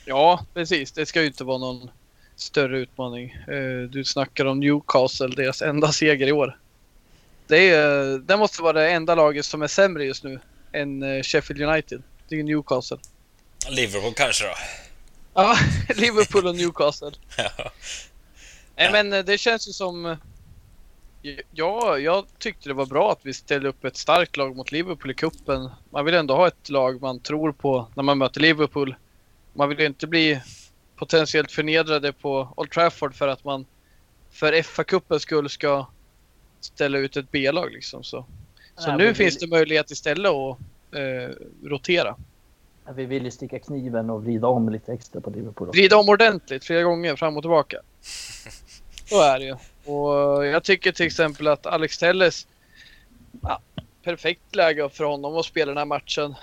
Ja, 0.10 0.46
precis. 0.54 0.92
Det 0.92 1.06
ska 1.06 1.22
ju 1.22 1.28
inte 1.28 1.44
vara 1.44 1.58
någon 1.58 1.90
större 2.36 2.80
utmaning. 2.80 3.32
Eh, 3.48 3.90
du 3.90 4.04
snackar 4.04 4.46
om 4.46 4.60
Newcastle, 4.60 5.28
deras 5.28 5.62
enda 5.62 5.92
seger 5.92 6.28
i 6.28 6.32
år. 6.32 6.60
Det, 7.48 7.70
är, 7.70 8.18
det 8.18 8.38
måste 8.38 8.62
vara 8.62 8.74
det 8.74 8.92
enda 8.92 9.16
laget 9.16 9.46
som 9.46 9.62
är 9.62 9.68
sämre 9.68 10.06
just 10.06 10.24
nu 10.24 10.40
än 10.72 11.04
eh, 11.04 11.24
Sheffield 11.24 11.62
United. 11.62 12.04
Det 12.28 12.40
är 12.40 12.44
Newcastle. 12.44 12.98
Liverpool 13.70 14.14
kanske 14.14 14.46
då? 14.46 14.54
Ja, 15.34 15.58
Liverpool 15.96 16.48
och 16.48 16.56
Newcastle. 16.56 17.12
Ja. 17.38 17.72
Nej 18.76 18.92
men 18.92 19.14
eh, 19.14 19.26
det 19.26 19.38
känns 19.38 19.68
ju 19.68 19.72
som... 19.72 20.18
Ja, 21.52 21.98
jag 21.98 22.26
tyckte 22.38 22.70
det 22.70 22.74
var 22.74 22.86
bra 22.86 23.12
att 23.12 23.20
vi 23.22 23.34
ställde 23.34 23.70
upp 23.70 23.86
ett 23.86 23.98
starkt 23.98 24.38
lag 24.38 24.56
mot 24.56 24.72
Liverpool 24.72 25.12
i 25.12 25.14
kuppen. 25.14 25.70
Man 25.90 26.06
vill 26.06 26.14
ändå 26.14 26.36
ha 26.36 26.48
ett 26.48 26.70
lag 26.70 27.02
man 27.02 27.20
tror 27.20 27.52
på 27.52 27.88
när 27.96 28.04
man 28.04 28.18
möter 28.18 28.42
Liverpool. 28.42 28.96
Man 29.60 29.70
vill 29.70 29.80
ju 29.80 29.86
inte 29.86 30.08
bli 30.08 30.42
potentiellt 30.96 31.52
förnedrade 31.52 32.14
på 32.14 32.54
Old 32.56 32.72
Trafford 32.72 33.16
för 33.16 33.28
att 33.28 33.44
man 33.44 33.66
för 34.32 34.54
FA-cupens 34.54 35.20
skull 35.20 35.50
ska 35.50 35.88
ställa 36.60 36.98
ut 36.98 37.18
ett 37.18 37.32
B-lag 37.32 37.72
liksom. 37.72 38.04
Så, 38.04 38.26
så 38.76 38.88
Nej, 38.88 38.98
nu 38.98 39.14
finns 39.14 39.38
det 39.38 39.48
möjlighet 39.48 39.92
istället 39.92 40.32
att 40.32 40.58
eh, 40.92 41.36
rotera. 41.64 42.16
Vi 42.96 43.06
vill 43.06 43.26
ju 43.26 43.32
sticka 43.32 43.60
kniven 43.60 44.10
och 44.10 44.24
vrida 44.24 44.48
om 44.48 44.70
lite 44.70 44.94
extra 44.94 45.22
på 45.22 45.30
Liverpool. 45.30 45.70
vrida 45.70 45.98
om 45.98 46.10
ordentligt 46.10 46.66
flera 46.66 46.84
gånger 46.84 47.16
fram 47.16 47.38
och 47.38 47.44
tillbaka. 47.44 47.82
Så 49.06 49.22
är 49.22 49.40
det 49.40 49.46
ju. 49.46 49.56
Och 49.94 50.46
jag 50.46 50.64
tycker 50.64 50.92
till 50.92 51.06
exempel 51.06 51.48
att 51.48 51.66
Alex 51.66 51.98
Telles, 51.98 52.48
ja, 53.42 53.62
perfekt 54.04 54.56
läge 54.56 54.90
för 54.90 55.04
honom 55.04 55.38
att 55.38 55.46
spela 55.46 55.70
den 55.70 55.78
här 55.78 55.86
matchen. 55.86 56.36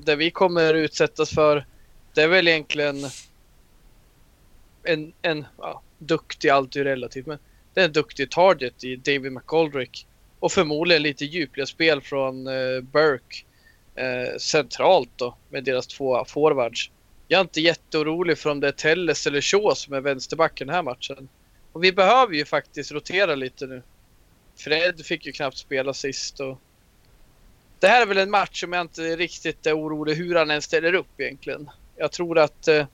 Det 0.00 0.16
vi 0.16 0.30
kommer 0.30 0.74
utsättas 0.74 1.30
för, 1.30 1.66
det 2.14 2.22
är 2.22 2.28
väl 2.28 2.48
egentligen 2.48 2.96
en, 4.82 5.12
en 5.22 5.46
ja, 5.58 5.82
duktig, 5.98 6.48
allt 6.48 6.76
är 6.76 6.84
relativt, 6.84 7.26
men 7.26 7.38
det 7.74 7.80
är 7.80 7.84
en 7.84 7.92
duktig 7.92 8.30
target 8.30 8.84
i 8.84 8.96
David 8.96 9.32
McGoldrick. 9.32 10.06
Och 10.38 10.52
förmodligen 10.52 11.02
lite 11.02 11.24
djupled 11.24 11.68
spel 11.68 12.00
från 12.00 12.46
eh, 12.46 12.80
Burke 12.80 13.44
eh, 13.94 14.36
centralt 14.38 15.10
då 15.16 15.36
med 15.50 15.64
deras 15.64 15.86
två 15.86 16.24
forwards. 16.24 16.90
Jag 17.28 17.38
är 17.38 17.42
inte 17.42 17.60
jätteorolig 17.60 18.38
för 18.38 18.50
om 18.50 18.60
det 18.60 18.68
är 18.68 18.72
Telles 18.72 19.26
eller 19.26 19.40
Shaw 19.40 19.74
som 19.74 19.94
är 19.94 20.00
vänsterbacken 20.00 20.66
den 20.66 20.76
här 20.76 20.82
matchen. 20.82 21.28
Och 21.72 21.84
vi 21.84 21.92
behöver 21.92 22.34
ju 22.34 22.44
faktiskt 22.44 22.92
rotera 22.92 23.34
lite 23.34 23.66
nu. 23.66 23.82
Fred 24.56 25.06
fick 25.06 25.26
ju 25.26 25.32
knappt 25.32 25.56
spela 25.56 25.94
sist 25.94 26.40
och... 26.40 26.60
Det 27.78 27.88
här 27.88 28.02
är 28.02 28.06
väl 28.06 28.18
en 28.18 28.30
match 28.30 28.60
som 28.60 28.72
jag 28.72 28.80
inte 28.80 29.16
riktigt 29.16 29.66
är 29.66 29.78
orolig 29.78 30.14
hur 30.14 30.34
han 30.34 30.50
än 30.50 30.62
ställer 30.62 30.94
upp 30.94 31.20
egentligen. 31.20 31.70
Jag 32.02 32.12
tror 32.12 32.38
att 32.38 32.68
eh, 32.68 32.86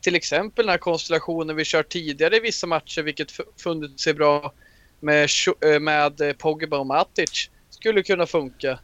till 0.00 0.14
exempel 0.14 0.66
den 0.66 0.70
här 0.70 0.78
konstellationen 0.78 1.56
vi 1.56 1.64
kört 1.64 1.88
tidigare 1.88 2.36
i 2.36 2.40
vissa 2.40 2.66
matcher, 2.66 3.02
vilket 3.02 3.32
funnit 3.62 4.00
sig 4.00 4.14
bra 4.14 4.52
med, 5.00 5.28
eh, 5.64 5.80
med 5.80 6.20
eh, 6.20 6.32
Pogba 6.32 6.78
och 6.78 6.86
Matic, 6.86 7.50
skulle 7.70 8.02
kunna 8.02 8.26
funka. 8.26 8.78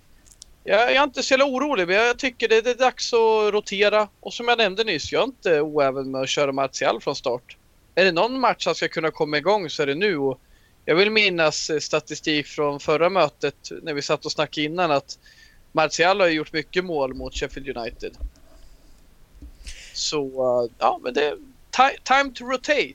Jag, 0.64 0.92
är 0.92 1.04
inte 1.04 1.22
så 1.22 1.32
jävla 1.32 1.44
orolig, 1.44 1.86
men 1.86 1.96
jag 1.96 2.18
tycker 2.18 2.48
det, 2.48 2.66
är 2.66 2.74
dags 2.74 3.12
att 3.12 3.52
rotera. 3.52 4.08
Och 4.20 4.34
som 4.34 4.48
jag 4.48 4.58
nämnde 4.58 4.84
nyss, 4.84 5.12
jag 5.12 5.20
är 5.22 5.24
inte 5.24 5.60
oäven 5.60 6.10
med 6.10 6.20
att 6.20 6.28
köra 6.28 6.52
Martial 6.52 7.00
från 7.00 7.16
start. 7.16 7.56
Är 7.94 8.04
det 8.04 8.12
någon 8.12 8.40
match 8.40 8.66
han 8.66 8.74
ska 8.74 8.88
kunna 8.88 9.10
komma 9.10 9.38
igång 9.38 9.70
så 9.70 9.82
är 9.82 9.86
det 9.86 9.94
nu. 9.94 10.18
Och 10.18 10.40
jag 10.84 10.94
vill 10.94 11.10
minnas 11.10 11.70
statistik 11.80 12.46
från 12.46 12.80
förra 12.80 13.10
mötet 13.10 13.70
när 13.82 13.94
vi 13.94 14.02
satt 14.02 14.24
och 14.24 14.32
snackade 14.32 14.66
innan 14.66 14.90
att 14.90 15.18
Martial 15.72 16.20
har 16.20 16.26
ju 16.26 16.34
gjort 16.34 16.52
mycket 16.52 16.84
mål 16.84 17.14
mot 17.14 17.34
Sheffield 17.34 17.76
United. 17.76 18.16
Så 19.94 20.24
eh, 20.26 20.70
ja, 20.78 21.00
men 21.02 21.14
det 21.14 21.24
är 21.24 21.36
ti- 21.70 21.98
time 22.04 22.30
to 22.34 22.44
rotate. 22.44 22.94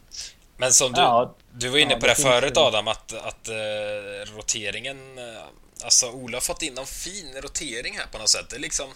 Men 0.58 0.74
som 0.74 0.94
du, 0.94 1.02
Ja, 1.02 1.36
du 1.54 1.70
var 1.70 1.78
inne 1.78 1.92
ja, 1.94 2.00
på 2.00 2.06
det 2.06 2.14
det 2.14 2.22
förut 2.22 2.58
Adam, 2.58 2.88
att, 2.88 3.14
att 3.14 3.48
eh, 3.48 4.36
roteringen... 4.36 5.18
eh, 5.18 5.42
alltså 5.84 6.12
Ola 6.12 6.36
har 6.36 6.42
fått 6.42 6.62
in 6.62 6.74
någon 6.74 6.86
fin 6.86 7.42
rotering 7.42 7.98
här 7.98 8.06
på 8.12 8.18
något 8.18 8.30
sätt. 8.30 8.50
Det 8.50 8.56
är 8.56 8.60
liksom... 8.60 8.90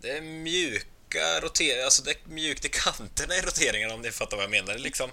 Det 0.00 0.10
är 0.10 0.20
mjuka 0.20 1.40
roteringar, 1.42 1.84
alltså 1.84 2.02
det 2.02 2.10
är 2.10 2.16
mjukt 2.28 2.64
i 2.64 2.68
kanterna 2.68 3.34
i 3.34 3.40
roteringarna 3.40 3.94
om 3.94 4.00
ni 4.00 4.10
fattar 4.10 4.36
vad 4.36 4.44
jag 4.44 4.50
menar. 4.50 4.66
Det, 4.66 4.78
är 4.78 4.78
liksom, 4.78 5.10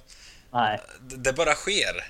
nej. 0.51 0.79
det, 1.01 1.17
det 1.17 1.33
bara 1.33 1.55
sker. 1.55 2.03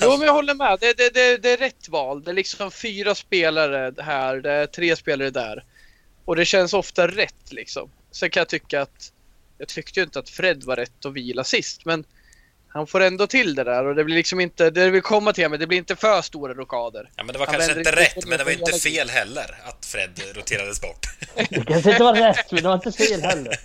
Jo, 0.00 0.16
men 0.16 0.26
jag 0.26 0.32
håller 0.32 0.54
med. 0.54 0.78
Det, 0.80 0.96
det, 0.96 1.10
det, 1.14 1.36
det 1.36 1.50
är 1.50 1.56
rätt 1.56 1.88
val. 1.88 2.22
Det 2.22 2.30
är 2.30 2.34
liksom 2.34 2.70
fyra 2.70 3.14
spelare 3.14 3.94
här, 4.02 4.36
det 4.36 4.50
är 4.50 4.66
tre 4.66 4.96
spelare 4.96 5.30
där. 5.30 5.64
Och 6.24 6.36
det 6.36 6.44
känns 6.44 6.74
ofta 6.74 7.08
rätt 7.08 7.52
liksom. 7.52 7.90
Sen 8.14 8.30
kan 8.30 8.40
jag 8.40 8.48
tycka 8.48 8.82
att 8.82 9.12
jag 9.58 9.68
tyckte 9.68 10.00
ju 10.00 10.04
inte 10.04 10.18
att 10.18 10.28
Fred 10.28 10.64
var 10.64 10.76
rätt 10.76 11.06
att 11.06 11.12
vila 11.12 11.44
sist, 11.44 11.84
men 11.84 12.04
han 12.68 12.86
får 12.86 13.00
ändå 13.00 13.26
till 13.26 13.54
det 13.54 13.64
där 13.64 13.86
och 13.86 13.94
det 13.94 14.04
blir 14.04 14.16
liksom 14.16 14.40
inte, 14.40 14.70
det 14.70 14.90
vill 14.90 15.02
komma 15.02 15.32
till 15.32 15.48
men 15.48 15.60
det 15.60 15.66
blir 15.66 15.78
inte 15.78 15.96
för 15.96 16.22
stora 16.22 16.54
rockader. 16.54 17.10
Ja, 17.16 17.24
men 17.24 17.32
det 17.32 17.38
var 17.38 17.46
Han 17.46 17.54
kanske 17.54 17.78
inte 17.78 17.92
rätt, 17.92 18.26
men 18.26 18.38
det 18.38 18.44
var 18.44 18.50
inte 18.50 18.72
fel 18.72 19.08
heller 19.08 19.58
att 19.64 19.84
Fred 19.84 20.36
roterades 20.36 20.80
bort. 20.80 21.06
Det 21.50 21.64
kanske 21.64 21.90
inte 21.90 22.02
var 22.02 22.14
rätt, 22.14 22.52
men 22.52 22.62
det 22.62 22.68
var 22.68 22.74
inte 22.74 22.92
fel 22.92 23.22
heller. 23.22 23.54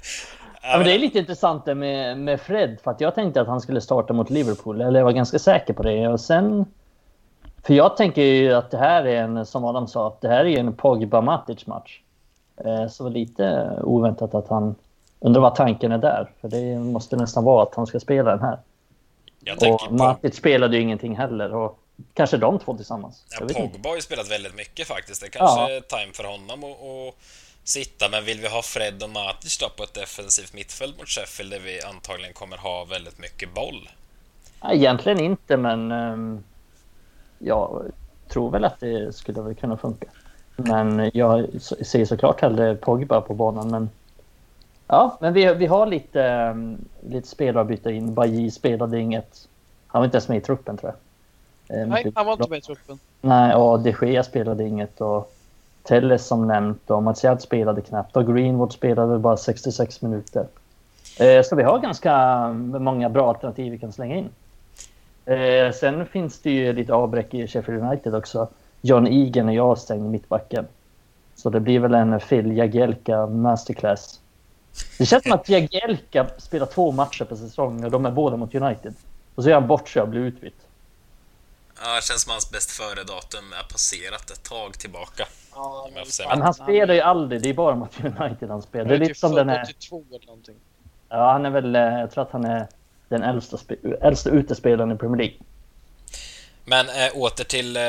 Ja, 0.62 0.78
men 0.78 0.88
det 0.88 0.94
är 0.94 1.00
lite 1.00 1.20
intressant 1.20 1.66
det 1.66 1.76
med, 1.76 2.18
med 2.18 2.42
Fred, 2.42 2.78
för 2.84 2.92
att 2.92 3.02
jag 3.02 3.16
tänkte 3.16 3.42
att 3.42 3.48
han 3.48 3.62
skulle 3.62 3.82
starta 3.82 4.14
mot 4.14 4.30
Liverpool. 4.30 4.82
Eller 4.82 5.00
jag 5.00 5.06
var 5.06 5.12
ganska 5.12 5.40
säker 5.40 5.74
på 5.74 5.84
det. 5.84 6.08
Och 6.08 6.20
sen... 6.20 6.66
För 7.64 7.74
jag 7.74 7.98
tänker 7.98 8.22
ju 8.22 8.54
att 8.54 8.72
det 8.72 8.78
här 8.78 9.06
är 9.06 9.24
en, 9.24 9.46
som 9.46 9.66
Adam 9.66 9.88
sa, 9.88 10.08
att 10.08 10.22
det 10.22 10.28
här 10.28 10.46
är 10.46 10.50
ju 10.50 10.58
en 10.58 10.74
Pogba-Matic-match. 10.74 12.02
Eh, 12.66 12.88
Så 12.88 13.10
lite 13.10 13.76
oväntat 13.84 14.34
att 14.36 14.48
han... 14.48 14.76
Undrar 15.22 15.42
vad 15.42 15.56
tanken 15.56 15.92
är 15.92 15.98
där. 15.98 16.32
För 16.42 16.48
det 16.48 16.80
måste 16.80 17.16
nästan 17.16 17.44
vara 17.44 17.64
att 17.64 17.76
han 17.76 17.88
ska 17.88 18.00
spela 18.00 18.32
den 18.32 18.42
här. 18.42 18.60
Och 19.74 19.80
på 19.88 19.94
Matic 19.94 20.36
spelade 20.36 20.76
ju 20.76 20.82
ingenting 20.82 21.18
heller. 21.18 21.54
Och 21.56 21.80
kanske 22.14 22.38
de 22.38 22.60
två 22.60 22.76
tillsammans. 22.78 23.26
Ja, 23.40 23.46
vet 23.46 23.58
inte. 23.58 23.72
Pogba 23.74 23.90
har 23.90 23.96
ju 23.96 24.02
spelat 24.02 24.32
väldigt 24.32 24.56
mycket 24.56 24.88
faktiskt. 24.88 25.22
Det 25.22 25.30
kanske 25.30 25.60
Ja. 25.62 25.70
är 25.70 25.82
time 25.82 26.14
för 26.14 26.24
honom 26.24 26.64
att, 26.64 27.16
sitta, 27.64 28.10
men 28.10 28.26
vill 28.26 28.40
vi 28.40 28.48
ha 28.48 28.62
Fred 28.62 29.04
och 29.04 29.10
Matic 29.10 29.58
då 29.60 29.70
på 29.78 29.84
ett 29.84 29.94
defensivt 29.94 30.54
mittfält 30.54 30.98
mot 30.98 31.08
Sheffield 31.08 31.52
där 31.52 31.60
vi 31.60 31.82
antagligen 31.82 32.34
kommer 32.34 32.58
ha 32.58 32.86
väldigt 32.86 33.20
mycket 33.20 33.54
boll? 33.54 33.90
Ja, 34.62 34.74
Egentligen 34.74 35.20
inte, 35.20 35.58
men 35.58 35.92
ehm, 35.92 36.44
jag 37.40 37.84
tror 38.30 38.52
väl 38.52 38.66
att 38.66 38.80
det 38.80 39.16
skulle 39.16 39.42
väl 39.42 39.56
kunna 39.56 39.78
funka. 39.78 40.08
Men 40.66 41.12
jag 41.14 41.48
ser 41.62 42.06
såklart 42.06 42.42
hellre 42.42 42.76
Pogba 42.76 43.22
på 43.22 43.34
banan. 43.34 43.72
Men 43.72 43.90
ja, 44.88 45.18
men 45.20 45.34
vi, 45.34 45.54
vi 45.54 45.66
har 45.66 45.86
lite, 45.86 46.24
ehm, 46.24 46.78
lite 47.10 47.28
spelare 47.28 47.62
att 47.62 47.68
byta 47.68 47.92
in. 47.92 48.14
Bajy 48.14 48.52
spelade 48.52 49.00
inget. 49.00 49.48
Han 49.88 50.00
var 50.00 50.06
inte 50.06 50.18
ens 50.18 50.28
med 50.28 50.38
i 50.38 50.42
truppen 50.42 50.78
tror 50.78 50.94
jag. 51.68 51.82
Ehm, 51.82 51.90
Nej, 51.90 52.12
han 52.16 52.26
var 52.26 52.34
inte 52.34 52.50
med 52.50 52.58
i 52.60 52.62
truppen. 52.62 53.00
Nej, 53.22 53.56
och 53.56 53.80
de 53.80 53.96
Gea 54.02 54.24
spelade 54.24 54.64
inget. 54.64 55.02
Och 55.02 55.34
Telles 55.84 56.28
som 56.28 56.48
nämnt 56.48 56.92
och 56.92 57.04
Martial 57.04 57.40
spelade 57.40 57.82
knappt. 57.82 58.18
Och 58.18 58.36
Greenwood 58.36 58.74
spelade 58.74 59.20
bara 59.20 59.38
66 59.38 60.02
minuter. 60.02 60.48
Eh, 61.20 61.44
så 61.44 61.56
vi 61.56 61.64
har 61.64 61.80
ganska 61.80 62.48
många 62.80 63.10
bra 63.10 63.30
alternativ 63.30 63.72
vi 63.72 63.78
kan 63.78 63.92
slänga 63.92 64.16
in. 64.16 64.30
Eh, 65.26 65.72
sen 65.74 66.06
finns 66.06 66.40
det 66.40 66.52
ju 66.52 66.74
lite 66.74 66.94
avbräck 66.94 67.34
i 67.34 67.48
Sheffield 67.48 67.84
United 67.84 68.16
också. 68.16 68.48
John 68.82 69.08
Egan 69.08 69.50
är 69.50 69.54
jag 69.54 69.78
stängd 69.78 70.06
i 70.06 70.10
mittbacken. 70.10 70.68
Så 71.36 71.50
det 71.50 71.60
blir 71.60 71.80
väl 71.80 71.94
en 71.94 72.20
Phil 72.20 72.58
Jagielka 72.58 73.28
masterclass. 73.28 74.20
Det 74.98 75.06
känns 75.06 75.24
som 75.24 75.32
att 75.32 75.50
Jagielka 75.50 76.28
spelar 76.38 76.66
två 76.66 76.92
matcher 76.92 77.26
per 77.26 77.36
säsong 77.36 77.84
och 77.84 77.92
de 77.92 78.06
är 78.06 78.12
båda 78.12 78.38
mot 78.38 78.56
United. 78.56 78.94
Och 79.36 79.44
så 79.44 79.50
är 79.50 79.54
han 79.54 79.68
bortkörd 79.68 80.04
och 80.04 80.10
blir 80.10 80.22
utbytt. 80.22 80.56
Ja, 81.82 81.96
det 81.96 82.02
känns 82.04 82.22
som 82.22 82.32
hans 82.32 82.52
bäst 82.52 82.72
före-datum 82.72 83.54
är 83.60 83.72
passerat 83.72 84.32
ett 84.32 84.44
tag 84.44 84.74
tillbaka. 84.80 85.28
Ja, 85.56 85.90
men 86.30 86.42
han 86.42 86.54
spelar 86.54 86.94
ju 86.94 87.02
aldrig. 87.02 87.42
Det 87.42 87.50
är 87.50 87.54
bara 87.54 87.76
mot 87.76 88.00
United 88.04 88.50
han 88.50 88.62
spelar. 88.62 88.86
Det 88.86 88.96
är 88.96 89.00
lite 89.00 89.20
som 89.20 89.36
den 89.36 89.50
här... 89.50 89.64
82 89.64 90.04
eller 90.10 90.26
någonting. 90.26 90.56
Ja, 91.10 91.32
han 91.32 91.46
är 91.46 91.50
väl... 91.50 91.76
eh, 91.76 91.82
Jag 91.82 92.12
tror 92.12 92.24
att 92.24 92.32
han 92.32 92.46
är 92.46 92.68
den 93.10 93.24
äldsta, 93.24 93.58
äldsta 94.02 94.30
utespelaren 94.30 94.92
i 94.92 94.96
Premier 94.96 95.18
League. 95.18 95.36
Men 96.66 96.86
äh, 96.90 97.22
åter 97.22 97.44
till 97.44 97.78
äh, 97.78 97.84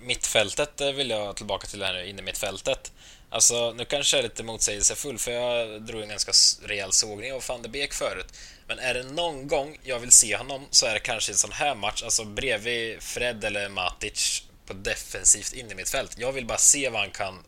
mittfältet 0.00 0.80
eh, 0.80 0.92
vill 0.92 1.10
jag 1.10 1.36
tillbaka 1.36 1.66
till 1.66 1.78
det 1.78 1.86
här 1.86 1.94
nu, 1.94 2.08
inne 2.08 2.22
mittfältet. 2.22 2.92
Alltså, 3.30 3.72
nu 3.72 3.84
kanske 3.84 4.16
jag 4.16 4.24
är 4.24 4.28
lite 4.28 4.42
motsägelsefull 4.42 5.18
för 5.18 5.30
jag 5.30 5.82
drog 5.82 6.02
en 6.02 6.08
ganska 6.08 6.32
rejäl 6.66 6.92
sågning 6.92 7.32
av 7.32 7.44
van 7.48 7.62
de 7.62 7.68
Beek 7.68 7.92
förut. 7.92 8.26
Men 8.66 8.78
är 8.78 8.94
det 8.94 9.02
någon 9.02 9.48
gång 9.48 9.78
jag 9.82 9.98
vill 9.98 10.12
se 10.12 10.36
honom 10.36 10.66
så 10.70 10.86
är 10.86 10.94
det 10.94 11.00
kanske 11.00 11.32
i 11.32 11.34
en 11.34 11.38
sån 11.38 11.52
här 11.52 11.74
match, 11.74 12.02
alltså 12.02 12.24
bredvid 12.24 13.02
Fred 13.02 13.44
eller 13.44 13.68
Matic 13.68 14.42
på 14.66 14.72
defensivt 14.72 15.52
in 15.52 15.70
i 15.70 15.74
mittfält. 15.74 16.14
Jag 16.18 16.32
vill 16.32 16.46
bara 16.46 16.58
se 16.58 16.88
vad 16.88 17.00
han 17.00 17.10
kan 17.10 17.44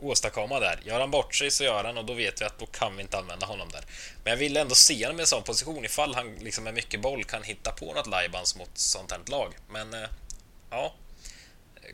åstadkomma 0.00 0.60
där. 0.60 0.80
Gör 0.84 1.00
han 1.00 1.10
bort 1.10 1.34
sig 1.34 1.50
så 1.50 1.64
gör 1.64 1.84
han 1.84 1.98
och 1.98 2.04
då 2.04 2.14
vet 2.14 2.40
vi 2.40 2.44
att 2.44 2.58
då 2.58 2.66
kan 2.66 2.96
vi 2.96 3.02
inte 3.02 3.18
använda 3.18 3.46
honom 3.46 3.68
där. 3.68 3.84
Men 4.24 4.30
jag 4.30 4.38
vill 4.38 4.56
ändå 4.56 4.74
se 4.74 5.04
honom 5.04 5.20
i 5.20 5.22
en 5.22 5.26
sån 5.26 5.42
position 5.42 5.84
ifall 5.84 6.14
han 6.14 6.34
liksom 6.34 6.64
med 6.64 6.74
mycket 6.74 7.00
boll 7.00 7.24
kan 7.24 7.42
hitta 7.42 7.70
på 7.70 7.92
något 7.92 8.06
lajbans 8.06 8.56
mot 8.56 8.70
sånt 8.74 9.12
här 9.12 9.20
lag. 9.26 9.54
Men 9.68 9.94
eh, 9.94 10.08
ja, 10.70 10.94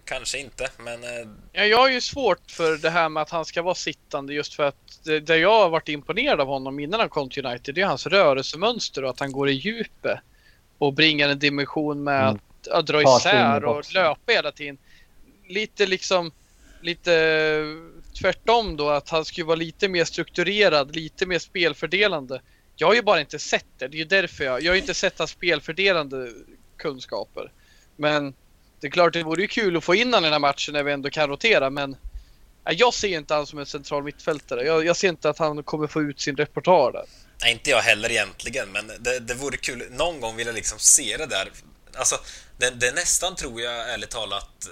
kanske 0.05 0.39
inte. 0.39 0.71
Men 0.79 1.05
eh, 1.05 1.29
Ja, 1.53 1.65
jag 1.65 1.79
har 1.79 1.91
ju 1.91 2.01
svårt 2.01 2.51
för 2.51 2.77
det 2.77 2.91
här 2.91 3.09
med 3.09 3.21
att 3.21 3.31
han 3.31 3.45
ska 3.45 3.63
vara 3.63 3.75
sittande 3.75 4.35
just 4.35 4.55
för 4.55 4.63
att 4.63 5.05
det, 5.05 5.21
det 5.21 5.37
jag 5.37 5.63
har 5.63 5.69
varit 5.69 5.89
imponerad 5.89 6.41
av 6.41 6.47
honom 6.47 6.81
innan 6.81 7.01
han 7.01 7.09
kom 7.09 7.31
till 7.31 7.47
United 7.47 7.75
det 7.75 7.81
är 7.81 7.87
hans 7.87 8.07
rörelsemönster 8.07 9.05
och 9.05 9.11
att 9.11 9.21
han 9.21 9.33
går 9.33 9.49
i 9.49 9.53
djupet 9.53 10.19
och 10.79 10.95
bringar 10.95 11.29
en 11.29 11.39
dimension 11.39 12.05
med 12.05 12.23
Mm. 12.23 12.35
att, 12.35 12.69
att 12.69 12.87
dra 12.87 13.03
isär 13.03 13.65
och 13.65 13.95
löpa 13.95 14.33
hela 14.33 14.53
tiden. 14.53 14.79
Lite 15.49 15.87
liksom 15.87 16.33
lite 16.83 17.65
tvärtom 18.21 18.77
då 18.77 18.89
att 18.89 19.09
han 19.11 19.25
skulle 19.25 19.47
vara 19.47 19.57
lite 19.57 19.89
mer 19.89 20.05
strukturerad, 20.05 20.97
lite 20.97 21.27
mer 21.27 21.39
spelfördelande. 21.39 22.41
Jag 22.77 22.87
har 22.87 22.95
ju 22.95 23.03
bara 23.03 23.21
inte 23.21 23.39
sett 23.39 23.67
det. 23.79 23.89
Det 23.89 23.97
är 23.97 23.99
ju 23.99 24.05
därför 24.05 24.45
jag... 24.45 24.63
Jag 24.63 24.71
har 24.71 24.75
ju 24.75 24.81
inte 24.81 24.95
sett 24.95 25.19
hans 25.19 25.31
spelfördelande 25.31 26.31
kunskaper. 26.77 27.53
Men 27.97 28.35
det 28.81 28.87
är 28.87 28.91
klart, 28.91 29.13
det 29.13 29.23
vore 29.23 29.43
ju 29.43 29.49
kul 29.49 29.77
att 29.77 29.85
få 29.85 29.95
in 29.95 30.15
honom 30.15 30.25
i 30.25 30.27
den 30.27 30.33
här 30.33 30.39
matchen 30.39 30.75
när 30.75 30.83
vi 30.83 30.93
ändå 30.93 31.11
kan 31.11 31.29
rotera, 31.29 31.71
men 31.71 31.97
jag 32.71 32.95
ser 32.95 33.19
inte 33.19 33.35
han 33.35 33.47
som 33.47 33.59
en 33.59 33.67
central 33.67 34.03
mittfältare. 34.03 34.65
Jag, 34.65 34.87
jag 34.87 34.97
ser 34.97 35.09
inte 35.09 35.31
att 35.31 35.39
han 35.39 35.63
kommer 35.63 35.87
få 35.87 36.03
ut 36.03 36.21
sin 36.21 36.37
repertoar 36.37 36.93
där. 36.93 37.05
Nej, 37.43 37.53
inte 37.53 37.71
jag 37.71 37.81
heller 37.81 38.11
egentligen, 38.11 38.73
men 38.73 38.91
det, 38.99 39.19
det 39.19 39.35
vore 39.35 39.57
kul. 39.57 39.87
Någon 39.91 40.21
gång 40.21 40.37
vill 40.37 40.47
jag 40.47 40.55
liksom 40.55 40.79
se 40.79 41.17
det 41.17 41.27
där. 41.27 41.51
Alltså, 41.95 42.17
det, 42.59 42.71
det 42.71 42.95
nästan 42.95 43.37
tror 43.37 43.61
jag 43.61 43.91
ärligt 43.91 44.11
talat 44.11 44.69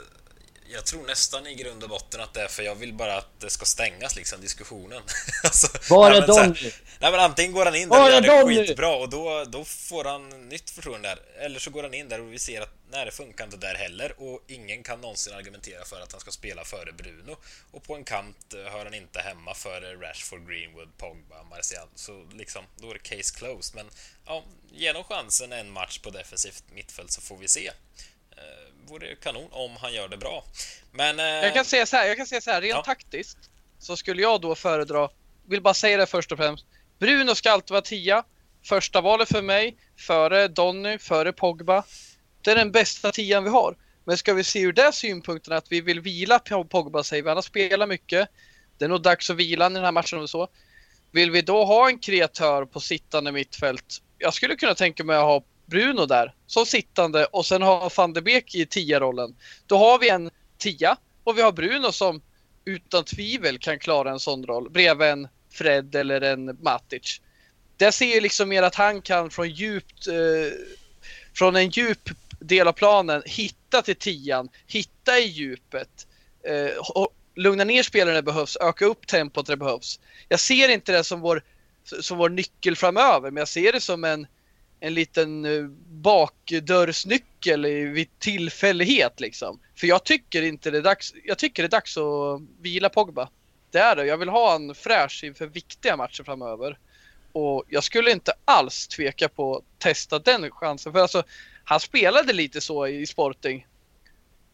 jag 0.73 0.85
tror 0.85 1.07
nästan 1.07 1.47
i 1.47 1.55
grund 1.55 1.83
och 1.83 1.89
botten 1.89 2.21
att 2.21 2.35
det 2.35 2.41
är 2.41 2.49
för 2.49 2.63
jag 2.63 2.75
vill 2.75 2.95
bara 2.95 3.17
att 3.17 3.41
det 3.41 3.51
ska 3.51 3.65
stängas 3.65 4.17
liksom 4.17 4.41
diskussionen. 4.41 5.03
alltså, 5.45 5.95
Var 5.95 6.11
är 6.11 6.27
Donny? 6.27 6.73
Nej 7.01 7.11
men 7.11 7.21
antingen 7.21 7.53
går 7.53 7.65
han 7.65 7.75
in 7.75 7.89
där 7.89 8.05
och 8.05 8.11
gör 8.11 8.47
det 8.47 8.67
skitbra 8.67 8.97
och 8.97 9.09
då, 9.09 9.45
då 9.45 9.65
får 9.65 10.05
han 10.05 10.49
nytt 10.49 10.71
förtroende 10.71 11.09
där. 11.09 11.45
Eller 11.45 11.61
så 11.61 11.71
går 11.71 11.83
han 11.83 11.95
in 11.95 12.09
där 12.09 12.21
och 12.21 12.33
vi 12.33 12.39
ser 12.39 12.61
att 12.61 12.75
nej 12.91 13.05
det 13.05 13.11
funkar 13.11 13.45
inte 13.45 13.57
där 13.57 13.75
heller 13.75 14.15
och 14.19 14.45
ingen 14.47 14.83
kan 14.83 15.01
någonsin 15.01 15.35
argumentera 15.35 15.85
för 15.85 16.01
att 16.01 16.13
han 16.13 16.21
ska 16.21 16.31
spela 16.31 16.65
före 16.65 16.93
Bruno. 16.93 17.37
Och 17.73 17.83
på 17.83 17.95
en 17.95 18.05
kant 18.05 18.55
eh, 18.55 18.73
hör 18.73 18.85
han 18.85 18.95
inte 18.95 19.21
hemma 19.21 19.55
före 19.55 19.95
Rashford, 19.95 20.49
Greenwood, 20.49 20.89
Pogba, 20.99 21.43
Martial. 21.51 21.89
Så 21.95 22.25
liksom, 22.35 22.65
då 22.77 22.91
är 22.91 22.95
det 22.95 23.17
case 23.17 23.39
closed. 23.39 23.75
Men 23.75 23.91
ja, 24.27 24.45
genom 24.73 25.05
chansen 25.05 25.53
en 25.53 25.71
match 25.71 25.99
på 25.99 26.11
defensivt 26.11 26.65
mittfält 26.75 27.11
så 27.11 27.21
får 27.21 27.37
vi 27.37 27.49
se. 27.49 27.67
Eh, 28.37 28.45
vore 28.89 29.15
kanon 29.15 29.49
om 29.51 29.77
han 29.77 29.93
gör 29.93 30.09
det 30.09 30.17
bra. 30.17 30.45
Men... 30.93 31.21
Eh... 31.21 31.25
Jag 31.25 31.55
kan 31.55 31.65
säga 31.65 31.87
så 31.87 31.97
här, 31.97 32.07
jag 32.07 32.17
kan 32.17 32.27
säga 32.27 32.41
så 32.41 32.51
här, 32.51 32.61
rent 32.61 32.77
ja. 32.77 32.83
taktiskt 32.83 33.39
så 33.79 33.97
skulle 33.97 34.23
jag 34.23 34.41
då 34.41 34.55
föredra, 34.55 35.11
vill 35.47 35.63
bara 35.63 35.75
säga 35.75 35.97
det 35.97 36.07
först 36.07 36.33
och 36.33 36.39
främst, 36.39 36.65
Bruno 36.99 37.35
ska 37.35 37.51
alltid 37.51 37.71
vara 37.71 37.83
tia. 37.83 38.25
Första 38.65 39.01
valet 39.01 39.29
för 39.29 39.43
mig, 39.43 39.77
före 39.97 40.49
Donny, 40.49 40.99
före 40.99 41.33
Pogba. 41.33 41.85
Det 42.43 42.51
är 42.51 42.55
den 42.55 42.73
bästa 42.73 43.13
tian 43.13 43.45
vi 43.45 43.51
har. 43.51 43.77
Men 44.05 44.17
ska 44.17 44.35
vi 44.35 44.45
se 44.45 44.61
ur 44.61 44.73
den 44.73 44.93
synpunkten 44.93 45.53
att 45.53 45.73
vi 45.73 45.81
vill 45.81 46.01
vila 46.01 46.39
Pogba, 46.39 47.03
säger 47.03 47.23
vi. 47.23 47.29
Han 47.29 47.37
har 47.37 47.43
spelat 47.43 47.89
mycket. 47.89 48.29
Det 48.79 48.85
är 48.85 48.89
nog 48.89 49.03
dags 49.03 49.31
att 49.31 49.37
vila 49.37 49.67
i 49.67 49.73
den 49.73 49.85
här 49.85 49.93
matchen 49.93 50.19
och 50.19 50.31
så. 50.31 50.49
Vill 51.13 51.31
vi 51.31 51.43
då 51.43 51.65
ha 51.65 51.89
en 51.89 51.99
kreatör 51.99 52.65
på 52.65 52.81
sittande 52.81 53.33
mittfält? 53.33 54.03
Jag 54.19 54.35
skulle 54.35 54.57
kunna 54.57 54.75
tänka 54.75 55.05
mig 55.05 55.17
att 55.17 55.23
ha 55.23 55.45
Bruno 55.67 56.07
där 56.07 56.35
som 56.47 56.67
sittande 56.67 57.25
och 57.25 57.47
sen 57.47 57.63
ha 57.63 57.91
van 57.97 58.13
de 58.13 58.21
Beek 58.21 58.55
i 58.55 58.67
tia-rollen. 58.67 59.37
Då 59.67 59.79
har 59.79 59.99
vi 59.99 60.09
en 60.09 60.31
tia 60.59 60.97
och 61.25 61.39
vi 61.39 61.43
har 61.43 61.53
Bruno 61.53 61.93
som 61.93 62.23
utan 62.65 63.05
tvivel 63.05 63.59
kan 63.59 63.79
klara 63.79 64.11
en 64.11 64.21
sån 64.21 64.47
roll 64.47 64.71
bredvid 64.71 65.09
en 65.09 65.29
Fred 65.51 65.95
eller 65.95 66.21
en 66.21 66.59
Matic. 66.63 67.21
Där 67.77 67.91
ser 67.91 68.15
jag 68.15 68.23
liksom 68.23 68.49
mer 68.49 68.63
att 68.63 68.75
han 68.75 69.03
kan 69.03 69.31
från 69.31 69.51
djupt 69.51 70.07
eh, 70.07 70.59
från 71.35 71.57
en 71.57 71.69
djup 71.69 72.11
del 72.41 72.69
av 72.69 72.73
planen 72.73 73.23
hitta 73.27 73.83
till 73.83 73.97
tian, 73.97 74.49
hitta 74.67 75.19
i 75.19 75.27
djupet, 75.27 76.07
eh, 76.45 76.77
och 76.95 77.09
lugna 77.35 77.65
ner 77.65 77.83
spelaren 77.83 78.15
när 78.15 78.23
det 78.23 78.33
behövs, 78.33 78.57
öka 78.61 78.85
upp 78.85 79.07
tempot 79.07 79.49
när 79.49 79.57
det 79.57 79.65
behövs. 79.65 80.01
Jag 80.29 80.41
ser 80.41 80.69
inte 80.69 80.93
det 80.93 81.05
som 81.05 81.21
vår, 81.21 81.43
som 82.01 82.19
vår 82.19 82.29
nyckel 82.29 82.77
framöver, 82.77 83.31
men 83.31 83.41
jag 83.41 83.49
ser 83.49 83.73
det 83.73 83.81
som 83.81 84.05
en 84.05 84.27
en 84.81 84.95
liten 84.95 85.45
eh, 85.45 85.65
bakdörrsnyckel 85.89 87.67
vid 87.67 88.19
tillfällighet 88.19 89.21
liksom. 89.21 89.61
För 89.77 89.87
jag 89.87 90.05
tycker 90.05 90.43
inte 90.43 90.71
det 90.71 90.79
är 90.79 90.83
dags, 90.83 91.15
jag 91.25 91.39
tycker 91.39 91.63
det 91.63 91.67
är 91.67 91.71
dags 91.71 91.97
att 91.97 92.41
vila 92.61 92.89
Pogba. 92.89 93.29
Det 93.71 93.79
är 93.79 93.97
det. 93.97 94.07
Jag 94.07 94.17
vill 94.17 94.29
ha 94.29 94.55
en 94.55 94.75
fräsch 94.75 95.25
inför 95.25 95.47
viktiga 95.47 95.97
matcher 95.97 96.25
framöver. 96.25 96.79
Och 97.33 97.65
jag 97.69 97.85
skulle 97.85 98.11
inte 98.11 98.33
alls 98.45 98.89
tveka 98.89 99.29
på 99.29 99.57
att 99.57 99.65
testa 99.79 100.19
den 100.19 100.51
chansen. 100.51 100.93
För 100.93 101.01
alltså, 101.01 101.23
han 101.65 101.81
spelade 101.81 102.33
lite 102.33 102.61
så 102.61 102.87
i 102.87 103.07
Sporting. 103.07 103.67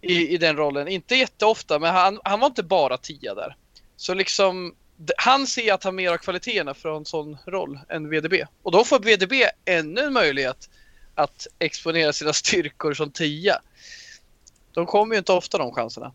I, 0.01 0.29
i 0.29 0.37
den 0.37 0.57
rollen. 0.57 0.89
Inte 0.89 1.15
jätteofta, 1.17 1.79
men 1.79 1.95
han, 1.95 2.21
han 2.25 2.41
var 2.41 2.47
inte 2.47 2.63
bara 2.63 2.99
tia 2.99 3.35
där. 3.35 3.57
Så 3.97 4.15
liksom, 4.15 4.75
han 5.17 5.47
ser 5.47 5.73
att 5.73 5.85
han 5.85 5.95
mer 5.95 6.11
har 6.11 6.19
kvaliteterna 6.19 6.75
för 6.75 6.97
en 6.97 7.05
sån 7.05 7.37
roll 7.47 7.81
än 7.89 8.11
VDB. 8.11 8.35
Och 8.63 8.73
då 8.73 8.85
får 8.85 8.99
VDB 8.99 9.33
ännu 9.65 10.01
en 10.01 10.13
möjlighet 10.13 10.71
att 11.15 11.47
exponera 11.59 12.13
sina 12.13 12.33
styrkor 12.33 12.95
som 12.95 13.11
tia. 13.11 13.61
De 14.73 14.87
kommer 14.87 15.15
ju 15.15 15.19
inte 15.19 15.33
ofta 15.33 15.59
de 15.59 15.73
chanserna. 15.73 16.13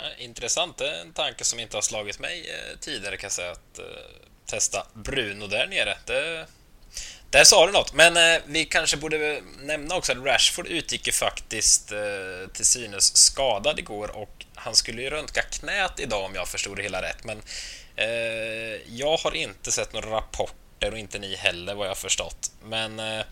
Eh, 0.00 0.24
intressant, 0.24 0.76
det 0.76 0.88
är 0.88 1.00
en 1.00 1.12
tanke 1.12 1.44
som 1.44 1.60
inte 1.60 1.76
har 1.76 1.82
slagit 1.82 2.18
mig 2.18 2.50
eh, 2.50 2.78
tidigare 2.80 3.16
kan 3.16 3.26
jag 3.26 3.32
säga 3.32 3.50
att 3.50 3.78
eh, 3.78 3.84
testa 4.46 4.86
Bruno 4.94 5.46
där 5.46 5.66
nere. 5.66 5.98
Det, 6.06 6.46
där 7.30 7.44
sa 7.44 7.66
du 7.66 7.72
något, 7.72 7.92
men 7.94 8.42
vi 8.46 8.64
kanske 8.64 8.96
borde 8.96 9.42
nämna 9.60 9.96
också 9.96 10.12
att 10.12 10.24
Rashford 10.24 10.66
utgick 10.66 11.06
ju 11.06 11.12
faktiskt 11.12 11.92
till 12.52 12.64
synes 12.64 13.16
skadad 13.16 13.78
igår 13.78 14.16
och 14.16 14.44
han 14.54 14.74
skulle 14.74 15.02
ju 15.02 15.10
röntga 15.10 15.42
knät 15.42 16.00
idag 16.00 16.24
om 16.24 16.34
jag 16.34 16.48
förstod 16.48 16.76
det 16.76 16.82
hela 16.82 17.02
rätt, 17.02 17.24
men 17.24 17.42
jag 18.86 19.16
har 19.16 19.34
inte 19.34 19.72
sett 19.72 19.92
några 19.92 20.10
rapporter 20.10 20.92
och 20.92 20.98
inte 20.98 21.18
ni 21.18 21.36
heller 21.36 21.74
vad 21.74 21.86
jag 21.86 21.90
har 21.90 21.96
förstått. 21.96 22.50
Men 22.62 23.00
eh, 23.00 23.24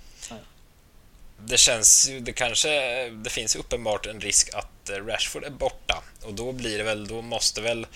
det 1.39 1.57
känns 1.57 2.09
ju, 2.09 2.21
det 2.21 2.33
kanske, 2.33 2.69
det 3.11 3.31
finns 3.31 3.57
uppenbart 3.57 4.07
en 4.07 4.21
risk 4.21 4.55
att 4.55 4.91
eh, 4.91 5.07
Rashford 5.07 5.45
är 5.45 5.51
borta 5.51 6.03
och 6.23 6.35
då 6.35 6.53
blir 6.53 6.79
det 6.79 6.85
väl, 6.85 7.09
då 7.09 7.23
måste 7.23 7.61
väl 7.61 7.87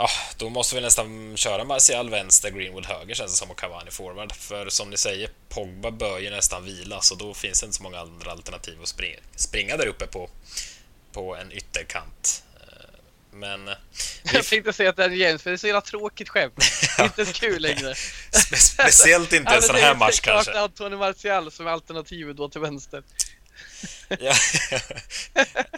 Ja, 0.00 0.08
då 0.36 0.48
måste 0.48 0.74
vi 0.74 0.80
nästan 0.80 1.36
köra 1.36 1.64
Martial 1.64 2.10
vänster, 2.10 2.50
Greenwood 2.50 2.86
höger 2.86 3.14
känns 3.14 3.32
det 3.32 3.36
som 3.36 3.50
och 3.50 3.58
Cavani 3.58 3.90
forward. 3.90 4.32
För 4.32 4.68
som 4.68 4.90
ni 4.90 4.96
säger, 4.96 5.30
Pogba 5.48 5.90
bör 5.90 6.18
ju 6.18 6.30
nästan 6.30 6.64
vila 6.64 7.00
så 7.00 7.14
då 7.14 7.34
finns 7.34 7.60
det 7.60 7.64
inte 7.64 7.76
så 7.76 7.82
många 7.82 7.98
andra 7.98 8.30
alternativ 8.30 8.82
att 8.82 8.88
springa, 8.88 9.16
springa 9.36 9.76
där 9.76 9.86
uppe 9.86 10.06
på 10.06 10.30
på 11.12 11.36
en 11.36 11.52
ytterkant. 11.52 12.44
Men... 13.32 13.68
Eh, 13.68 13.74
jag 14.32 14.44
tänkte 14.44 14.72
säga 14.72 14.90
att 14.90 14.96
det 14.96 15.04
är 15.04 15.10
James, 15.10 15.42
för 15.42 15.50
det 15.50 15.54
är 15.54 15.58
så 15.58 15.66
jävla 15.66 15.80
tråkigt 15.80 16.28
skämt. 16.28 16.54
Det 16.96 17.02
är 17.02 17.04
inte 17.04 17.26
så 17.26 17.32
kul 17.32 17.62
längre. 17.62 17.94
Spe 18.30 18.56
speciellt 18.56 19.32
inte 19.32 19.54
en 19.54 19.62
sån 19.62 19.76
här 19.76 19.94
match 19.94 20.20
kanske. 20.20 20.60
Antoni 20.60 20.96
Martial 20.96 21.52
som 21.52 21.66
är 21.66 21.70
alternativet 21.70 22.36
då 22.36 22.48
till 22.48 22.60
vänster. 22.60 23.02
ja, 24.08 24.34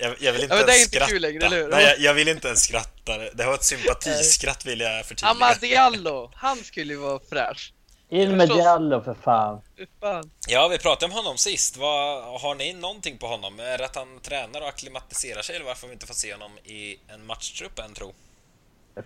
jag, 0.00 0.16
jag, 0.20 0.32
vill 0.32 0.42
inte 0.42 0.54
ja, 0.54 0.72
ens 0.72 0.88
skratta. 0.88 1.18
Längre, 1.18 1.48
Nej, 1.48 1.84
jag, 1.84 2.00
jag, 2.00 2.14
vill 2.14 2.28
inte 2.28 2.46
ens 2.46 2.62
skratta. 2.62 3.18
Det 3.34 3.44
var 3.44 3.54
ett 3.54 3.64
sympatiskratt 3.64 4.66
vill 4.66 4.80
jag 4.80 5.06
förtydliga. 5.06 5.30
Amadiallo, 5.30 6.32
han 6.34 6.64
skulle 6.64 6.92
ju 6.92 6.98
vara 6.98 7.20
fräsch. 7.30 7.72
In 8.10 8.36
med 8.36 8.48
Diallo 8.48 9.00
för 9.00 9.14
fan. 9.14 9.60
Ja, 10.48 10.68
vi 10.68 10.78
pratade 10.78 11.12
om 11.12 11.12
honom 11.12 11.36
sist. 11.36 11.76
Vad, 11.76 12.24
har 12.40 12.54
ni 12.54 12.72
någonting 12.72 13.18
på 13.18 13.26
honom? 13.26 13.60
Är 13.60 13.78
det 13.78 13.84
att 13.84 13.96
han 13.96 14.20
tränar 14.22 14.60
och 14.60 14.68
akklimatiserar 14.68 15.42
sig 15.42 15.56
eller 15.56 15.66
varför 15.66 15.86
vi 15.86 15.92
inte 15.92 16.06
får 16.06 16.14
se 16.14 16.32
honom 16.32 16.52
i 16.64 16.96
en 17.08 17.26
matchtrupp 17.26 17.78
än 17.78 17.94
tro? 17.94 18.12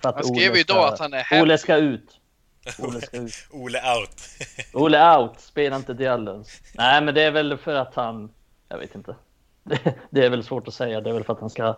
Han 0.02 0.24
skrev 0.24 0.54
ju 0.54 0.60
idag 0.60 0.92
att 0.92 0.98
han 0.98 1.12
är 1.12 1.22
hem. 1.22 1.42
Ole 1.42 1.58
ska 1.58 1.76
ut. 1.76 2.20
Ole, 2.78 3.00
ska 3.00 3.16
ut. 3.16 3.34
Ole 3.50 3.78
out. 3.96 4.10
Ole 4.72 5.16
out. 5.16 5.40
Spela 5.40 5.76
inte 5.76 5.94
Diallo. 5.94 6.44
Nej, 6.74 7.02
men 7.02 7.14
det 7.14 7.22
är 7.22 7.30
väl 7.30 7.58
för 7.58 7.74
att 7.74 7.94
han... 7.94 8.30
Jag 8.68 8.78
vet 8.78 8.94
inte. 8.94 9.16
Det, 9.62 9.94
det 10.10 10.24
är 10.24 10.30
väl 10.30 10.44
svårt 10.44 10.68
att 10.68 10.74
säga. 10.74 11.00
Det 11.00 11.10
är 11.10 11.14
väl 11.14 11.24
för 11.24 11.32
att 11.32 11.40
han 11.40 11.50
ska 11.50 11.76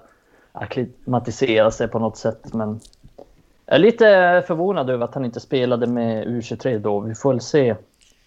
akklimatisera 0.52 1.70
sig 1.70 1.88
på 1.88 1.98
något 1.98 2.18
sätt. 2.18 2.54
Men 2.54 2.80
jag 3.66 3.74
är 3.74 3.78
lite 3.78 4.44
förvånad 4.46 4.90
över 4.90 5.04
att 5.04 5.14
han 5.14 5.24
inte 5.24 5.40
spelade 5.40 5.86
med 5.86 6.26
U23 6.26 6.78
då. 6.78 7.00
Vi 7.00 7.14
får 7.14 7.32
väl 7.32 7.40
se 7.40 7.76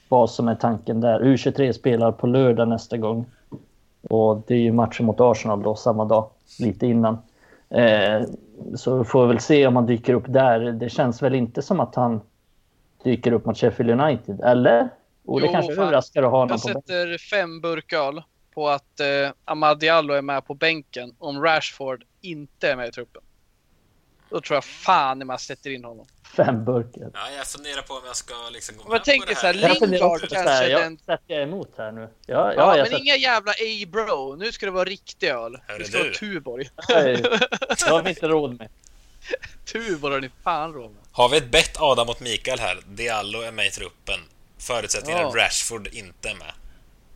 vad 0.10 0.30
som 0.30 0.48
är 0.48 0.56
tanken 0.56 1.02
där. 1.02 1.20
U23 1.20 1.72
spelar 1.72 2.12
på 2.12 2.28
lördag 2.28 2.68
nästa 2.68 2.98
gång. 2.98 3.26
Och 4.10 4.44
det 4.48 4.54
är 4.54 4.60
ju 4.60 4.72
matchen 4.72 5.06
mot 5.06 5.20
Arsenal 5.20 5.64
då, 5.64 5.76
samma 5.76 6.06
dag, 6.06 6.30
lite 6.60 6.88
innan. 6.88 7.18
Eh, 7.70 8.22
så 8.76 8.98
vi 8.98 9.04
får 9.04 9.28
väl 9.28 9.40
se 9.40 9.68
om 9.68 9.76
han 9.76 9.86
dyker 9.86 10.14
upp 10.14 10.26
där. 10.28 10.60
Det 10.60 10.90
känns 10.90 11.22
väl 11.22 11.36
inte 11.36 11.62
som 11.62 11.80
att 11.80 11.96
han 11.96 12.22
dyker 13.04 13.32
upp 13.32 13.46
mot 13.46 13.58
Sheffield 13.58 14.02
United, 14.02 14.42
eller? 14.42 14.90
Och 15.26 15.40
det 15.40 15.46
jo, 15.46 15.54
kanske 15.54 15.76
fan. 15.76 15.84
överraskar 15.84 16.24
att 16.24 16.32
ha 16.32 16.38
honom 16.40 16.58
Jag 16.64 16.84
sätter 16.84 17.18
fem 17.18 17.62
burköl 17.62 18.22
på 18.54 18.70
att 18.70 19.00
eh, 19.00 19.32
Amad 19.46 19.80
Diallo 19.80 20.14
är 20.14 20.22
med 20.22 20.46
på 20.46 20.54
bänken 20.54 21.16
om 21.20 21.44
Rashford 21.44 22.04
inte 22.22 22.72
är 22.72 22.76
med 22.76 22.88
i 22.88 22.92
truppen. 22.92 23.22
Då 24.30 24.42
tror 24.42 24.56
jag 24.56 24.64
fan 24.64 25.28
man 25.28 25.40
sätter 25.40 25.70
in 25.70 25.84
honom. 25.84 26.06
Fem 26.36 26.66
burkar. 26.66 27.12
Ja, 27.14 27.32
jag 27.38 27.48
funderar 27.48 27.82
på 27.82 27.94
om 27.94 28.02
jag 28.06 28.16
ska 28.16 28.34
liksom 28.52 28.78
gå 28.78 28.84
med 28.84 28.96
jag 28.96 29.04
tänker 29.04 29.28
på 29.28 29.34
det 29.34 29.48
här. 29.48 29.54
Så 29.54 29.60
här, 29.60 29.88
Lingard 29.88 30.20
kanske 30.20 30.50
här, 30.50 30.70
jag 30.70 30.82
den... 30.82 30.98
sätter 30.98 31.34
jag 31.34 31.44
emot 31.44 31.74
här 31.78 31.92
nu. 31.92 32.02
Ja, 32.02 32.08
ja, 32.26 32.54
ja 32.54 32.76
men 32.76 32.86
sätter... 32.86 33.00
inga 33.00 33.16
jävla 33.16 33.52
A-bro. 33.52 34.36
Nu 34.36 34.52
ska 34.52 34.66
det 34.66 34.72
vara 34.72 34.86
riktig 34.86 35.28
öl. 35.28 35.60
Hörru, 35.68 35.80
det 35.80 35.86
ska 35.86 36.00
vara 36.00 36.14
Tuborg. 36.14 36.70
Nej, 36.90 37.22
det 37.22 37.90
har 37.90 38.04
vi 38.04 38.10
inte 38.10 38.28
råd 38.28 38.58
med. 38.58 38.70
Tuborg 39.74 40.14
har 40.14 40.22
ni 40.22 40.30
fan 40.44 40.74
råd 40.74 40.92
med. 40.92 41.02
Har 41.12 41.30
vi 41.30 41.38
ett 41.38 41.52
bett 41.52 41.78
Adam 41.80 42.08
mot 42.08 42.20
Mikael 42.20 42.60
här? 42.60 42.78
Diallo 42.88 43.42
är 43.42 43.52
med 43.52 43.68
i 43.68 43.70
truppen. 43.70 44.20
Förutsättningen 44.58 45.22
ja. 45.22 45.34
Rashford 45.36 45.88
inte 45.88 46.30
är 46.30 46.36
med. 46.36 46.54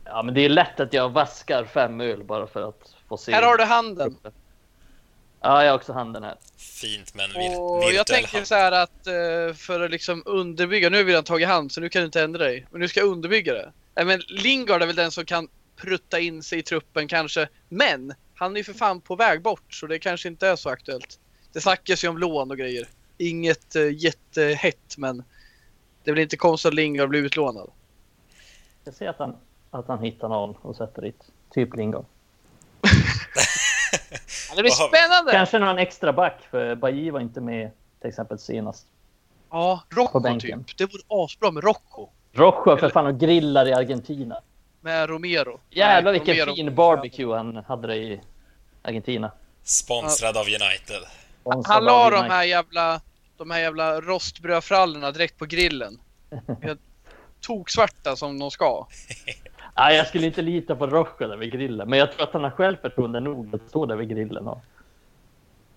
Ja, 0.04 0.22
men 0.22 0.34
det 0.34 0.44
är 0.44 0.48
lätt 0.48 0.80
att 0.80 0.92
jag 0.92 1.08
vaskar 1.08 1.64
fem 1.64 2.00
öl 2.00 2.24
bara 2.24 2.46
för 2.46 2.68
att 2.68 2.94
få 3.08 3.16
se. 3.16 3.32
Här 3.32 3.42
har 3.42 3.56
du 3.56 3.64
handen. 3.64 4.16
Ja, 5.44 5.64
jag 5.64 5.70
har 5.70 5.76
också 5.76 5.92
handen 5.92 6.22
här. 6.22 6.36
Fint 6.56 7.14
med 7.14 7.24
en 7.24 7.30
vir 7.30 7.60
Och 7.60 7.92
jag 7.92 8.06
tänker 8.06 8.32
hand. 8.32 8.46
så 8.46 8.54
här 8.54 8.72
att 8.72 9.06
eh, 9.06 9.54
för 9.54 9.80
att 9.80 9.90
liksom 9.90 10.22
underbygga, 10.26 10.90
nu 10.90 10.96
har 10.96 11.04
vi 11.04 11.12
redan 11.12 11.24
tagit 11.24 11.48
hand 11.48 11.72
så 11.72 11.80
nu 11.80 11.88
kan 11.88 12.00
du 12.00 12.06
inte 12.06 12.22
ändra 12.22 12.44
dig. 12.44 12.66
Men 12.70 12.80
nu 12.80 12.88
ska 12.88 13.00
jag 13.00 13.08
underbygga 13.08 13.54
det. 13.54 13.72
Nej, 13.94 14.04
men 14.04 14.20
Lingard 14.28 14.82
är 14.82 14.86
väl 14.86 14.96
den 14.96 15.10
som 15.10 15.24
kan 15.24 15.48
prutta 15.76 16.20
in 16.20 16.42
sig 16.42 16.58
i 16.58 16.62
truppen 16.62 17.08
kanske. 17.08 17.48
Men 17.68 18.14
han 18.34 18.52
är 18.52 18.56
ju 18.56 18.64
för 18.64 18.72
fan 18.72 19.00
på 19.00 19.16
väg 19.16 19.42
bort 19.42 19.74
så 19.74 19.86
det 19.86 19.98
kanske 19.98 20.28
inte 20.28 20.48
är 20.48 20.56
så 20.56 20.68
aktuellt. 20.68 21.18
Det 21.52 21.60
snackas 21.60 22.04
ju 22.04 22.08
om 22.08 22.18
lån 22.18 22.50
och 22.50 22.58
grejer. 22.58 22.88
Inget 23.18 23.76
uh, 23.76 23.92
jättehett 23.92 24.94
men 24.96 25.24
det 26.04 26.10
väl 26.10 26.20
inte 26.20 26.36
konstigt 26.36 26.68
att 26.68 26.74
Lingard 26.74 27.08
blir 27.08 27.20
utlånad. 27.20 27.70
Jag 28.84 28.94
ser 28.94 29.08
att 29.08 29.18
han, 29.18 29.36
att 29.70 29.88
han 29.88 30.02
hittar 30.02 30.28
någon 30.28 30.54
och 30.62 30.76
sätter 30.76 31.02
dit. 31.02 31.24
Typ 31.50 31.76
Lingard. 31.76 32.04
Ja, 34.56 34.56
det 34.56 34.62
blir 34.62 34.70
spännande! 34.72 35.32
Kanske 35.32 35.58
någon 35.58 35.78
extra 35.78 36.12
back, 36.12 36.36
för 36.50 36.74
Bailly 36.74 37.10
var 37.10 37.20
inte 37.20 37.40
med 37.40 37.70
till 38.00 38.08
exempel 38.08 38.38
senast. 38.38 38.86
Ja, 39.50 39.82
På 39.90 40.00
Rocco 40.00 40.20
bänken. 40.20 40.64
typ. 40.64 40.76
Det 40.78 40.84
vore 40.84 41.24
asbra 41.24 41.50
med 41.50 41.64
Rocco. 41.64 42.08
Rojo 42.32 42.76
för 42.76 42.88
fan 42.90 43.06
och 43.06 43.20
grillar 43.20 43.68
i 43.68 43.72
Argentina. 43.72 44.36
Med 44.80 45.08
Romero. 45.10 45.60
Jävlar 45.70 46.12
Nej, 46.12 46.20
vilken 46.20 46.46
Romero- 46.46 46.54
fin 46.54 46.74
barbecue 46.74 47.36
han 47.36 47.56
hade 47.56 47.86
det 47.88 47.96
i 47.96 48.20
Argentina. 48.82 49.30
Sponsrad 49.62 50.36
av 50.36 50.42
United. 50.46 51.02
Sponsrad 51.40 51.74
Han 51.74 51.84
la 51.84 52.10
de 52.10 52.30
här 52.30 52.44
jävla, 52.44 53.00
de 53.36 53.50
här 53.50 53.60
jävla 53.60 54.00
rostbrödfrallorna 54.00 55.10
direkt 55.10 55.38
på 55.38 55.44
grillen. 55.46 56.00
Jag 56.60 56.78
Toksvarta 57.40 58.16
som 58.16 58.38
de 58.38 58.50
ska. 58.50 58.86
Nej, 59.76 59.96
jag 59.96 60.06
skulle 60.06 60.26
inte 60.26 60.42
lita 60.42 60.76
på 60.76 60.86
Rojo 60.86 61.28
där 61.28 61.36
vid 61.36 61.52
grillen. 61.52 61.88
Men 61.88 61.98
jag 61.98 62.12
tror 62.12 62.22
att 62.22 62.32
han 62.32 62.44
har 62.44 62.50
självförtroende 62.50 63.20
nog 63.20 63.54
att 63.54 63.68
stå 63.68 63.86
där 63.86 63.96
vid 63.96 64.08
grillen. 64.08 64.48
Och... 64.48 64.62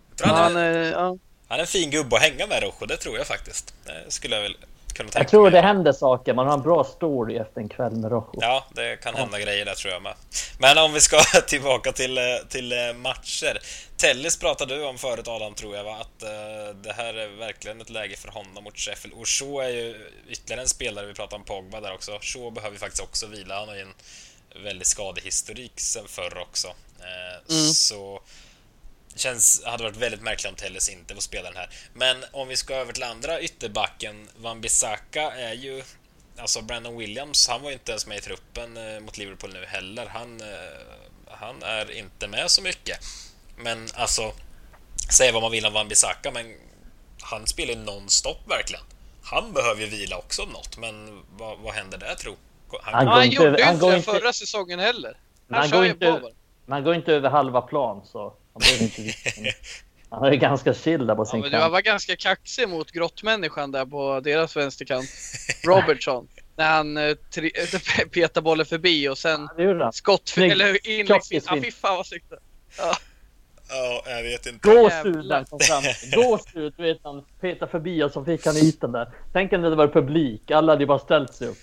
Jag 0.09 0.17
tror 0.17 0.35
han, 0.35 0.43
Han, 0.43 0.55
är, 0.55 0.91
ja. 0.91 1.17
han 1.47 1.57
är 1.57 1.61
en 1.61 1.67
fin 1.67 1.89
gubbe 1.91 2.15
att 2.15 2.21
hänga 2.21 2.47
med 2.47 2.63
Rojo, 2.63 2.85
det 2.87 2.97
tror 2.97 3.17
jag 3.17 3.27
faktiskt. 3.27 3.73
Det 3.85 4.11
skulle 4.11 4.35
jag 4.35 4.43
väl 4.43 4.55
kunna 4.97 5.09
tänka 5.09 5.19
Jag 5.19 5.27
tror 5.27 5.43
mig. 5.43 5.51
det 5.51 5.61
händer 5.67 5.91
saker. 5.93 6.33
Man 6.33 6.47
har 6.47 6.53
en 6.53 6.61
bra 6.61 6.83
story 6.83 7.37
efter 7.37 7.61
en 7.61 7.69
kväll 7.69 7.95
med 7.95 8.11
Rojo. 8.11 8.29
Ja, 8.41 8.65
det 8.75 8.97
kan 9.03 9.15
hända 9.15 9.39
grejer 9.39 9.65
där 9.65 9.73
tror 9.75 9.93
jag 9.93 10.01
med. 10.01 10.13
Men 10.59 10.77
om 10.77 10.93
vi 10.93 11.01
ska 11.01 11.19
tillbaka 11.47 11.91
till, 11.91 12.17
eh, 12.17 12.23
till 12.49 12.71
eh, 12.71 12.93
matcher. 12.95 13.59
Tellis 13.97 14.39
pratade 14.39 14.75
du 14.75 14.85
om 14.85 14.97
förut 14.97 15.27
Adam, 15.27 15.53
tror 15.53 15.75
jag, 15.75 15.83
va? 15.83 15.97
att 16.01 16.23
eh, 16.23 16.75
det 16.83 16.93
här 16.93 17.13
är 17.13 17.27
verkligen 17.27 17.81
ett 17.81 17.89
läge 17.89 18.15
för 18.17 18.29
honom 18.29 18.63
mot 18.63 18.77
Sheffield. 18.77 19.15
Och 19.19 19.27
Shaw 19.27 19.63
är 19.65 19.69
ju 19.69 20.11
ytterligare 20.29 20.61
en 20.61 20.67
spelare, 20.67 21.05
vi 21.05 21.13
pratar 21.13 21.37
om 21.37 21.43
Pogba 21.43 21.81
där 21.81 21.93
också. 21.93 22.19
Shaw 22.21 22.51
behöver 22.51 22.73
ju 22.75 22.79
faktiskt 22.79 23.03
också 23.03 23.27
vila, 23.27 23.59
han 23.59 23.67
har 23.67 23.75
ju 23.75 23.81
en 23.81 23.93
väldigt 24.63 24.87
skadehistorik 24.87 25.79
sen 25.79 26.07
förr 26.07 26.37
också. 26.37 26.67
Eh, 26.99 27.53
Mm. 27.55 27.69
Så 27.73 28.19
känns, 29.17 29.63
hade 29.65 29.83
varit 29.83 29.97
väldigt 29.97 30.21
märkligt 30.21 30.49
om 30.49 30.55
Telles 30.55 30.89
inte 30.89 31.13
får 31.13 31.21
spela 31.21 31.49
den 31.49 31.57
här. 31.57 31.69
Men 31.93 32.17
om 32.31 32.47
vi 32.47 32.55
ska 32.55 32.73
över 32.75 32.93
till 32.93 33.03
andra 33.03 33.41
ytterbacken, 33.41 34.29
Van 34.37 34.61
Bissaka 34.61 35.31
är 35.31 35.53
ju 35.53 35.83
Alltså 36.39 36.61
Brandon 36.61 36.97
Williams, 36.97 37.47
han 37.47 37.61
var 37.61 37.69
ju 37.69 37.73
inte 37.73 37.91
ens 37.91 38.07
med 38.07 38.17
i 38.17 38.21
truppen 38.21 38.77
eh, 38.77 38.99
mot 38.99 39.17
Liverpool 39.17 39.53
nu 39.53 39.65
heller. 39.65 40.05
Han, 40.05 40.41
eh, 40.41 40.47
han 41.27 41.63
är 41.63 41.91
inte 41.97 42.27
med 42.27 42.51
så 42.51 42.61
mycket. 42.61 42.99
Men 43.57 43.87
alltså, 43.95 44.31
säga 45.11 45.31
vad 45.31 45.41
man 45.41 45.51
vill 45.51 45.65
om 45.65 45.73
Van 45.73 45.87
Bissaka, 45.87 46.31
men 46.31 46.53
han 47.21 47.47
spelar 47.47 47.73
ju 47.73 47.79
nonstop 47.79 48.37
verkligen. 48.49 48.83
Han 49.23 49.53
behöver 49.53 49.81
ju 49.81 49.87
vila 49.87 50.17
också 50.17 50.43
om 50.43 50.49
något, 50.49 50.77
men 50.77 51.23
vad, 51.37 51.59
vad 51.59 51.73
händer 51.73 51.97
där 51.97 52.15
tro? 52.15 52.35
Han, 52.81 52.93
Han 52.93 53.07
han 53.07 53.23
inte 53.23 53.35
gjorde 53.35 53.57
ju 53.57 53.63
han 53.63 53.73
inte 53.73 53.89
det 53.89 53.97
inte- 53.97 54.11
förra 54.11 54.33
säsongen 54.33 54.79
heller. 54.79 55.17
Han 55.49 55.59
han 55.59 55.69
går 55.71 55.85
inte-. 55.85 56.21
Man 56.65 56.83
går 56.83 56.95
inte 56.95 57.13
över 57.13 57.29
halva 57.29 57.61
plan 57.61 58.01
så 58.05 58.33
han 58.59 58.77
behöver 58.79 58.83
inte. 58.83 59.53
Han 60.09 60.23
är 60.23 60.35
ganska 60.35 60.73
chill 60.73 61.07
där 61.07 61.15
på 61.15 61.21
Ja, 61.21 61.25
sin 61.25 61.39
men 61.39 61.51
du 61.51 61.57
kant. 61.57 61.71
var 61.71 61.81
ganska 61.81 62.15
kaxig 62.15 62.69
mot 62.69 62.91
grottmänniskan 62.91 63.71
där 63.71 63.85
på 63.85 64.19
deras 64.19 64.55
vänsterkant. 64.55 65.09
Robertson. 65.63 66.27
När 66.55 66.69
han 66.69 66.97
tri- 66.97 68.09
petade 68.11 68.41
bollen 68.43 68.65
förbi 68.65 69.09
och 69.09 69.17
sen 69.17 69.47
han. 69.81 69.93
skott... 69.93 70.33
Eller 70.37 70.87
inlägg... 70.87 71.21
Ja, 71.29 71.55
fy 71.61 71.71
fan 71.71 71.97
vad 71.97 72.05
snyggt. 72.07 72.25
ja, 73.69 74.03
jag 74.05 74.23
vet 74.23 74.45
inte. 74.45 74.69
Gåshud 74.69 75.31
han 75.31 75.45
kom 75.45 75.59
fram. 75.59 75.83
Gåshud, 76.15 76.73
du 76.77 76.83
vet 76.83 76.97
han 77.03 77.23
petade 77.41 77.71
förbi 77.71 78.03
och 78.03 78.11
så 78.11 78.25
fick 78.25 78.45
han 78.45 78.57
ytan 78.57 78.91
där. 78.91 79.09
Tänk 79.33 79.53
om 79.53 79.61
det 79.61 79.75
var 79.75 79.87
publik. 79.87 80.51
Alla 80.51 80.71
hade 80.71 80.83
ju 80.83 80.87
bara 80.87 80.99
ställt 80.99 81.33
sig 81.33 81.47
upp. 81.47 81.57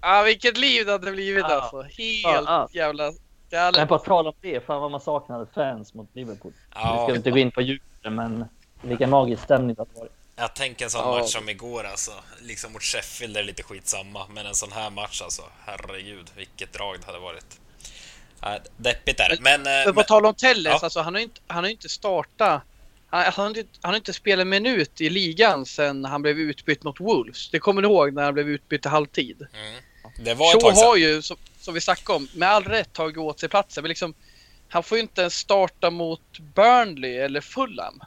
Ja, 0.00 0.22
vilket 0.26 0.56
liv 0.58 0.86
det 0.86 0.92
hade 0.92 1.10
blivit 1.12 1.44
Ja. 1.48 1.60
alltså. 1.60 1.82
Helt 1.82 2.22
Ja, 2.22 2.42
ja. 2.46 2.68
jävla 2.72 3.12
Men 3.50 3.72
galet. 3.72 3.88
på 3.88 3.98
tal 3.98 4.26
om 4.26 4.34
det, 4.40 4.66
fan 4.66 4.80
vad 4.80 4.90
man 4.90 5.00
saknade 5.00 5.46
fans 5.54 5.94
mot 5.94 6.08
Liverpool. 6.12 6.52
Ja, 6.74 7.02
ska 7.04 7.12
vi 7.12 7.16
inte 7.18 7.30
gå 7.30 7.38
in 7.38 7.50
på 7.50 7.60
djupen, 7.62 8.14
men 8.14 8.44
vilken 8.82 9.10
magisk 9.10 9.42
stämning 9.42 9.74
det 9.76 9.80
har 9.82 10.00
varit. 10.00 10.12
jag 10.36 10.54
tänker 10.54 10.84
en 10.84 10.90
sån 10.90 11.00
Ja. 11.00 11.18
match 11.18 11.32
som 11.32 11.48
igår 11.48 11.84
alltså. 11.84 12.10
Liksom 12.42 12.72
mot 12.72 12.82
Sheffield 12.82 13.36
är 13.36 13.40
det 13.40 13.46
lite 13.46 13.62
skitsamma, 13.62 14.26
men 14.30 14.46
en 14.46 14.54
sån 14.54 14.72
här 14.72 14.90
match 14.90 15.22
alltså. 15.22 15.42
Herregud, 15.66 16.30
vilket 16.36 16.72
drag 16.72 16.96
det 17.00 17.06
hade 17.06 17.18
varit. 17.18 17.60
Deppigt 18.76 19.20
är 19.20 19.28
det. 19.28 19.40
Men... 19.40 19.60
eh, 19.60 19.64
Men 19.72 19.84
på 19.86 19.92
men 19.92 20.04
tal 20.04 20.26
om 20.26 20.34
Telles, 20.34 20.64
Ja. 20.72 20.78
alltså 20.82 21.00
han 21.00 21.14
har 21.14 21.18
ju 21.18 21.24
inte, 21.24 21.40
han 21.46 21.64
har 21.64 21.70
inte 21.70 21.88
startat. 21.88 22.62
Han, 23.10 23.22
han, 23.24 23.32
har 23.36 23.48
inte, 23.48 23.64
han 23.82 23.90
har 23.90 23.96
inte 23.96 24.12
spelat 24.12 24.42
en 24.42 24.48
minut 24.48 25.00
i 25.00 25.10
ligan 25.10 25.66
sen 25.66 26.04
han 26.04 26.22
blev 26.22 26.38
utbytt 26.38 26.82
mot 26.84 27.00
Wolves. 27.00 27.50
Det 27.50 27.58
kommer 27.58 27.82
ni 27.82 27.88
ihåg 27.88 28.12
när 28.14 28.24
han 28.24 28.34
blev 28.34 28.48
utbytt 28.48 28.86
i 28.86 28.88
halvtid? 28.88 29.46
mm, 29.54 29.82
det 30.24 30.34
var 30.34 30.46
ett 30.46 30.52
Shaw 30.52 30.60
tag 30.60 30.76
sedan. 30.76 30.86
har 30.86 30.96
ju, 30.96 31.22
som, 31.22 31.36
som 31.68 31.74
vi 31.74 31.80
snackade 31.80 32.16
om, 32.16 32.28
med 32.32 32.48
all 32.48 32.64
rätt 32.64 32.92
tagit 32.92 33.16
åt 33.16 33.40
sig 33.40 33.48
platsen. 33.48 33.82
Men 33.82 33.88
liksom, 33.88 34.14
han 34.68 34.82
får 34.82 34.98
ju 34.98 35.02
inte 35.02 35.20
ens 35.20 35.34
starta 35.34 35.90
mot 35.90 36.38
Burnley 36.54 37.16
eller 37.16 37.40
Fulham, 37.40 38.00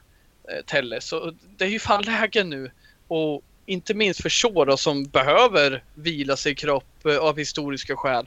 eh, 0.50 0.66
Telles. 0.66 1.06
Så 1.06 1.34
det 1.58 1.66
är 1.66 1.70
ju 1.70 1.80
fan 1.80 2.04
läge 2.04 2.44
nu. 2.44 2.72
Och 3.08 3.44
inte 3.66 3.94
minst 3.94 4.22
för 4.22 4.30
Shaw 4.30 4.66
då, 4.66 4.78
som 4.78 5.04
behöver 5.04 5.84
vila 5.96 6.38
sig 6.38 6.52
i 6.52 6.56
kropp 6.56 7.06
eh, 7.06 7.18
av 7.18 7.38
historiska 7.38 7.96
skäl. 7.96 8.26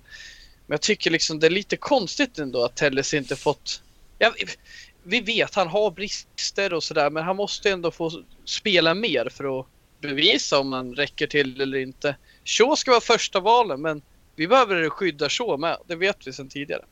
Men 0.66 0.74
jag 0.74 0.80
tycker 0.80 1.10
liksom 1.10 1.40
det 1.40 1.46
är 1.46 1.50
lite 1.50 1.76
konstigt 1.76 2.38
ändå 2.38 2.64
att 2.64 2.76
Telles 2.76 3.14
inte 3.14 3.36
fått... 3.36 3.82
Ja, 4.18 4.34
vi 5.02 5.20
vet 5.20 5.54
han 5.54 5.68
har 5.68 5.90
brister 5.90 6.72
och 6.72 6.82
sådär 6.82 7.10
men 7.10 7.24
han 7.24 7.36
måste 7.36 7.70
ändå 7.70 7.90
få 7.90 8.22
spela 8.44 8.94
mer 8.94 9.28
för 9.28 9.60
att 9.60 9.66
bevisa 10.00 10.58
om 10.58 10.72
han 10.72 10.94
räcker 10.94 11.26
till 11.26 11.60
eller 11.60 11.78
inte. 11.78 12.16
Shaw 12.44 12.76
ska 12.76 12.90
vara 12.90 13.00
första 13.00 13.40
valen 13.40 13.82
men 13.82 14.02
vi 14.36 14.48
behöver 14.48 14.90
skydda 14.90 15.28
Shaw 15.28 15.60
med. 15.60 15.78
Det 15.86 15.96
vet 15.96 16.26
vi 16.26 16.32
sedan 16.32 16.48
tidigare. 16.48 16.84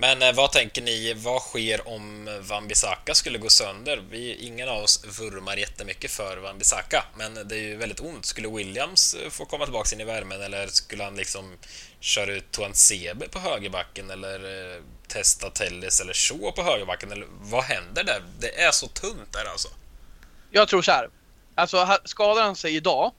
Men 0.00 0.22
eh, 0.22 0.32
vad 0.34 0.52
tänker 0.52 0.82
ni, 0.82 1.14
vad 1.14 1.42
sker 1.42 1.88
om 1.88 2.28
Van 2.48 2.68
Bissaka 2.68 3.14
skulle 3.14 3.38
gå 3.38 3.48
sönder? 3.48 4.02
Vi, 4.10 4.34
ingen 4.34 4.68
av 4.68 4.82
oss 4.82 5.04
vurmar 5.20 5.56
jättemycket 5.56 6.10
för 6.10 6.36
Van 6.36 6.58
Bissaka, 6.58 7.04
men 7.14 7.48
det 7.48 7.54
är 7.54 7.62
ju 7.62 7.76
väldigt 7.76 8.00
ont. 8.00 8.24
Skulle 8.24 8.48
Williams 8.48 9.14
eh, 9.14 9.30
få 9.30 9.44
komma 9.44 9.64
tillbaka 9.64 9.94
in 9.94 10.00
i 10.00 10.04
värmen 10.04 10.42
eller 10.42 10.66
skulle 10.66 11.04
han 11.04 11.16
liksom 11.16 11.56
köra 12.00 12.32
ut 12.32 12.52
Tuan 12.52 12.74
Sebe 12.74 13.28
på 13.28 13.38
högerbacken 13.38 14.10
eller 14.10 14.34
eh, 14.74 14.82
testa 15.08 15.50
Telles 15.50 16.00
eller 16.00 16.12
Shaw 16.12 16.50
på 16.50 16.62
högerbacken? 16.62 17.12
Eller 17.12 17.26
vad 17.40 17.64
händer 17.64 18.04
där? 18.04 18.22
Det 18.38 18.60
är 18.60 18.70
så 18.70 18.86
tunt 18.86 19.32
där 19.32 19.44
alltså. 19.44 19.68
Jag 20.50 20.68
tror 20.68 20.82
så 20.82 20.92
här. 20.92 21.10
Alltså 21.54 21.98
skadar 22.04 22.42
han 22.42 22.56
sig 22.56 22.76
idag. 22.76 23.12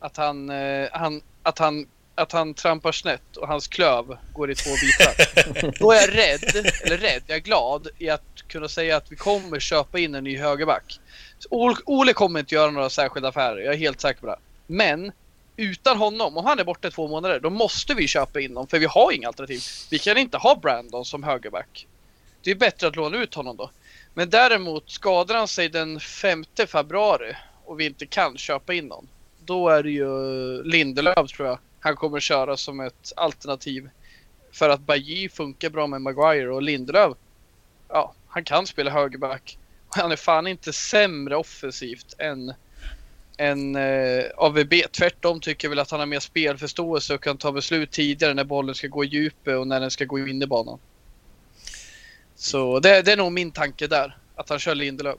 Att 0.00 0.16
han, 0.16 0.50
han, 0.92 1.22
att 1.46 1.58
han, 1.58 1.86
att 2.14 2.32
han 2.32 2.54
trampar 2.54 2.92
snett 2.92 3.36
och 3.36 3.48
hans 3.48 3.68
klöv 3.68 4.16
går 4.32 4.50
i 4.50 4.54
två 4.54 4.70
bitar. 4.70 5.78
Då 5.78 5.92
är 5.92 6.00
jag 6.00 6.16
rädd, 6.16 6.66
eller 6.84 6.98
rädd, 6.98 7.22
jag 7.26 7.36
är 7.36 7.40
glad 7.40 7.88
i 7.98 8.10
att 8.10 8.22
kunna 8.48 8.68
säga 8.68 8.96
att 8.96 9.12
vi 9.12 9.16
kommer 9.16 9.60
köpa 9.60 9.98
in 9.98 10.14
en 10.14 10.24
ny 10.24 10.38
högerback. 10.38 11.00
Så 11.38 11.76
Ole 11.84 12.12
kommer 12.12 12.40
inte 12.40 12.54
göra 12.54 12.70
några 12.70 12.90
särskilda 12.90 13.28
affärer, 13.28 13.60
jag 13.60 13.74
är 13.74 13.78
helt 13.78 14.00
säker 14.00 14.20
på 14.20 14.26
det. 14.26 14.36
Men 14.66 15.12
utan 15.56 15.98
honom, 15.98 16.36
om 16.36 16.46
han 16.46 16.58
är 16.58 16.64
borta 16.64 16.88
i 16.88 16.90
två 16.90 17.08
månader, 17.08 17.40
då 17.40 17.50
måste 17.50 17.94
vi 17.94 18.08
köpa 18.08 18.40
in 18.40 18.50
honom 18.50 18.66
för 18.66 18.78
vi 18.78 18.86
har 18.86 19.12
inga 19.12 19.28
alternativ. 19.28 19.60
Vi 19.90 19.98
kan 19.98 20.18
inte 20.18 20.36
ha 20.36 20.54
Brandon 20.54 21.04
som 21.04 21.22
högerback. 21.22 21.86
Det 22.42 22.50
är 22.50 22.54
bättre 22.54 22.86
att 22.86 22.96
låna 22.96 23.16
ut 23.16 23.34
honom 23.34 23.56
då. 23.56 23.70
Men 24.14 24.30
däremot 24.30 24.90
skadar 24.90 25.34
han 25.34 25.48
sig 25.48 25.68
den 25.68 26.00
5 26.00 26.44
februari 26.68 27.36
och 27.64 27.80
vi 27.80 27.86
inte 27.86 28.06
kan 28.06 28.38
köpa 28.38 28.74
in 28.74 28.86
någon. 28.86 29.08
Då 29.46 29.68
är 29.68 29.82
det 29.82 29.90
ju 29.90 30.62
Lindelöf 30.62 31.30
tror 31.36 31.48
jag. 31.48 31.58
Han 31.80 31.96
kommer 31.96 32.20
köra 32.20 32.56
som 32.56 32.80
ett 32.80 33.12
alternativ. 33.16 33.90
För 34.52 34.68
att 34.68 34.80
Bajy 34.80 35.28
funkar 35.28 35.70
bra 35.70 35.86
med 35.86 36.02
Maguire 36.02 36.54
och 36.54 36.62
Lindelöf. 36.62 37.16
Ja, 37.88 38.14
han 38.28 38.44
kan 38.44 38.66
spela 38.66 38.90
högerback. 38.90 39.58
Han 39.88 40.12
är 40.12 40.16
fan 40.16 40.46
inte 40.46 40.72
sämre 40.72 41.36
offensivt 41.36 42.14
än, 42.18 42.54
än 43.38 43.76
eh, 43.76 44.24
AVB. 44.36 44.74
Tvärtom 44.92 45.40
tycker 45.40 45.68
jag 45.68 45.70
väl 45.70 45.78
att 45.78 45.90
han 45.90 46.00
har 46.00 46.06
mer 46.06 46.20
spelförståelse 46.20 47.14
och 47.14 47.22
kan 47.22 47.36
ta 47.36 47.52
beslut 47.52 47.90
tidigare 47.90 48.34
när 48.34 48.44
bollen 48.44 48.74
ska 48.74 48.86
gå 48.88 49.04
i 49.04 49.06
djupet 49.06 49.58
och 49.58 49.66
när 49.66 49.80
den 49.80 49.90
ska 49.90 50.04
gå 50.04 50.18
in 50.18 50.42
i 50.42 50.46
banan. 50.46 50.78
Så 52.34 52.80
det, 52.80 53.02
det 53.02 53.12
är 53.12 53.16
nog 53.16 53.32
min 53.32 53.50
tanke 53.50 53.86
där. 53.86 54.16
Att 54.34 54.48
han 54.48 54.58
kör 54.58 54.74
Lindelöf. 54.74 55.18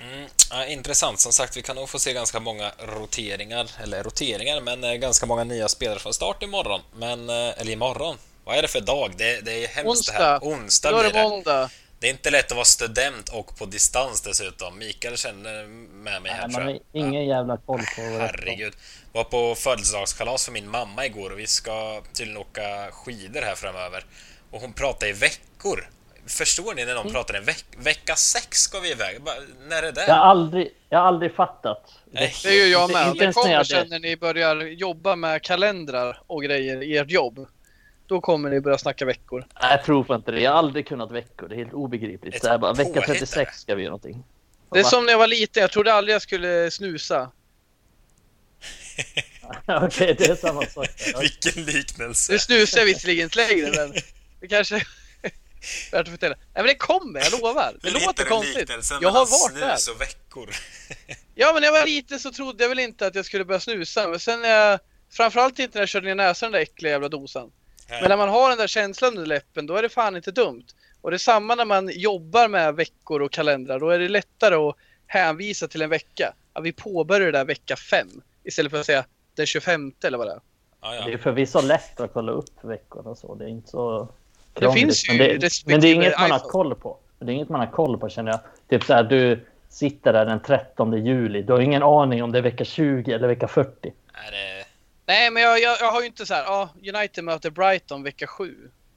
Mm, 0.00 0.28
ja, 0.50 0.66
intressant. 0.66 1.20
Som 1.20 1.32
sagt, 1.32 1.56
vi 1.56 1.62
kan 1.62 1.76
nog 1.76 1.88
få 1.88 1.98
se 1.98 2.12
ganska 2.12 2.40
många 2.40 2.72
roteringar, 2.78 3.70
eller 3.82 4.02
roteringar, 4.02 4.60
men 4.60 4.84
eh, 4.84 4.94
ganska 4.94 5.26
många 5.26 5.44
nya 5.44 5.68
spelare 5.68 5.98
från 5.98 6.14
start 6.14 6.42
imorgon. 6.42 6.80
Men, 6.96 7.30
eh, 7.30 7.60
eller 7.60 7.70
imorgon. 7.70 8.16
Vad 8.44 8.58
är 8.58 8.62
det 8.62 8.68
för 8.68 8.80
dag? 8.80 9.12
Det, 9.16 9.40
det 9.40 9.64
är 9.64 9.68
hemskt 9.68 10.06
det 10.06 10.12
här. 10.12 10.38
Onsdag. 10.38 10.48
Onsdag 10.48 10.90
Då 10.90 10.98
är 10.98 11.10
blir 11.10 11.12
det 11.12 11.28
måndag. 11.28 11.70
Det 12.00 12.06
är 12.06 12.10
inte 12.10 12.30
lätt 12.30 12.50
att 12.50 12.56
vara 12.56 12.64
student 12.64 13.28
och 13.28 13.56
på 13.56 13.66
distans 13.66 14.20
dessutom. 14.20 14.78
Mikael 14.78 15.16
känner 15.16 15.66
med 15.66 16.22
mig 16.22 16.32
här 16.32 16.48
Nej, 16.48 16.54
tror 16.54 16.64
man 16.64 16.72
har 16.72 16.80
ingen 16.92 17.26
jävla 17.26 17.56
koll 17.56 17.82
på 17.96 18.02
vad. 18.02 18.20
Herregud. 18.20 18.74
Var 19.12 19.24
på 19.24 19.54
födelsedagskalas 19.54 20.44
för 20.44 20.52
min 20.52 20.68
mamma 20.68 21.06
igår 21.06 21.30
och 21.30 21.38
vi 21.38 21.46
ska 21.46 22.02
tydligen 22.12 22.40
åka 22.40 22.90
skidor 22.92 23.42
här 23.42 23.54
framöver. 23.54 24.04
Och 24.50 24.60
hon 24.60 24.72
pratar 24.72 25.06
i 25.06 25.12
veckor. 25.12 25.88
Förstår 26.28 26.74
ni 26.74 26.84
när 26.84 26.94
någon 26.94 27.12
pratar 27.12 27.34
en 27.34 27.44
veck 27.44 27.64
vecka 27.78 28.16
sex 28.16 28.58
ska 28.58 28.80
vi 28.80 28.90
iväg? 28.90 29.22
Bara, 29.22 29.34
när 29.68 29.82
är 29.82 29.92
det? 29.92 30.06
Jag 30.06 30.14
har 30.14 30.24
aldrig, 30.24 30.70
jag 30.88 30.98
har 30.98 31.06
aldrig 31.06 31.34
fattat. 31.34 31.92
Nej. 32.10 32.34
Det 32.42 32.48
är 32.48 32.66
ju 32.66 32.72
jag 32.72 32.92
med. 32.92 33.08
inte 33.08 33.26
Det 33.26 33.32
kommer 33.32 33.54
jag 33.54 33.66
sen 33.66 33.88
när 33.88 33.98
ni 33.98 34.16
börjar 34.16 34.56
jobba 34.56 35.16
med 35.16 35.42
kalendrar 35.42 36.22
och 36.26 36.42
grejer 36.42 36.82
i 36.82 36.96
ert 36.96 37.10
jobb. 37.10 37.46
Då 38.06 38.20
kommer 38.20 38.50
ni 38.50 38.60
börja 38.60 38.78
snacka 38.78 39.04
veckor. 39.04 39.44
Nej, 39.62 39.70
jag 39.70 39.84
tror 39.84 40.14
inte 40.14 40.30
det. 40.30 40.40
Jag 40.40 40.50
har 40.50 40.58
aldrig 40.58 40.86
kunnat 40.86 41.10
veckor. 41.10 41.48
Det 41.48 41.54
är 41.54 41.56
helt 41.56 41.72
obegripligt. 41.72 42.34
Ett 42.34 42.42
Så 42.42 42.48
här 42.48 42.58
bara, 42.58 42.72
vecka 42.72 42.92
påhitt, 42.92 43.06
36 43.06 43.60
ska 43.60 43.74
vi 43.74 43.82
göra 43.82 43.90
någonting. 43.90 44.24
Det 44.72 44.78
är 44.78 44.84
som 44.84 45.04
när 45.04 45.12
jag 45.12 45.18
var 45.18 45.26
liten. 45.26 45.60
Jag 45.60 45.70
trodde 45.70 45.92
aldrig 45.92 46.14
jag 46.14 46.22
skulle 46.22 46.70
snusa. 46.70 47.30
Okej, 49.66 50.14
det 50.18 50.28
är 50.28 50.34
samma 50.34 50.66
sak. 50.66 50.88
Vilken 51.20 51.64
liknelse! 51.64 52.32
Nu 52.32 52.38
snusar 52.38 52.78
jag 52.78 52.86
visserligen 52.86 53.24
inte 53.24 53.36
längre 53.36 53.70
men 53.76 53.92
det 54.40 54.48
kanske 54.48 54.82
värt 55.92 56.00
att 56.00 56.08
förtälla. 56.08 56.34
Nej 56.36 56.48
men 56.54 56.66
det 56.66 56.74
kommer, 56.74 57.20
jag 57.20 57.40
lovar. 57.40 57.74
Det 57.82 57.90
låter 57.90 58.24
konstigt. 58.24 58.70
Jag 59.00 59.10
har 59.10 59.26
varit 59.26 59.60
där. 59.60 59.76
snus 59.76 59.88
och 59.94 60.00
veckor. 60.00 60.50
Ja 61.34 61.52
men 61.52 61.60
när 61.62 61.68
jag 61.68 61.72
var 61.72 61.86
liten 61.86 62.20
så 62.20 62.32
trodde 62.32 62.64
jag 62.64 62.68
väl 62.68 62.78
inte 62.78 63.06
att 63.06 63.14
jag 63.14 63.24
skulle 63.24 63.44
börja 63.44 63.60
snusa. 63.60 64.08
Men 64.08 64.20
sen 64.20 64.42
när 64.42 64.48
jag, 64.48 64.80
framförallt 65.10 65.58
inte 65.58 65.78
när 65.78 65.82
jag 65.82 65.88
körde 65.88 66.06
ner 66.06 66.14
näsan 66.14 66.46
den 66.46 66.52
där 66.52 66.62
äckliga 66.62 66.92
jävla 66.92 67.08
dosan. 67.08 67.50
Men 67.88 68.08
när 68.08 68.16
man 68.16 68.28
har 68.28 68.48
den 68.48 68.58
där 68.58 68.66
känslan 68.66 69.10
under 69.10 69.26
läppen 69.26 69.66
då 69.66 69.76
är 69.76 69.82
det 69.82 69.88
fan 69.88 70.16
inte 70.16 70.30
dumt. 70.30 70.66
Och 71.00 71.10
det 71.10 71.16
är 71.16 71.18
samma 71.18 71.54
när 71.54 71.64
man 71.64 71.90
jobbar 71.94 72.48
med 72.48 72.74
veckor 72.74 73.22
och 73.22 73.32
kalendrar. 73.32 73.80
Då 73.80 73.90
är 73.90 73.98
det 73.98 74.08
lättare 74.08 74.54
att 74.54 74.76
hänvisa 75.06 75.68
till 75.68 75.82
en 75.82 75.90
vecka. 75.90 76.34
Att 76.52 76.64
vi 76.64 76.72
påbörjar 76.72 77.26
det 77.26 77.38
där 77.38 77.44
vecka 77.44 77.76
fem. 77.76 78.22
Istället 78.44 78.72
för 78.72 78.80
att 78.80 78.86
säga 78.86 79.04
den 79.34 79.46
25 79.46 79.92
eller 80.04 80.18
vad 80.18 80.26
det 80.26 80.32
är. 80.32 80.40
Ja, 80.80 81.04
Det 81.06 81.12
är 81.12 81.18
förvisso 81.18 81.60
lätt 81.60 82.00
att 82.00 82.12
kolla 82.12 82.32
upp 82.32 82.64
veckorna 82.64 83.14
så. 83.14 83.34
Det 83.34 83.44
är 83.44 83.48
inte 83.48 83.68
så 83.70 84.08
Det 84.60 84.72
finns 84.72 85.08
ju 85.08 85.18
men, 85.18 85.40
det, 85.40 85.50
men 85.66 85.80
det 85.80 85.88
är 85.88 85.94
inget 85.94 86.18
man 86.18 86.30
har 86.30 86.38
koll 86.38 86.74
på. 86.74 86.96
Det 87.18 87.24
är 87.24 87.34
inget 87.34 87.48
man 87.48 87.60
har 87.60 87.66
koll 87.66 87.98
på 87.98 88.08
känner 88.08 88.30
jag. 88.30 88.40
Typ 88.70 88.84
så 88.84 88.92
här, 88.92 89.02
du 89.02 89.46
sitter 89.68 90.12
där 90.12 90.26
den 90.26 90.42
13 90.42 91.06
juli. 91.06 91.42
Du 91.42 91.52
har 91.52 91.60
ingen 91.60 91.82
aning 91.82 92.22
om 92.22 92.32
det 92.32 92.38
är 92.38 92.42
vecka 92.42 92.64
20 92.64 93.12
eller 93.12 93.28
vecka 93.28 93.48
40. 93.48 93.70
Är 94.12 94.30
det... 94.30 94.64
Nej 95.06 95.30
men 95.30 95.42
jag, 95.42 95.60
jag, 95.60 95.76
jag 95.80 95.92
har 95.92 96.00
ju 96.00 96.06
inte 96.06 96.26
så 96.26 96.34
här, 96.34 96.42
ja 96.42 96.68
United 96.94 97.24
möter 97.24 97.50
Brighton 97.50 98.02
vecka 98.02 98.26
7. 98.26 98.54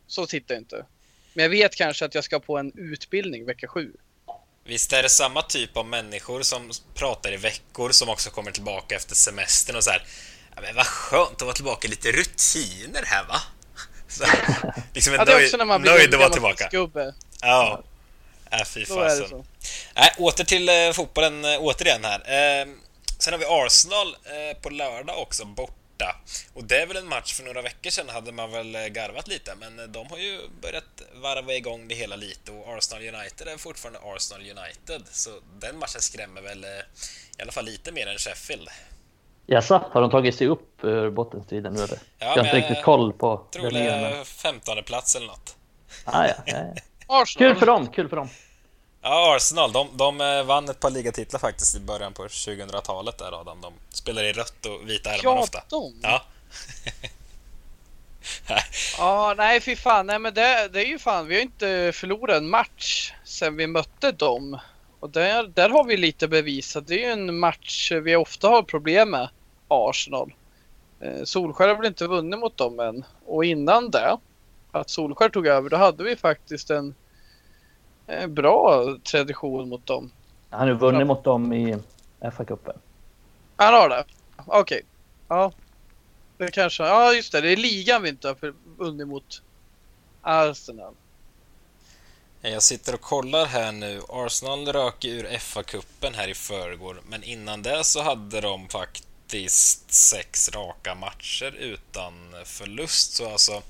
Så 0.07 0.25
tittar 0.25 0.55
jag 0.55 0.61
inte. 0.61 0.85
Men 1.33 1.43
jag 1.43 1.49
vet 1.49 1.75
kanske 1.75 2.05
att 2.05 2.15
jag 2.15 2.23
ska 2.23 2.39
på 2.39 2.57
en 2.57 2.71
utbildning 2.75 3.45
vecka 3.45 3.67
7. 3.67 3.91
Visst 4.63 4.93
är 4.93 5.03
det 5.03 5.09
samma 5.09 5.41
typ 5.41 5.77
av 5.77 5.85
människor 5.85 6.41
som 6.41 6.71
pratar 6.93 7.33
i 7.33 7.37
veckor 7.37 7.89
som 7.89 8.09
också 8.09 8.29
kommer 8.29 8.51
tillbaka 8.51 8.95
efter 8.95 9.15
semestern 9.15 9.75
och 9.75 9.83
så 9.83 9.91
här. 9.91 10.03
Ja, 10.55 10.61
men 10.61 10.75
vad 10.75 10.85
skönt 10.85 11.33
att 11.33 11.41
vara 11.41 11.53
tillbaka 11.53 11.87
i 11.87 11.89
lite 11.89 12.11
rutiner 12.11 13.03
här 13.05 13.23
va? 13.23 13.35
Så, 14.11 14.23
liksom 14.93 15.13
en 15.13 15.19
Ja, 15.19 15.25
det 15.25 15.31
är 15.33 15.45
också 15.45 15.57
när 15.57 15.65
man 15.65 15.81
blir 15.81 15.91
nöjd 15.91 16.13
att 16.13 16.19
vara 16.19 16.29
tillbaka. 16.29 16.67
Gubbe. 16.71 17.13
Ja. 17.41 17.83
Äh, 18.51 18.65
fy 18.65 18.85
fasen. 18.85 19.45
Nej, 19.95 20.13
åter 20.17 20.43
till 20.43 20.69
eh, 20.69 20.91
fotbollen 20.93 21.45
eh, 21.45 21.57
återigen 21.59 22.05
här. 22.05 22.19
Eh, 22.19 22.67
sen 23.19 23.33
har 23.33 23.39
vi 23.39 23.45
Arsenal 23.49 24.07
eh, 24.07 24.61
på 24.61 24.69
lördag 24.69 25.19
också, 25.21 25.45
borta. 25.45 26.15
Och 26.53 26.63
det 26.63 26.81
är 26.81 26.85
väl 26.85 26.97
en 26.97 27.07
match 27.07 27.33
för 27.33 27.43
några 27.43 27.61
veckor 27.61 27.89
sedan 27.89 28.09
hade 28.09 28.31
man 28.31 28.51
väl 28.51 28.75
eh, 28.75 28.85
garvat 28.85 29.27
lite, 29.27 29.55
men 29.55 29.79
eh, 29.79 29.85
de 29.85 30.07
har 30.07 30.17
ju 30.17 30.39
börjat 30.61 31.01
varva 31.13 31.53
igång 31.53 31.87
det 31.87 31.95
hela 31.95 32.15
lite 32.15 32.51
och 32.51 32.77
Arsenal 32.77 33.15
United 33.15 33.47
är 33.47 33.57
fortfarande 33.57 33.99
Arsenal 34.03 34.41
United. 34.41 35.03
Så 35.11 35.29
den 35.59 35.77
matchen 35.79 36.01
skrämmer 36.01 36.41
väl 36.41 36.63
eh, 36.63 36.69
i 37.37 37.41
alla 37.41 37.51
fall 37.51 37.65
lite 37.65 37.91
mer 37.91 38.07
än 38.07 38.17
Sheffield. 38.17 38.69
Jaså, 39.45 39.83
har 39.91 40.01
de 40.01 40.11
tagit 40.11 40.35
sig 40.35 40.47
upp 40.47 40.83
ur 40.83 41.09
bottenstriden 41.09 41.73
nu 41.73 41.83
eller? 41.83 41.99
jag 42.19 42.27
har 42.27 42.39
inte 42.39 42.55
riktigt 42.57 42.83
koll 42.83 43.13
på 43.13 43.41
Jag 43.51 43.61
tror 43.61 43.71
det 43.71 43.79
är 43.79 44.23
15 44.23 44.83
plats 44.85 45.15
eller 45.15 45.27
något. 45.27 45.55
Ah, 46.05 46.25
ja, 46.27 46.33
ja, 46.45 46.57
ja. 46.57 46.81
Arsenal. 47.21 47.49
Kul 47.49 47.59
för 47.59 47.65
dem, 47.65 47.87
kul 47.87 48.09
för 48.09 48.15
dem. 48.17 48.29
Ja, 49.01 49.35
Arsenal, 49.35 49.71
de, 49.71 49.87
de 49.93 50.21
eh, 50.21 50.43
vann 50.43 50.69
ett 50.69 50.79
par 50.79 50.89
ligatitlar 50.89 51.39
faktiskt 51.39 51.75
i 51.75 51.79
början 51.79 52.13
på 52.13 52.27
2000-talet 52.27 53.17
där 53.17 53.41
Adam. 53.41 53.61
De 53.61 53.73
spelar 53.89 54.23
i 54.23 54.33
rött 54.33 54.65
och 54.65 54.89
vita 54.89 55.09
ärmar 55.09 55.19
Ja, 55.23 55.39
ofta. 55.39 55.63
de. 55.69 55.93
Ja. 56.01 56.23
Ja, 58.97 59.33
nej 59.37 59.61
fy 59.61 59.75
fan. 59.75 60.07
Nej 60.07 60.19
men 60.19 60.33
det, 60.33 60.67
det 60.73 60.79
är 60.81 60.85
ju 60.85 60.99
fan, 60.99 61.27
vi 61.27 61.35
har 61.35 61.41
inte 61.41 61.91
förlorat 61.95 62.37
en 62.37 62.49
match 62.49 63.13
sen 63.23 63.55
vi 63.57 63.67
mötte 63.67 64.11
dem. 64.11 64.59
Och 65.01 65.09
där, 65.09 65.47
där 65.47 65.69
har 65.69 65.83
vi 65.83 65.97
lite 65.97 66.27
bevisat. 66.27 66.87
Det 66.87 66.93
är 66.93 67.07
ju 67.07 67.13
en 67.13 67.39
match 67.39 67.91
vi 67.91 68.15
ofta 68.15 68.47
har 68.47 68.63
problem 68.63 69.09
med, 69.09 69.29
Arsenal. 69.67 70.33
Eh, 70.99 71.23
Solskär 71.23 71.67
har 71.67 71.75
väl 71.75 71.85
inte 71.85 72.07
vunnit 72.07 72.39
mot 72.39 72.57
dem 72.57 72.79
än. 72.79 73.03
Och 73.25 73.45
innan 73.45 73.91
det, 73.91 74.17
att 74.71 74.89
Solskär 74.89 75.29
tog 75.29 75.47
över, 75.47 75.69
då 75.69 75.77
hade 75.77 76.03
vi 76.03 76.15
faktiskt 76.15 76.69
en, 76.69 76.95
en 78.07 78.33
bra 78.33 78.85
tradition 79.03 79.69
mot 79.69 79.85
dem. 79.85 80.11
Han 80.49 80.67
har 80.67 80.75
vunnit 80.75 81.07
mot 81.07 81.23
dem 81.23 81.53
i 81.53 81.77
FA-cupen. 82.19 82.77
Han 83.55 83.73
har 83.73 83.89
det? 83.89 84.03
Okej. 84.45 84.81
Ja. 85.27 85.51
Det 86.37 86.51
kanske, 86.51 86.83
ja 86.83 87.13
just 87.13 87.31
det, 87.31 87.41
det 87.41 87.51
är 87.51 87.57
ligan 87.57 88.01
vi 88.01 88.09
inte 88.09 88.27
har 88.27 88.53
vunnit 88.77 89.07
mot 89.07 89.41
Arsenal. 90.21 90.93
Jag 92.43 92.63
sitter 92.63 92.93
och 92.93 93.01
kollar 93.01 93.45
här 93.45 93.71
nu. 93.71 94.01
Arsenal 94.09 94.73
rök 94.73 95.05
ur 95.05 95.23
FA-cupen 95.39 96.13
här 96.13 96.27
i 96.27 96.33
förrgår, 96.33 97.01
men 97.07 97.23
innan 97.23 97.61
det 97.61 97.83
så 97.83 98.01
hade 98.01 98.41
de 98.41 98.69
faktiskt 98.69 99.93
sex 99.93 100.49
raka 100.49 100.95
matcher 100.95 101.55
utan 101.59 102.13
förlust. 102.45 103.13
Så 103.13 103.31
alltså, 103.31 103.61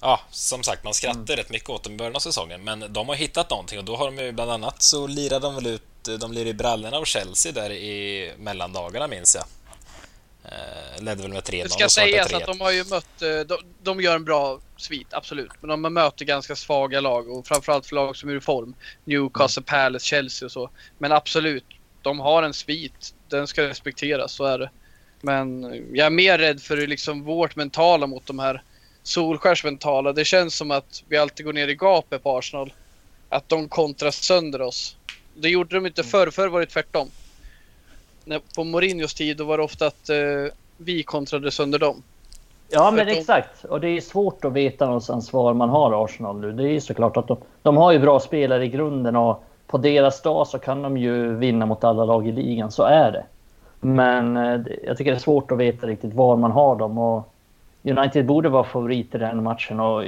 ja, 0.00 0.20
som 0.30 0.62
sagt, 0.62 0.84
man 0.84 0.94
skrattar 0.94 1.36
rätt 1.36 1.50
mycket 1.50 1.70
åt 1.70 1.84
dem 1.84 1.92
i 1.92 1.96
början 1.96 2.16
av 2.16 2.20
säsongen, 2.20 2.64
men 2.64 2.92
de 2.92 3.08
har 3.08 3.16
hittat 3.16 3.50
någonting 3.50 3.78
och 3.78 3.84
då 3.84 3.96
har 3.96 4.06
de 4.06 4.24
ju 4.24 4.32
bland 4.32 4.50
annat 4.50 4.82
så 4.82 5.06
lirade 5.06 5.46
de 5.46 5.54
väl 5.54 5.66
ut, 5.66 5.82
de 6.20 6.32
lirade 6.32 6.50
i 6.50 6.54
brallorna 6.54 6.96
av 6.96 7.04
Chelsea 7.04 7.52
där 7.52 7.70
i 7.70 8.32
mellandagarna 8.38 9.08
minns 9.08 9.34
jag. 9.34 9.44
Eh, 10.44 11.02
ledde 11.02 11.22
väl 11.22 11.32
med 11.32 11.42
3-0 11.42 11.62
Det 11.62 11.68
ska 11.68 11.88
sägas 11.88 12.32
3-1. 12.32 12.36
att 12.36 12.46
de 12.46 12.60
har 12.60 12.70
ju 12.70 12.84
mött, 12.84 13.22
eh, 13.22 13.40
de, 13.40 13.56
de 13.82 14.00
gör 14.00 14.16
en 14.16 14.24
bra 14.24 14.60
svit, 14.76 15.06
absolut. 15.10 15.50
Men 15.60 15.68
de 15.68 15.84
har 15.84 15.90
mött 15.90 16.16
ganska 16.16 16.56
svaga 16.56 17.00
lag 17.00 17.28
och 17.28 17.46
framförallt 17.46 17.86
för 17.86 17.94
lag 17.94 18.16
som 18.16 18.28
är 18.28 18.36
i 18.36 18.40
form. 18.40 18.74
Newcastle, 19.04 19.62
Palace, 19.62 20.06
Chelsea 20.06 20.46
och 20.46 20.52
så. 20.52 20.70
Men 20.98 21.12
absolut, 21.12 21.64
de 22.02 22.20
har 22.20 22.42
en 22.42 22.54
svit. 22.54 23.14
Den 23.28 23.46
ska 23.46 23.62
respekteras, 23.62 24.32
så 24.32 24.44
är 24.44 24.58
det. 24.58 24.70
Men 25.20 25.62
jag 25.92 26.06
är 26.06 26.10
mer 26.10 26.38
rädd 26.38 26.62
för 26.62 26.86
liksom 26.86 27.24
vårt 27.24 27.56
mentala 27.56 28.06
mot 28.06 28.26
de 28.26 28.38
här 28.38 28.62
Solskärs 29.02 29.64
mentala. 29.64 30.12
Det 30.12 30.24
känns 30.24 30.56
som 30.56 30.70
att 30.70 31.02
vi 31.08 31.16
alltid 31.16 31.46
går 31.46 31.52
ner 31.52 31.68
i 31.68 31.74
gapet 31.74 32.22
på 32.22 32.38
Arsenal. 32.38 32.72
Att 33.28 33.48
de 33.48 33.68
kontrar 33.68 34.10
sönder 34.10 34.62
oss. 34.62 34.96
Det 35.34 35.48
gjorde 35.48 35.76
de 35.76 35.86
inte 35.86 36.04
förr, 36.04 36.30
förr 36.30 36.48
var 36.48 36.60
det 36.60 36.66
tvärtom. 36.66 37.10
På 38.56 38.64
Mourinhos 38.64 39.14
tid 39.14 39.36
då 39.36 39.44
var 39.44 39.58
det 39.58 39.64
ofta 39.64 39.86
att 39.86 40.08
eh, 40.08 40.16
vi 40.76 41.02
kontrade 41.02 41.50
sönder 41.50 41.78
dem. 41.78 42.02
Ja, 42.68 42.90
men 42.90 43.08
exakt. 43.08 43.64
Och 43.64 43.80
det 43.80 43.88
är 43.88 44.00
svårt 44.00 44.44
att 44.44 44.52
veta 44.52 44.86
någonstans 44.86 45.32
var 45.32 45.54
man 45.54 45.68
har 45.68 46.04
Arsenal 46.04 46.40
nu. 46.40 46.52
Det 46.52 46.62
är 46.62 46.72
ju 46.72 46.80
såklart 46.80 47.16
att 47.16 47.28
de, 47.28 47.36
de 47.62 47.76
har 47.76 47.92
ju 47.92 47.98
bra 47.98 48.20
spelare 48.20 48.64
i 48.64 48.68
grunden 48.68 49.16
och 49.16 49.44
på 49.66 49.78
deras 49.78 50.22
dag 50.22 50.46
så 50.46 50.58
kan 50.58 50.82
de 50.82 50.96
ju 50.96 51.34
vinna 51.34 51.66
mot 51.66 51.84
alla 51.84 52.04
lag 52.04 52.28
i 52.28 52.32
ligan. 52.32 52.72
Så 52.72 52.82
är 52.82 53.12
det. 53.12 53.24
Men 53.80 54.36
eh, 54.36 54.60
jag 54.86 54.96
tycker 54.96 55.10
det 55.10 55.16
är 55.16 55.20
svårt 55.20 55.52
att 55.52 55.58
veta 55.58 55.86
riktigt 55.86 56.14
var 56.14 56.36
man 56.36 56.50
har 56.50 56.76
dem. 56.76 56.98
Och 56.98 57.32
United 57.82 58.26
borde 58.26 58.48
vara 58.48 58.64
favorit 58.64 59.14
i 59.14 59.18
den 59.18 59.42
matchen. 59.42 59.80
Och 59.80 60.04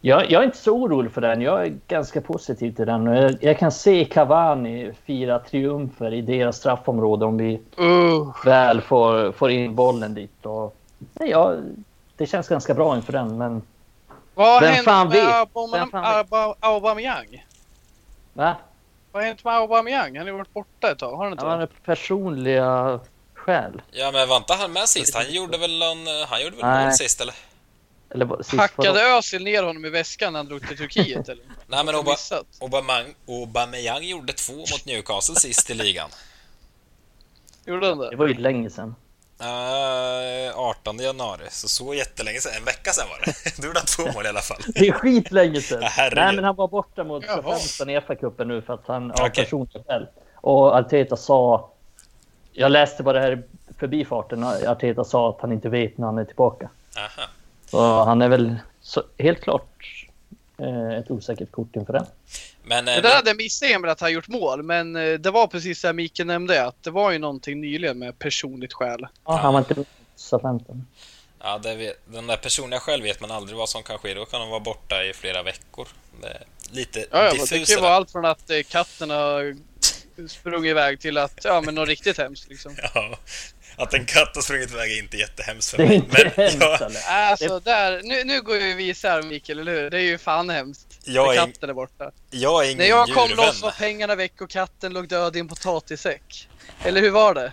jag, 0.00 0.30
jag 0.30 0.42
är 0.42 0.46
inte 0.46 0.58
så 0.58 0.72
orolig 0.72 1.12
för 1.12 1.20
den. 1.20 1.40
Jag 1.40 1.66
är 1.66 1.78
ganska 1.88 2.20
positiv 2.20 2.72
till 2.74 2.86
den. 2.86 3.06
Jag, 3.06 3.36
jag 3.40 3.58
kan 3.58 3.72
se 3.72 4.04
Cavani 4.04 4.92
fira 5.04 5.38
triumfer 5.38 6.14
i 6.14 6.20
deras 6.20 6.56
straffområde 6.56 7.24
om 7.24 7.36
vi 7.36 7.60
Uh. 7.78 8.36
väl 8.44 8.80
får, 8.80 9.32
får 9.32 9.50
in 9.50 9.74
bollen 9.74 10.14
dit. 10.14 10.46
Och, 10.46 10.76
nej, 10.98 11.30
ja, 11.30 11.54
det 12.16 12.26
känns 12.26 12.48
ganska 12.48 12.74
bra 12.74 12.96
inför 12.96 13.12
den, 13.12 13.38
men... 13.38 13.62
Vad 14.34 14.48
har 14.48 14.60
Vem 14.60 14.72
hänt 14.72 14.84
fan 14.84 15.08
med 15.08 15.16
vet? 15.16 15.48
Vem 15.74 15.90
fan 15.90 16.02
vet? 16.02 16.30
Auba- 16.30 16.54
Aubameyang? 16.60 17.46
Va? 18.32 18.54
Vad 19.12 19.22
har 19.22 19.28
hänt 19.28 19.44
med 19.44 19.54
Aubameyang? 19.54 20.18
Han 20.18 20.26
har 20.26 20.34
varit 20.34 20.52
borta 20.54 20.90
ett 20.90 20.98
tag, 20.98 21.16
har 21.16 21.24
han 21.24 21.32
inte? 21.32 21.46
Han 21.46 21.58
har 21.58 21.68
personliga 21.84 23.00
skäl. 23.34 23.82
Ja, 23.90 24.10
men 24.12 24.28
var 24.28 24.36
inte 24.36 24.54
han 24.54 24.72
med 24.72 24.88
sist? 24.88 25.14
Han 25.14 25.30
gjorde 25.30 25.58
väl 25.58 25.78
någon, 25.78 25.98
han 26.28 26.42
gjorde 26.42 26.56
väl 26.56 26.84
mål 26.84 26.92
sist 26.92 27.20
eller? 27.20 27.34
Eller 28.10 28.36
sist 28.42 28.54
Hackade? 28.56 29.02
Özil 29.02 29.44
ner 29.44 29.62
honom 29.62 29.84
i 29.84 29.90
väskan 29.90 30.32
när 30.32 30.38
han 30.40 30.46
drog 30.46 30.68
till 30.68 30.76
Turkiet 30.76 31.28
eller? 31.28 31.44
Nej, 31.66 31.84
men 31.84 31.94
Har 31.94 32.02
Oba, 32.02 32.10
missat? 32.10 32.46
Aubameyang, 33.28 34.04
gjorde 34.04 34.32
två 34.32 34.52
mot 34.56 34.86
Newcastle 34.86 35.34
sist 35.36 35.70
i 35.70 35.74
ligan. 35.74 36.10
Gjorde 37.66 37.88
han 37.88 37.98
Det 37.98 38.10
det? 38.10 38.16
var 38.16 38.26
ju 38.26 38.34
länge 38.34 38.70
sedan. 38.70 38.94
Uh, 39.40 40.58
18 40.58 40.98
januari, 40.98 41.42
så 41.50 41.68
så 41.68 41.94
jättelänge 41.94 42.40
sedan. 42.40 42.52
En 42.58 42.64
vecka 42.64 42.90
sedan 42.92 43.06
var 43.08 43.24
det. 43.26 43.56
Du 43.60 43.66
gjorde 43.66 43.80
två 43.80 44.12
mål 44.12 44.26
i 44.26 44.28
alla 44.28 44.40
fall. 44.40 44.56
Det 44.74 44.88
är 44.88 44.92
skitlänge 44.92 45.60
sedan. 45.60 45.82
Ja, 45.96 46.10
Nej, 46.14 46.34
men 46.34 46.44
han 46.44 46.56
var 46.56 46.68
borta 46.68 47.04
mot. 47.04 47.24
Southampton 47.24 47.90
i 47.90 48.00
FA-cupen 48.00 48.44
nu 48.44 48.62
för 48.62 48.74
att 48.74 48.84
han 48.86 49.10
av 49.10 49.16
Okej. 49.20 49.44
personliga 49.44 49.82
skäl. 49.88 50.06
Och 50.34 50.76
Arteta 50.76 51.16
sa... 51.16 51.70
Jag 52.52 52.72
läste 52.72 53.02
bara 53.02 53.12
det 53.14 53.20
här 53.20 53.32
i 53.32 53.42
förbifarten. 53.78 54.44
Arteta 54.44 55.04
sa 55.04 55.30
att 55.30 55.40
han 55.40 55.52
inte 55.52 55.68
vet 55.68 55.98
när 55.98 56.06
han 56.06 56.18
är 56.18 56.24
tillbaka. 56.24 56.68
Aha. 56.96 57.28
Så 57.70 58.04
han 58.04 58.22
är 58.22 58.28
väl 58.28 58.56
så, 58.80 59.02
helt 59.18 59.40
klart 59.40 60.06
eh, 60.58 60.98
ett 60.98 61.10
osäkert 61.10 61.50
kort 61.52 61.76
inför 61.76 61.92
den. 61.92 62.06
Men, 62.62 62.88
eh, 62.88 62.94
Det 62.94 63.00
där 63.00 63.14
hade 63.16 63.30
jag 63.30 63.36
missat 63.36 63.84
att 63.84 64.00
han 64.00 64.12
gjort 64.12 64.28
mål, 64.28 64.62
men 64.62 64.96
eh, 64.96 65.12
det 65.12 65.30
var 65.30 65.46
precis 65.46 65.80
som 65.80 65.96
Mikael 65.96 66.26
nämnde 66.26 66.64
att 66.66 66.82
det 66.82 66.90
var 66.90 67.10
ju 67.10 67.18
någonting 67.18 67.60
nyligen 67.60 67.98
med 67.98 68.18
personligt 68.18 68.72
skäl. 68.72 69.06
Ja, 69.26 69.36
han 69.36 69.52
var 69.52 69.60
inte 69.60 69.74
mot 69.74 69.88
Southampton. 70.16 70.86
ja, 71.42 71.58
det 71.58 71.94
den 72.06 72.26
där 72.26 72.36
personliga 72.36 72.80
själv 72.80 73.02
vet 73.04 73.20
man 73.20 73.30
aldrig 73.30 73.58
vad 73.58 73.68
som 73.68 73.82
kan 73.82 73.98
ske. 73.98 74.14
Då 74.14 74.24
kan 74.24 74.40
de 74.40 74.50
vara 74.50 74.60
borta 74.60 75.04
i 75.04 75.12
flera 75.12 75.42
veckor. 75.42 75.88
Det 76.20 76.28
är 76.28 76.42
lite 76.70 76.98
Ja, 76.98 77.06
ja, 77.10 77.32
men 77.36 77.46
det 77.50 77.66
kan 77.66 77.76
ju 77.76 77.80
vara 77.80 77.94
allt 77.94 78.10
från 78.10 78.24
att 78.24 78.50
eh, 78.50 78.62
katten 78.62 79.10
har 79.10 79.56
sprungit 80.28 80.70
iväg 80.70 81.00
till 81.00 81.18
att, 81.18 81.40
ja 81.44 81.60
men 81.60 81.74
något 81.74 81.88
riktigt 81.88 82.18
hemskt 82.18 82.48
liksom. 82.48 82.76
Ja, 82.94 83.18
att 83.76 83.94
en 83.94 84.06
katt 84.06 84.30
har 84.34 84.42
sprungit 84.42 84.70
iväg 84.72 84.92
är 84.92 84.98
inte 84.98 85.16
jättehemskt 85.16 85.70
för 85.70 85.78
Det 85.78 85.84
är 85.84 85.88
mig. 85.88 85.96
inte 85.96 86.22
Men 86.36 86.50
hemskt 86.50 86.60
jag? 86.60 86.92
Alltså 87.08 87.60
där, 87.60 88.00
nu, 88.04 88.24
nu 88.24 88.42
går 88.42 88.56
ju 88.56 88.74
vi 88.74 88.88
isär 88.88 89.22
Mikael, 89.22 89.58
eller 89.58 89.72
hur? 89.72 89.90
Det 89.90 89.96
är 89.98 90.02
ju 90.02 90.18
fan 90.18 90.50
hemskt. 90.50 90.86
Jag 91.04 91.34
är- 91.36 91.38
katten 91.46 91.70
är 91.70 91.74
borta. 91.74 92.10
jag 92.30 92.62
är 92.64 92.66
ingen 92.66 92.78
När 92.78 92.84
jag 92.86 93.08
kom 93.08 93.28
djurvän. 93.28 93.46
loss 93.46 93.62
var 93.62 93.70
pengarna 93.70 94.14
väck 94.14 94.40
och 94.40 94.50
katten 94.50 94.92
låg 94.92 95.08
död 95.08 95.36
i 95.36 95.40
en 95.40 95.48
potatissäck. 95.48 96.48
Eller 96.84 97.00
hur 97.00 97.10
var 97.10 97.34
det? 97.34 97.52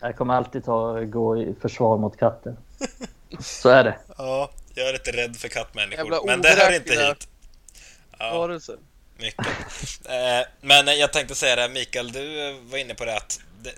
Jag 0.00 0.16
kommer 0.16 0.34
alltid 0.34 0.64
ta, 0.64 1.00
gå 1.00 1.42
i 1.42 1.54
försvar 1.62 1.98
mot 1.98 2.18
katten. 2.18 2.56
Så 3.40 3.68
är 3.68 3.84
det. 3.84 3.98
Ja, 4.18 4.50
jag 4.74 4.88
är 4.88 4.92
lite 4.92 5.10
rädd 5.12 5.36
för 5.36 5.48
kattmänniskor. 5.48 6.04
Jävla 6.04 6.22
Men 6.26 6.40
det 6.42 6.48
hör 6.48 6.72
inte 6.74 6.92
hit. 7.06 7.28
Ja, 8.18 8.38
Varelse. 8.38 8.72
mycket. 9.18 9.46
Eh, 10.04 10.48
Men 10.60 10.98
jag 10.98 11.12
tänkte 11.12 11.34
säga 11.34 11.56
det, 11.56 11.62
här, 11.62 11.68
Mikael, 11.68 12.12
du 12.12 12.52
var 12.70 12.78
inne 12.78 12.94
på 12.94 13.04
det 13.04 13.16
att 13.16 13.40
det, 13.62 13.70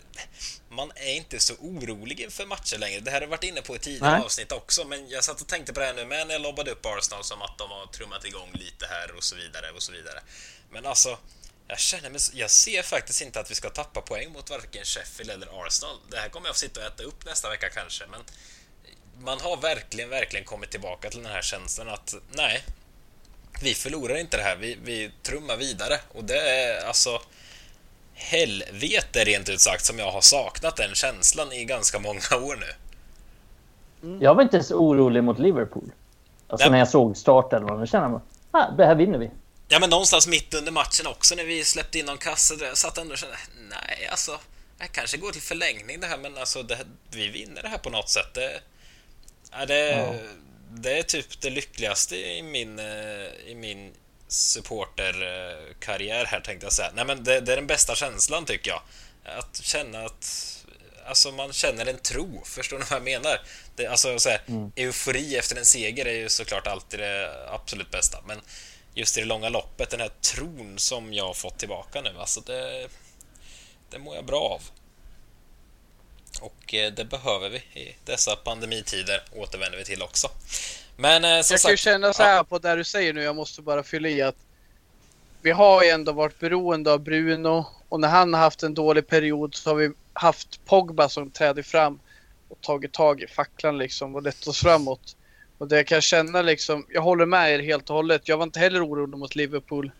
man 0.73 0.93
är 0.95 1.15
inte 1.15 1.41
så 1.41 1.55
orolig 1.55 2.21
inför 2.21 2.47
matcher 2.47 2.79
längre. 2.79 3.01
Det 3.01 3.11
här 3.11 3.19
har 3.19 3.23
jag 3.23 3.29
varit 3.29 3.45
inne 3.45 3.63
på 3.63 3.77
i 3.77 3.79
tidigare 3.79 4.13
Nej. 4.13 4.25
avsnitt 4.25 4.53
också, 4.53 4.85
men 4.85 5.09
jag 5.09 5.25
satt 5.25 5.41
och 5.41 5.47
tänkte 5.47 5.73
på 5.73 5.81
det 5.81 5.87
här 5.87 5.95
nu 5.95 6.05
med 6.05 6.27
när 6.27 6.35
jag 6.35 6.43
lobbade 6.43 6.71
upp 6.71 6.87
Arsenal 6.87 7.25
som 7.25 7.43
att 7.43 7.59
de 7.59 7.71
har 7.71 7.87
trummat 7.87 8.25
igång 8.25 8.51
lite 8.53 8.87
här 8.87 9.17
och 9.17 9.25
så 9.25 9.37
vidare 9.37 9.71
och 9.71 9.83
så 9.83 9.93
vidare. 9.93 10.21
Men 10.71 10.87
alltså, 10.87 11.19
jag 11.69 11.79
känner 11.79 12.11
mig, 12.11 12.21
jag 12.33 12.51
ser 12.51 12.83
faktiskt 12.83 13.23
inte 13.23 13.41
att 13.41 13.51
vi 13.51 13.55
ska 13.55 13.71
tappa 13.71 14.01
poäng 14.01 14.33
mot 14.33 14.51
varken 14.51 14.85
Sheffield 14.85 15.31
eller 15.31 15.67
Arsenal. 15.67 15.97
Det 16.11 16.17
här 16.17 16.29
kommer 16.29 16.49
jag 16.49 16.55
få 16.55 16.61
sitta 16.61 16.81
och 16.81 16.87
äta 16.87 17.03
upp 17.03 17.27
nästa 17.27 17.51
vecka 17.51 17.71
kanske, 17.71 18.07
men 18.07 18.21
man 19.19 19.41
har 19.41 19.57
verkligen, 19.57 20.11
verkligen 20.11 20.45
kommit 20.45 20.71
tillbaka 20.71 21.11
till 21.11 21.23
den 21.23 21.33
här 21.33 21.43
känslan 21.43 21.89
att 21.89 22.15
nej, 22.31 22.65
vi 23.63 23.75
förlorar 23.75 24.17
inte 24.17 24.37
det 24.37 24.43
här, 24.43 24.57
vi, 24.57 24.79
vi 24.85 25.11
trummar 25.23 25.57
vidare 25.57 26.01
och 26.09 26.25
det 26.25 26.39
är 26.39 26.87
alltså 26.87 27.23
helvete 28.15 29.25
rent 29.25 29.49
ut 29.49 29.61
sagt 29.61 29.85
som 29.85 29.99
jag 29.99 30.13
har 30.13 30.21
saknat 30.21 30.77
den 30.77 30.95
känslan 30.95 31.53
i 31.53 31.65
ganska 31.65 31.99
många 31.99 32.21
år 32.43 32.57
nu. 32.57 32.75
Jag 34.21 34.35
var 34.35 34.43
inte 34.43 34.63
så 34.63 34.75
orolig 34.75 35.25
mot 35.25 35.39
Liverpool. 35.39 35.93
Alltså 36.49 36.65
Nej. 36.65 36.71
när 36.73 36.79
jag 36.79 36.89
såg 36.89 37.17
starten. 37.17 37.67
Då 37.67 37.87
kände 37.87 38.09
jag 38.09 38.21
ah, 38.51 38.71
det 38.71 38.87
här 38.87 38.95
vinner 38.95 39.19
vi. 39.19 39.31
Ja 39.69 39.79
men 39.81 39.91
någonstans 39.91 40.27
mitt 40.27 40.55
under 40.55 40.73
matchen 40.73 41.07
också 41.07 41.35
när 41.35 41.45
vi 41.45 41.65
släppte 41.65 41.99
in 41.99 42.07
någon 42.07 42.19
kasse 42.19 42.57
där 42.57 42.67
jag 42.67 42.79
satt 42.79 42.99
ändå 42.99 43.13
och 43.13 43.19
kände 43.19 43.37
nej 43.71 44.09
alltså, 44.11 44.39
det 44.79 44.87
kanske 44.87 45.17
går 45.17 45.31
till 45.33 45.43
förlängning 45.43 46.01
det 46.01 46.07
här 46.07 46.19
men 46.19 46.39
alltså 46.39 46.63
det, 46.63 46.79
vi 47.11 47.29
vinner 47.29 47.63
det 47.63 47.69
här 47.69 47.79
på 47.79 47.91
något 47.91 48.09
sätt. 48.09 48.35
Det, 48.35 48.61
ja, 49.53 49.67
det, 49.67 49.91
Ja. 49.91 50.15
det 50.71 50.99
är 50.99 51.03
typ 51.03 51.41
det 51.41 51.51
lyckligaste 51.51 52.17
i 52.17 52.43
min, 52.43 52.79
eh, 52.79 53.27
i 53.47 53.55
min 53.55 53.93
supporterkarriär 54.33 56.25
här 56.25 56.41
tänkte 56.41 56.67
jag 56.67 56.73
säga. 56.73 56.91
Nej 56.95 57.05
men 57.05 57.25
det, 57.25 57.41
det 57.41 57.53
är 57.53 57.57
den 57.57 57.67
bästa 57.67 57.95
känslan 57.95 58.45
tycker 58.45 58.71
jag. 58.71 58.83
Att 59.39 59.61
känna 59.63 60.05
att 60.05 60.49
Alltså 61.07 61.33
man 61.33 61.53
känner 61.53 61.87
en 61.87 61.99
tro, 61.99 62.43
förstår 62.45 62.79
ni 62.79 62.85
vad 62.91 62.97
jag 62.97 63.05
menar? 63.05 63.41
Det, 63.77 63.87
alltså 63.87 64.19
så 64.19 64.29
här, 64.29 64.41
Eufori 64.77 65.37
efter 65.37 65.57
en 65.57 65.65
seger 65.65 66.07
är 66.07 66.15
ju 66.15 66.29
såklart 66.29 66.67
alltid 66.67 67.01
det 67.01 67.47
absolut 67.49 67.91
bästa 67.91 68.23
men 68.27 68.41
just 68.95 69.19
i 69.19 69.21
det 69.21 69.27
långa 69.27 69.49
loppet, 69.49 69.91
den 69.91 70.01
här 70.01 70.11
tron 70.21 70.79
som 70.79 71.15
jag 71.15 71.27
har 71.27 71.35
fått 71.35 71.59
tillbaka 71.59 72.01
nu, 72.01 72.15
alltså 72.19 72.41
det, 72.41 72.89
det 73.91 73.99
mår 73.99 74.15
jag 74.15 74.25
bra 74.25 74.41
av. 74.41 74.63
Och 76.41 76.75
eh, 76.75 76.93
det 76.93 77.05
behöver 77.05 77.49
vi 77.49 77.81
i 77.81 77.97
dessa 78.05 78.37
pandemitider, 78.37 79.23
återvänder 79.33 79.79
vi 79.79 79.85
till 79.85 80.03
också. 80.03 80.31
Men 80.97 81.25
eh, 81.25 81.43
som 81.43 81.55
Jag 81.55 81.61
kan 81.61 81.71
ju 81.71 81.77
sagt, 81.77 81.79
känna 81.79 82.13
så 82.13 82.23
här 82.23 82.45
på 82.45 82.59
det 82.59 82.77
du 82.77 82.85
säger 82.85 83.13
nu, 83.13 83.23
jag 83.23 83.37
måste 83.37 83.63
bara 83.63 83.83
fylla 83.83 84.09
i 84.09 84.23
att 84.23 84.37
vi 85.43 85.51
har 85.51 85.83
ju 85.83 85.89
ändå 85.89 86.13
varit 86.13 86.39
beroende 86.39 86.93
av 86.93 87.01
Bruno 87.01 87.67
och 87.89 88.01
när 88.01 88.09
han 88.09 88.35
har 88.35 88.41
haft 88.41 88.63
en 88.63 88.75
dålig 88.75 89.07
period 89.07 89.55
så 89.55 89.71
har 89.71 89.75
vi 89.75 89.91
haft 90.13 90.65
Pogba 90.65 91.09
som 91.09 91.31
träder 91.31 91.63
fram 91.63 91.99
och 92.49 92.61
tagit 92.61 92.93
tag 92.93 93.23
i 93.23 93.27
facklan 93.27 93.79
liksom 93.79 94.15
och 94.15 94.23
lett 94.23 94.47
oss 94.47 94.61
framåt. 94.61 95.17
Och 95.59 95.69
det 95.69 95.77
jag 95.77 95.87
kan 95.87 96.01
känna 96.01 96.43
liksom, 96.43 96.87
jag 96.89 97.03
håller 97.03 97.27
med 97.27 97.55
er 97.55 97.59
helt 97.59 97.91
och 97.91 97.97
hållet. 97.97 98.29
Jag 98.29 98.37
var 98.37 98.45
inte 98.45 98.61
heller 98.61 98.87
orolig 98.87 99.19
mot 99.19 99.35
Liverpool. 99.35 99.91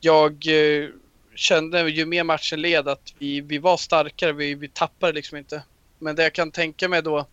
Jag 0.00 0.32
eh, 0.32 0.88
kände 1.34 1.90
ju 1.90 2.06
mer 2.06 2.24
matchen 2.24 2.60
led 2.60 2.88
att 2.88 3.14
vi, 3.18 3.40
vi 3.40 3.58
var 3.58 3.76
starkare, 3.76 4.32
vi, 4.32 4.54
vi 4.54 4.68
tappade 4.68 5.12
liksom 5.12 5.38
inte. 5.38 5.62
Men 5.98 6.16
det 6.16 6.22
jag 6.22 6.32
kan 6.32 6.50
tänka 6.50 6.88
mig 6.88 7.02
då 7.02 7.26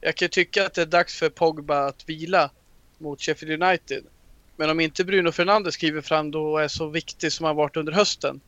jag 0.00 0.16
kan 0.16 0.26
ju 0.26 0.30
tycka 0.30 0.66
att 0.66 0.74
det 0.74 0.82
är 0.82 0.86
dags 0.86 1.18
för 1.18 1.28
Pogba 1.28 1.86
att 1.86 2.08
vila 2.08 2.50
mot 2.98 3.22
Sheffield 3.22 3.62
United. 3.62 4.04
Men 4.56 4.70
om 4.70 4.80
inte 4.80 5.04
Bruno 5.04 5.32
Fernandes 5.32 5.74
skriver 5.74 6.00
fram 6.00 6.30
då 6.30 6.52
och 6.52 6.62
är 6.62 6.68
så 6.68 6.86
viktig 6.86 7.32
som 7.32 7.46
han 7.46 7.56
varit 7.56 7.76
under 7.76 7.92
hösten 7.92 8.40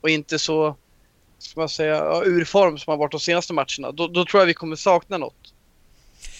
och 0.00 0.10
inte 0.10 0.38
så, 0.38 0.76
ska 1.38 1.60
man 1.60 1.68
säga, 1.68 2.22
ur 2.24 2.44
form 2.44 2.78
som 2.78 2.90
han 2.90 2.98
varit 2.98 3.12
de 3.12 3.20
senaste 3.20 3.52
matcherna, 3.52 3.92
då, 3.92 4.06
då 4.06 4.24
tror 4.24 4.40
jag 4.40 4.46
vi 4.46 4.54
kommer 4.54 4.76
sakna 4.76 5.18
något. 5.18 5.54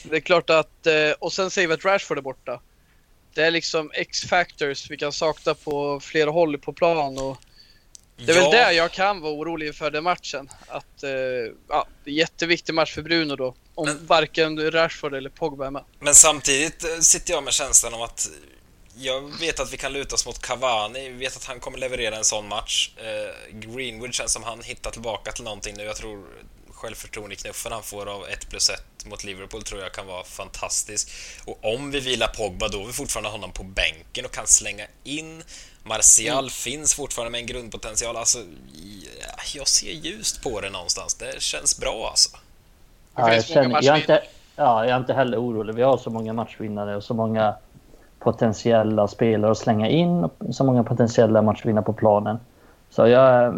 Det 0.02 0.16
är 0.16 0.20
klart 0.20 0.50
att, 0.50 0.86
eh, 0.86 1.10
och 1.18 1.32
sen 1.32 1.50
säger 1.50 1.68
vi 1.68 1.74
att 1.74 1.84
Rashford 1.84 2.18
är 2.18 2.22
borta. 2.22 2.60
Det 3.34 3.42
är 3.42 3.50
liksom 3.50 3.90
X-factors 3.94 4.90
vi 4.90 4.96
kan 4.96 5.12
sakna 5.12 5.54
på 5.54 6.00
flera 6.00 6.30
håll 6.30 6.58
på 6.58 6.72
plan 6.72 7.18
och 7.18 7.38
det 8.16 8.22
är 8.32 8.34
väl 8.34 8.44
ja, 8.44 8.50
där 8.50 8.70
jag 8.70 8.92
kan 8.92 9.20
vara 9.20 9.32
orolig 9.32 9.74
för 9.74 9.90
den 9.90 10.04
matchen. 10.04 10.48
Att, 10.68 11.02
eh, 11.02 11.10
ja, 11.68 11.86
det 12.04 12.10
är 12.10 12.12
en 12.12 12.14
jätteviktig 12.14 12.74
match 12.74 12.94
för 12.94 13.02
Bruno 13.02 13.36
då. 13.36 13.54
Om 13.74 13.86
Men- 13.86 14.06
varken 14.06 14.70
Rashford 14.70 15.14
eller 15.14 15.30
Pogba 15.30 15.66
är 15.66 15.70
med. 15.70 15.84
Men 15.98 16.14
samtidigt 16.14 16.84
eh, 16.84 16.98
sitter 17.00 17.34
jag 17.34 17.44
med 17.44 17.52
känslan 17.52 17.94
av 17.94 18.02
att 18.02 18.28
jag 18.96 19.40
vet 19.40 19.60
att 19.60 19.72
vi 19.72 19.76
kan 19.76 19.92
luta 19.92 20.14
oss 20.14 20.26
mot 20.26 20.38
Cavani, 20.38 21.08
vi 21.10 21.16
vet 21.16 21.36
att 21.36 21.44
han 21.44 21.60
kommer 21.60 21.78
leverera 21.78 22.16
en 22.16 22.24
sån 22.24 22.48
match. 22.48 22.90
Eh, 22.96 23.56
Greenwood 23.58 24.14
känns 24.14 24.32
som 24.32 24.42
han 24.42 24.62
hittar 24.62 24.90
tillbaka 24.90 25.32
till 25.32 25.44
någonting 25.44 25.74
nu. 25.76 25.82
Jag 25.84 25.96
tror 25.96 26.24
självförtroende-knuffen 26.84 27.72
han 27.72 27.82
får 27.82 28.06
av 28.08 28.24
1 28.28 28.48
plus 28.50 28.70
1 28.70 29.06
mot 29.10 29.24
Liverpool 29.24 29.62
tror 29.62 29.80
jag 29.80 29.92
kan 29.92 30.06
vara 30.06 30.24
fantastisk. 30.24 31.08
Och 31.46 31.74
om 31.74 31.90
vi 31.90 32.00
vilar 32.00 32.26
Pogba 32.26 32.68
då 32.68 32.78
har 32.78 32.86
vi 32.86 32.92
fortfarande 32.92 33.30
honom 33.30 33.52
på 33.52 33.62
bänken 33.62 34.24
och 34.24 34.30
kan 34.30 34.46
slänga 34.46 34.84
in. 35.04 35.42
Martial 35.84 36.50
finns 36.50 36.94
fortfarande 36.94 37.30
med 37.30 37.40
en 37.40 37.46
grundpotential. 37.46 38.16
Alltså, 38.16 38.38
ja, 39.20 39.42
jag 39.54 39.68
ser 39.68 39.92
ljust 39.92 40.42
på 40.42 40.60
det 40.60 40.70
någonstans. 40.70 41.14
Det 41.14 41.42
känns 41.42 41.80
bra 41.80 42.06
alltså. 42.10 42.36
Ja, 43.16 43.34
jag, 43.34 43.44
känner, 43.44 43.82
jag, 43.82 43.96
är 43.96 44.00
inte, 44.00 44.22
ja, 44.56 44.84
jag 44.84 44.94
är 44.94 45.00
inte 45.00 45.14
heller 45.14 45.38
orolig. 45.38 45.74
Vi 45.74 45.82
har 45.82 45.96
så 45.96 46.10
många 46.10 46.32
matchvinnare 46.32 46.96
och 46.96 47.04
så 47.04 47.14
många 47.14 47.54
potentiella 48.18 49.08
spelare 49.08 49.50
att 49.50 49.58
slänga 49.58 49.88
in 49.88 50.24
och 50.24 50.34
så 50.50 50.64
många 50.64 50.84
potentiella 50.84 51.42
matchvinnare 51.42 51.84
på 51.84 51.92
planen. 51.92 52.38
Så 52.90 53.06
jag... 53.06 53.54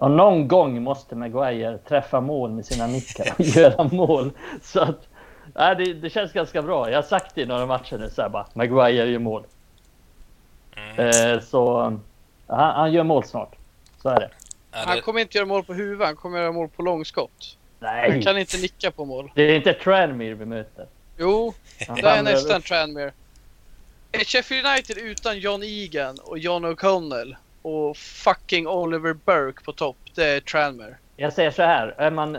Och 0.00 0.10
någon 0.10 0.48
gång 0.48 0.82
måste 0.82 1.16
Maguire 1.16 1.78
träffa 1.78 2.20
mål 2.20 2.50
med 2.50 2.66
sina 2.66 2.86
nickar 2.86 3.34
och 3.38 3.40
göra 3.44 3.84
mål. 3.84 4.30
Så 4.62 4.80
att, 4.80 5.08
ja, 5.54 5.74
det, 5.74 5.94
det 5.94 6.10
känns 6.10 6.32
ganska 6.32 6.62
bra. 6.62 6.90
Jag 6.90 6.96
har 6.98 7.02
sagt 7.02 7.34
det 7.34 7.40
i 7.42 7.46
några 7.46 7.66
matcher 7.66 7.98
nu 7.98 8.10
så 8.10 8.22
här 8.22 8.28
bara, 8.28 8.46
Maguire 8.54 9.10
gör 9.10 9.18
mål. 9.18 9.42
Mm. 10.76 11.08
Eh, 11.08 11.40
så 11.40 11.80
han, 12.46 12.74
han 12.74 12.92
gör 12.92 13.02
mål 13.02 13.24
snart. 13.24 13.56
Så 14.02 14.08
är 14.08 14.20
det. 14.20 14.30
Han 14.70 15.00
kommer 15.00 15.20
inte 15.20 15.38
göra 15.38 15.46
mål 15.46 15.64
på 15.64 15.74
huvudet, 15.74 16.06
han 16.06 16.16
kommer 16.16 16.38
göra 16.38 16.52
mål 16.52 16.68
på 16.68 16.82
långskott. 16.82 17.56
Han 17.80 17.96
Nej, 17.96 18.22
kan 18.22 18.38
inte 18.38 18.56
nicka 18.56 18.90
på 18.90 19.04
mål. 19.04 19.32
det 19.34 19.42
är 19.42 19.56
inte 19.56 19.72
Tranmere 19.72 20.34
vi 20.34 20.44
möter. 20.44 20.86
Jo, 21.18 21.54
Han 21.88 21.96
det 21.96 22.08
är 22.08 22.22
nästan. 22.22 22.62
Tranmere. 22.62 23.12
Sheffield 24.26 24.66
United 24.66 24.98
utan 24.98 25.38
John 25.38 25.62
Egan 25.62 26.18
och 26.18 26.38
John 26.38 26.64
O'Connell 26.64 27.36
och 27.62 27.96
fucking 27.96 28.66
Oliver 28.66 29.12
Burke 29.12 29.64
på 29.64 29.72
topp, 29.72 29.96
det 30.14 30.24
är 30.24 30.40
Tranmere. 30.40 30.96
Jag 31.16 31.32
säger 31.32 31.50
så 31.50 31.62
här. 31.62 31.94
Är 31.98 32.10
man, 32.10 32.38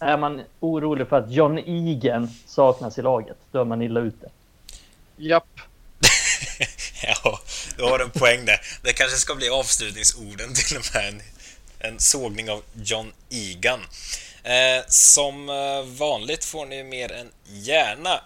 är 0.00 0.16
man 0.16 0.42
orolig 0.60 1.08
för 1.08 1.16
att 1.16 1.32
John 1.32 1.58
Egan 1.58 2.30
saknas 2.46 2.98
i 2.98 3.02
laget, 3.02 3.36
då 3.52 3.60
är 3.60 3.64
man 3.64 3.82
illa 3.82 4.00
ute. 4.00 4.30
Japp. 5.16 5.60
ja, 7.02 7.40
du 7.76 7.82
har 7.82 7.98
en 7.98 8.10
poäng 8.10 8.44
där. 8.44 8.60
Det 8.82 8.92
kanske 8.92 9.16
ska 9.16 9.34
bli 9.34 9.48
avslutningsorden 9.48 10.54
till 10.54 10.76
och 10.76 10.84
med 10.94 11.08
en, 11.08 11.20
en 11.78 11.98
sågning 11.98 12.50
av 12.50 12.62
John 12.74 13.12
Egan. 13.30 13.80
Eh, 14.42 14.84
som 14.88 15.48
eh, 15.48 15.98
vanligt 15.98 16.44
får 16.44 16.66
ni 16.66 16.84
mer 16.84 17.12
än 17.12 17.30
gärna 17.44 18.20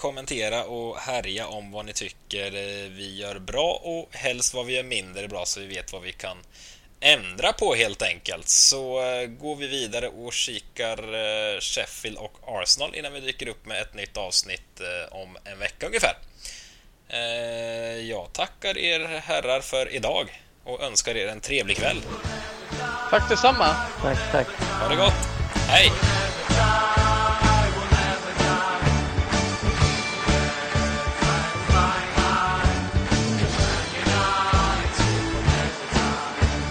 kommentera 0.00 0.64
och 0.64 0.98
härja 0.98 1.46
om 1.46 1.72
vad 1.72 1.86
ni 1.86 1.92
tycker 1.92 2.46
eh, 2.46 2.90
vi 2.90 3.16
gör 3.16 3.38
bra 3.38 3.80
och 3.84 4.08
helst 4.16 4.54
vad 4.54 4.66
vi 4.66 4.76
gör 4.76 4.82
mindre 4.82 5.28
bra 5.28 5.46
så 5.46 5.60
vi 5.60 5.66
vet 5.66 5.92
vad 5.92 6.02
vi 6.02 6.12
kan 6.12 6.36
ändra 7.00 7.52
på 7.52 7.74
helt 7.74 8.02
enkelt. 8.02 8.48
Så 8.48 8.94
går 9.40 9.56
vi 9.56 9.66
vidare 9.66 10.08
och 10.08 10.32
kikar 10.32 10.96
Sheffield 11.60 12.16
och 12.16 12.32
Arsenal 12.46 12.94
innan 12.94 13.12
vi 13.12 13.20
dyker 13.20 13.48
upp 13.48 13.66
med 13.66 13.82
ett 13.82 13.94
nytt 13.94 14.16
avsnitt 14.16 14.80
om 15.10 15.36
en 15.44 15.58
vecka 15.58 15.86
ungefär. 15.86 16.16
Jag 18.00 18.32
tackar 18.32 18.78
er 18.78 19.20
herrar 19.24 19.60
för 19.60 19.94
idag 19.94 20.42
och 20.64 20.82
önskar 20.82 21.16
er 21.16 21.28
en 21.28 21.40
trevlig 21.40 21.76
kväll. 21.76 22.02
Tack 23.10 23.28
detsamma. 23.28 23.76
Tack, 24.02 24.32
tack. 24.32 24.46
Ha 24.80 24.88
det 24.88 24.96
gott. 24.96 25.28
Hej! 25.68 25.92